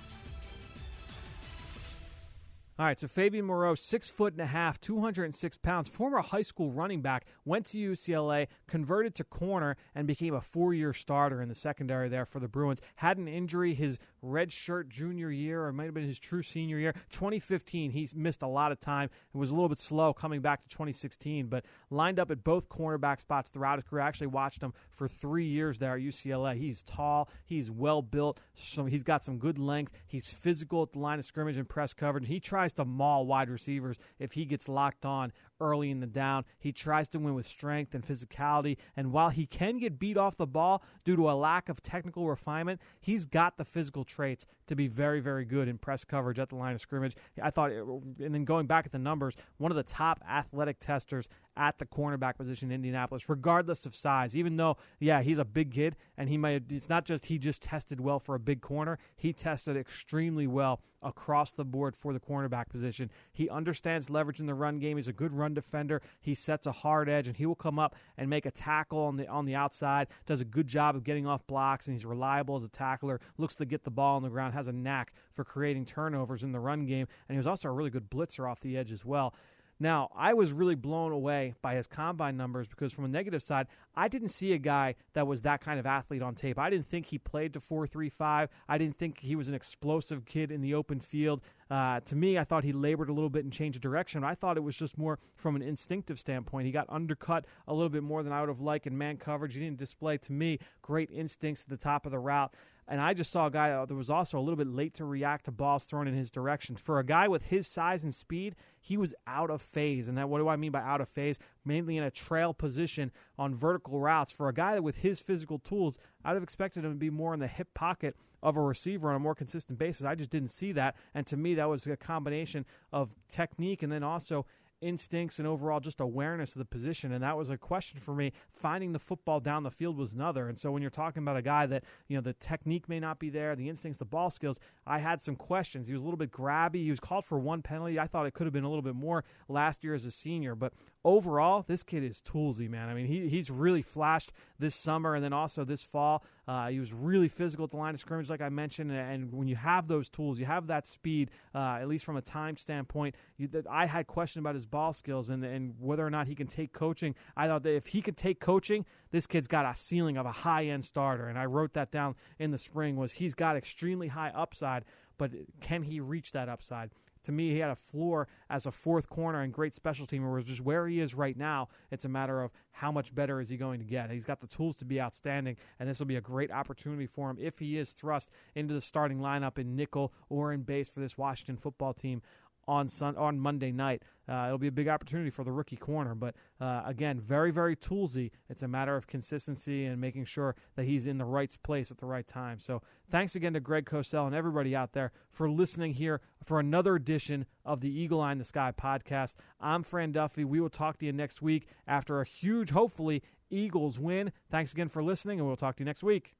All 2.81 2.87
right, 2.87 2.99
so 2.99 3.07
Fabian 3.07 3.45
Moreau, 3.45 3.75
six 3.75 4.09
foot 4.09 4.33
and 4.33 4.41
a 4.41 4.47
half, 4.47 4.81
206 4.81 5.57
pounds, 5.57 5.87
former 5.87 6.17
high 6.17 6.41
school 6.41 6.71
running 6.71 7.03
back, 7.03 7.27
went 7.45 7.67
to 7.67 7.77
UCLA, 7.77 8.47
converted 8.65 9.13
to 9.13 9.23
corner, 9.23 9.77
and 9.93 10.07
became 10.07 10.33
a 10.33 10.41
four 10.41 10.73
year 10.73 10.91
starter 10.91 11.43
in 11.43 11.47
the 11.47 11.53
secondary 11.53 12.09
there 12.09 12.25
for 12.25 12.39
the 12.39 12.47
Bruins. 12.47 12.81
Had 12.95 13.19
an 13.19 13.27
injury 13.27 13.75
his 13.75 13.99
red 14.23 14.51
shirt 14.51 14.89
junior 14.89 15.29
year, 15.29 15.65
or 15.65 15.69
it 15.69 15.73
might 15.73 15.85
have 15.85 15.93
been 15.93 16.07
his 16.07 16.17
true 16.17 16.41
senior 16.41 16.79
year. 16.79 16.93
2015, 17.11 17.91
he's 17.91 18.15
missed 18.15 18.41
a 18.41 18.47
lot 18.47 18.71
of 18.71 18.79
time 18.79 19.11
It 19.31 19.37
was 19.37 19.51
a 19.51 19.53
little 19.53 19.69
bit 19.69 19.77
slow 19.77 20.11
coming 20.11 20.41
back 20.41 20.63
to 20.63 20.69
2016, 20.69 21.45
but 21.47 21.65
lined 21.91 22.19
up 22.19 22.31
at 22.31 22.43
both 22.43 22.67
cornerback 22.67 23.21
spots 23.21 23.51
throughout 23.51 23.77
his 23.77 23.83
career. 23.83 24.01
I 24.01 24.07
actually 24.07 24.27
watched 24.27 24.63
him 24.63 24.73
for 24.89 25.07
three 25.07 25.45
years 25.45 25.77
there 25.77 25.93
at 25.93 26.01
UCLA. 26.01 26.57
He's 26.57 26.81
tall, 26.81 27.29
he's 27.45 27.69
well 27.69 28.01
built, 28.01 28.39
so 28.55 28.85
he's 28.85 29.03
got 29.03 29.21
some 29.21 29.37
good 29.37 29.59
length, 29.59 29.93
he's 30.07 30.29
physical 30.29 30.81
at 30.81 30.93
the 30.93 30.99
line 30.99 31.19
of 31.19 31.25
scrimmage 31.25 31.57
and 31.57 31.69
press 31.69 31.93
coverage. 31.93 32.27
He 32.27 32.39
tries 32.39 32.70
to 32.73 32.85
maul 32.85 33.25
wide 33.25 33.49
receivers 33.49 33.97
if 34.19 34.33
he 34.33 34.45
gets 34.45 34.67
locked 34.67 35.05
on 35.05 35.31
early 35.59 35.91
in 35.91 35.99
the 35.99 36.07
down. 36.07 36.43
He 36.59 36.71
tries 36.71 37.07
to 37.09 37.19
win 37.19 37.35
with 37.35 37.45
strength 37.45 37.93
and 37.93 38.03
physicality. 38.03 38.77
And 38.97 39.11
while 39.11 39.29
he 39.29 39.45
can 39.45 39.77
get 39.77 39.99
beat 39.99 40.17
off 40.17 40.35
the 40.35 40.47
ball 40.47 40.83
due 41.05 41.15
to 41.15 41.29
a 41.29 41.33
lack 41.33 41.69
of 41.69 41.83
technical 41.83 42.27
refinement, 42.27 42.81
he's 42.99 43.25
got 43.25 43.57
the 43.57 43.65
physical 43.65 44.03
traits 44.03 44.45
to 44.67 44.75
be 44.75 44.87
very, 44.87 45.19
very 45.19 45.45
good 45.45 45.67
in 45.67 45.77
press 45.77 46.03
coverage 46.03 46.39
at 46.39 46.49
the 46.49 46.55
line 46.55 46.73
of 46.73 46.81
scrimmage. 46.81 47.15
I 47.41 47.51
thought, 47.51 47.71
and 47.71 48.15
then 48.33 48.43
going 48.43 48.67
back 48.67 48.85
at 48.85 48.91
the 48.91 48.99
numbers, 48.99 49.35
one 49.57 49.71
of 49.71 49.77
the 49.77 49.83
top 49.83 50.19
athletic 50.27 50.79
testers 50.79 51.29
at 51.57 51.77
the 51.77 51.85
cornerback 51.85 52.37
position 52.37 52.71
in 52.71 52.75
Indianapolis, 52.75 53.29
regardless 53.29 53.85
of 53.85 53.93
size. 53.93 54.35
Even 54.35 54.55
though, 54.55 54.77
yeah, 54.99 55.21
he's 55.21 55.37
a 55.37 55.45
big 55.45 55.71
kid, 55.71 55.95
and 56.17 56.29
he 56.29 56.37
might. 56.37 56.63
It's 56.69 56.89
not 56.89 57.05
just 57.05 57.25
he 57.25 57.37
just 57.37 57.61
tested 57.61 57.99
well 57.99 58.19
for 58.19 58.35
a 58.35 58.39
big 58.39 58.61
corner. 58.61 58.97
He 59.15 59.33
tested 59.33 59.77
extremely 59.77 60.47
well 60.47 60.81
across 61.01 61.51
the 61.51 61.65
board 61.65 61.95
for 61.95 62.13
the 62.13 62.19
cornerback 62.19 62.69
position. 62.69 63.09
He 63.33 63.49
understands 63.49 64.09
leverage 64.09 64.39
in 64.39 64.45
the 64.45 64.53
run 64.53 64.79
game. 64.79 64.97
He's 64.97 65.07
a 65.07 65.13
good 65.13 65.33
run 65.33 65.53
defender. 65.53 66.01
He 66.21 66.33
sets 66.33 66.67
a 66.67 66.71
hard 66.71 67.09
edge, 67.09 67.27
and 67.27 67.35
he 67.35 67.45
will 67.45 67.55
come 67.55 67.79
up 67.79 67.95
and 68.17 68.29
make 68.29 68.45
a 68.45 68.51
tackle 68.51 68.99
on 68.99 69.17
the 69.17 69.27
on 69.27 69.45
the 69.45 69.55
outside. 69.55 70.07
Does 70.25 70.41
a 70.41 70.45
good 70.45 70.67
job 70.67 70.95
of 70.95 71.03
getting 71.03 71.27
off 71.27 71.45
blocks, 71.47 71.87
and 71.87 71.95
he's 71.95 72.05
reliable 72.05 72.55
as 72.55 72.63
a 72.63 72.69
tackler. 72.69 73.19
Looks 73.37 73.55
to 73.55 73.65
get 73.65 73.83
the 73.83 73.91
ball 73.91 74.15
on 74.15 74.23
the 74.23 74.29
ground. 74.29 74.53
Has 74.53 74.67
a 74.67 74.73
knack 74.73 75.13
for 75.31 75.43
creating 75.43 75.85
turnovers 75.85 76.43
in 76.43 76.51
the 76.51 76.59
run 76.59 76.85
game, 76.85 77.07
and 77.27 77.35
he 77.35 77.37
was 77.37 77.47
also 77.47 77.69
a 77.69 77.71
really 77.71 77.89
good 77.89 78.09
blitzer 78.09 78.49
off 78.49 78.59
the 78.59 78.77
edge 78.77 78.91
as 78.91 79.05
well. 79.05 79.33
Now, 79.81 80.09
I 80.15 80.35
was 80.35 80.53
really 80.53 80.75
blown 80.75 81.11
away 81.11 81.55
by 81.63 81.73
his 81.73 81.87
combine 81.87 82.37
numbers 82.37 82.67
because, 82.67 82.93
from 82.93 83.03
a 83.03 83.07
negative 83.07 83.41
side, 83.41 83.65
I 83.95 84.09
didn't 84.09 84.27
see 84.27 84.53
a 84.53 84.59
guy 84.59 84.93
that 85.13 85.25
was 85.25 85.41
that 85.41 85.59
kind 85.59 85.79
of 85.79 85.87
athlete 85.87 86.21
on 86.21 86.35
tape. 86.35 86.59
I 86.59 86.69
didn't 86.69 86.85
think 86.85 87.07
he 87.07 87.17
played 87.17 87.53
to 87.53 87.59
4.35. 87.59 88.49
I 88.69 88.77
didn't 88.77 88.99
think 88.99 89.21
he 89.21 89.35
was 89.35 89.47
an 89.47 89.55
explosive 89.55 90.23
kid 90.25 90.51
in 90.51 90.61
the 90.61 90.75
open 90.75 90.99
field. 90.99 91.41
Uh, 91.71 91.99
to 92.01 92.15
me, 92.15 92.37
I 92.37 92.43
thought 92.43 92.63
he 92.63 92.73
labored 92.73 93.09
a 93.09 93.13
little 93.13 93.31
bit 93.31 93.43
and 93.43 93.51
changed 93.51 93.81
direction. 93.81 94.23
I 94.23 94.35
thought 94.35 94.55
it 94.55 94.61
was 94.61 94.75
just 94.75 94.99
more 94.99 95.17
from 95.35 95.55
an 95.55 95.63
instinctive 95.63 96.19
standpoint. 96.19 96.67
He 96.67 96.71
got 96.71 96.85
undercut 96.87 97.45
a 97.67 97.73
little 97.73 97.89
bit 97.89 98.03
more 98.03 98.21
than 98.21 98.31
I 98.31 98.41
would 98.41 98.49
have 98.49 98.61
liked 98.61 98.85
in 98.85 98.95
man 98.95 99.17
coverage. 99.17 99.55
He 99.55 99.61
didn't 99.61 99.79
display, 99.79 100.19
to 100.19 100.31
me, 100.31 100.59
great 100.83 101.09
instincts 101.09 101.63
at 101.63 101.69
the 101.69 101.77
top 101.77 102.05
of 102.05 102.11
the 102.11 102.19
route. 102.19 102.53
And 102.91 102.99
I 102.99 103.13
just 103.13 103.31
saw 103.31 103.45
a 103.45 103.51
guy 103.51 103.69
that 103.69 103.95
was 103.95 104.09
also 104.09 104.37
a 104.37 104.41
little 104.41 104.57
bit 104.57 104.67
late 104.67 104.93
to 104.95 105.05
react 105.05 105.45
to 105.45 105.51
balls 105.51 105.85
thrown 105.85 106.09
in 106.09 106.13
his 106.13 106.29
direction. 106.29 106.75
For 106.75 106.99
a 106.99 107.05
guy 107.05 107.29
with 107.29 107.45
his 107.45 107.65
size 107.65 108.03
and 108.03 108.13
speed, 108.13 108.53
he 108.81 108.97
was 108.97 109.15
out 109.25 109.49
of 109.49 109.61
phase. 109.61 110.09
And 110.09 110.17
that, 110.17 110.27
what 110.27 110.39
do 110.39 110.49
I 110.49 110.57
mean 110.57 110.73
by 110.73 110.81
out 110.81 110.99
of 110.99 111.07
phase? 111.07 111.39
Mainly 111.63 111.95
in 111.95 112.03
a 112.03 112.11
trail 112.11 112.53
position 112.53 113.13
on 113.39 113.55
vertical 113.55 114.01
routes. 114.01 114.33
For 114.33 114.49
a 114.49 114.53
guy 114.53 114.73
that 114.73 114.83
with 114.83 114.97
his 114.97 115.21
physical 115.21 115.57
tools, 115.57 115.99
I'd 116.25 116.33
have 116.33 116.43
expected 116.43 116.83
him 116.83 116.91
to 116.91 116.97
be 116.97 117.09
more 117.09 117.33
in 117.33 117.39
the 117.39 117.47
hip 117.47 117.73
pocket 117.73 118.17
of 118.43 118.57
a 118.57 118.61
receiver 118.61 119.09
on 119.09 119.15
a 119.15 119.19
more 119.19 119.35
consistent 119.35 119.79
basis. 119.79 120.05
I 120.05 120.15
just 120.15 120.29
didn't 120.29 120.49
see 120.49 120.73
that. 120.73 120.97
And 121.13 121.25
to 121.27 121.37
me, 121.37 121.55
that 121.55 121.69
was 121.69 121.87
a 121.87 121.95
combination 121.95 122.65
of 122.91 123.15
technique 123.29 123.83
and 123.83 123.91
then 123.91 124.03
also 124.03 124.45
instincts 124.81 125.39
and 125.39 125.47
overall 125.47 125.79
just 125.79 126.01
awareness 126.01 126.55
of 126.55 126.59
the 126.59 126.65
position. 126.65 127.11
And 127.11 127.23
that 127.23 127.37
was 127.37 127.49
a 127.49 127.57
question 127.57 127.99
for 127.99 128.13
me. 128.13 128.33
Finding 128.51 128.91
the 128.91 128.99
football 128.99 129.39
down 129.39 129.63
the 129.63 129.71
field 129.71 129.97
was 129.97 130.13
another. 130.13 130.49
And 130.49 130.59
so 130.59 130.71
when 130.71 130.81
you're 130.81 130.91
talking 130.91 131.23
about 131.23 131.37
a 131.37 131.41
guy 131.41 131.65
that, 131.67 131.83
you 132.07 132.17
know, 132.17 132.21
the 132.21 132.33
technique 132.33 132.89
may 132.89 132.99
not 132.99 133.19
be 133.19 133.29
there, 133.29 133.55
the 133.55 133.69
instincts, 133.69 133.99
the 133.99 134.05
ball 134.05 134.29
skills, 134.29 134.59
I 134.85 134.99
had 134.99 135.21
some 135.21 135.35
questions. 135.35 135.87
He 135.87 135.93
was 135.93 136.01
a 136.01 136.05
little 136.05 136.17
bit 136.17 136.31
grabby. 136.31 136.83
He 136.83 136.89
was 136.89 136.99
called 136.99 137.25
for 137.25 137.39
one 137.39 137.61
penalty. 137.61 137.99
I 137.99 138.07
thought 138.07 138.25
it 138.25 138.33
could 138.33 138.45
have 138.45 138.53
been 138.53 138.63
a 138.63 138.69
little 138.69 138.81
bit 138.81 138.95
more 138.95 139.23
last 139.47 139.83
year 139.83 139.93
as 139.93 140.05
a 140.05 140.11
senior. 140.11 140.55
But 140.55 140.73
overall, 141.05 141.63
this 141.67 141.83
kid 141.83 142.03
is 142.03 142.21
toolsy, 142.21 142.69
man. 142.69 142.89
I 142.89 142.93
mean, 142.93 143.05
he, 143.05 143.27
he's 143.27 143.49
really 143.49 143.81
flashed 143.81 144.33
this 144.59 144.75
summer 144.75 145.15
and 145.15 145.23
then 145.23 145.33
also 145.33 145.63
this 145.63 145.83
fall. 145.83 146.23
Uh, 146.47 146.69
he 146.69 146.79
was 146.79 146.91
really 146.93 147.27
physical 147.27 147.65
at 147.65 147.71
the 147.71 147.77
line 147.77 147.93
of 147.93 147.99
scrimmage, 147.99 148.29
like 148.29 148.41
I 148.41 148.49
mentioned. 148.49 148.91
And 148.91 149.31
when 149.31 149.47
you 149.47 149.55
have 149.55 149.87
those 149.87 150.09
tools, 150.09 150.39
you 150.39 150.45
have 150.45 150.67
that 150.67 150.87
speed, 150.87 151.31
uh, 151.53 151.77
at 151.79 151.87
least 151.87 152.05
from 152.05 152.17
a 152.17 152.21
time 152.21 152.57
standpoint. 152.57 153.15
You, 153.37 153.49
I 153.69 153.85
had 153.85 154.07
questions 154.07 154.41
about 154.41 154.55
his 154.55 154.65
ball 154.65 154.93
skills 154.93 155.29
and, 155.29 155.43
and 155.43 155.75
whether 155.79 156.05
or 156.05 156.09
not 156.09 156.27
he 156.27 156.35
can 156.35 156.47
take 156.47 156.73
coaching. 156.73 157.15
I 157.37 157.47
thought 157.47 157.63
that 157.63 157.75
if 157.75 157.87
he 157.87 158.01
could 158.01 158.17
take 158.17 158.39
coaching, 158.39 158.85
this 159.11 159.27
kid's 159.27 159.47
got 159.47 159.65
a 159.65 159.75
ceiling 159.75 160.17
of 160.17 160.25
a 160.25 160.31
high 160.31 160.65
end 160.65 160.83
starter. 160.83 161.27
And 161.27 161.37
I 161.37 161.45
wrote 161.45 161.73
that 161.73 161.91
down 161.91 162.15
in 162.39 162.51
the 162.51 162.57
spring 162.57 162.95
was 162.95 163.13
he's 163.13 163.35
got 163.35 163.55
extremely 163.55 164.07
high 164.07 164.29
upside, 164.29 164.85
but 165.17 165.31
can 165.59 165.83
he 165.83 165.99
reach 165.99 166.31
that 166.31 166.49
upside? 166.49 166.91
To 167.25 167.31
me, 167.31 167.51
he 167.51 167.59
had 167.59 167.69
a 167.69 167.75
floor 167.75 168.27
as 168.49 168.65
a 168.65 168.71
fourth 168.71 169.09
corner 169.09 169.41
and 169.41 169.53
great 169.53 169.73
special 169.73 170.05
teamer, 170.05 170.33
which 170.33 170.61
where 170.61 170.87
he 170.87 170.99
is 170.99 171.13
right 171.13 171.37
now. 171.37 171.69
It's 171.91 172.05
a 172.05 172.09
matter 172.09 172.41
of 172.41 172.51
how 172.71 172.91
much 172.91 173.13
better 173.13 173.39
is 173.39 173.49
he 173.49 173.57
going 173.57 173.79
to 173.79 173.85
get. 173.85 174.09
He's 174.09 174.23
got 174.23 174.41
the 174.41 174.47
tools 174.47 174.75
to 174.77 174.85
be 174.85 174.99
outstanding, 174.99 175.57
and 175.79 175.87
this 175.87 175.99
will 175.99 176.07
be 176.07 176.15
a 176.15 176.21
great 176.21 176.51
opportunity 176.51 177.05
for 177.05 177.29
him 177.29 177.37
if 177.39 177.59
he 177.59 177.77
is 177.77 177.91
thrust 177.91 178.31
into 178.55 178.73
the 178.73 178.81
starting 178.81 179.19
lineup 179.19 179.57
in 179.57 179.75
nickel 179.75 180.13
or 180.29 180.53
in 180.53 180.61
base 180.61 180.89
for 180.89 180.99
this 180.99 181.17
Washington 181.17 181.57
football 181.57 181.93
team 181.93 182.21
on 182.67 182.87
Sun 182.87 183.17
on 183.17 183.39
Monday 183.39 183.71
night. 183.71 184.03
Uh, 184.29 184.45
it'll 184.45 184.57
be 184.57 184.67
a 184.67 184.71
big 184.71 184.87
opportunity 184.87 185.29
for 185.29 185.43
the 185.43 185.51
rookie 185.51 185.75
corner, 185.75 186.15
but 186.15 186.35
uh, 186.59 186.83
again, 186.85 187.19
very 187.19 187.51
very 187.51 187.75
toolsy. 187.75 188.31
It's 188.49 188.63
a 188.63 188.67
matter 188.67 188.95
of 188.95 189.07
consistency 189.07 189.85
and 189.85 189.99
making 189.99 190.25
sure 190.25 190.55
that 190.75 190.85
he's 190.85 191.07
in 191.07 191.17
the 191.17 191.25
right 191.25 191.55
place 191.63 191.91
at 191.91 191.97
the 191.97 192.05
right 192.05 192.25
time. 192.25 192.59
So 192.59 192.81
thanks 193.09 193.35
again 193.35 193.53
to 193.53 193.59
Greg 193.59 193.85
Cosell 193.85 194.25
and 194.27 194.35
everybody 194.35 194.75
out 194.75 194.93
there 194.93 195.11
for 195.29 195.49
listening 195.49 195.93
here 195.93 196.21
for 196.43 196.59
another 196.59 196.95
edition 196.95 197.45
of 197.65 197.81
the 197.81 197.89
Eagle 197.89 198.21
Eye 198.21 198.31
in 198.31 198.37
the 198.37 198.45
Sky 198.45 198.71
podcast. 198.71 199.35
I'm 199.59 199.83
Fran 199.83 200.11
Duffy. 200.11 200.45
We 200.45 200.59
will 200.59 200.69
talk 200.69 200.97
to 200.99 201.05
you 201.05 201.13
next 201.13 201.41
week 201.41 201.67
after 201.87 202.21
a 202.21 202.25
huge, 202.25 202.71
hopefully, 202.71 203.21
Eagles 203.49 203.99
win. 203.99 204.31
Thanks 204.49 204.71
again 204.71 204.87
for 204.87 205.03
listening, 205.03 205.39
and 205.39 205.47
we'll 205.47 205.57
talk 205.57 205.75
to 205.75 205.81
you 205.81 205.85
next 205.85 206.03
week. 206.03 206.35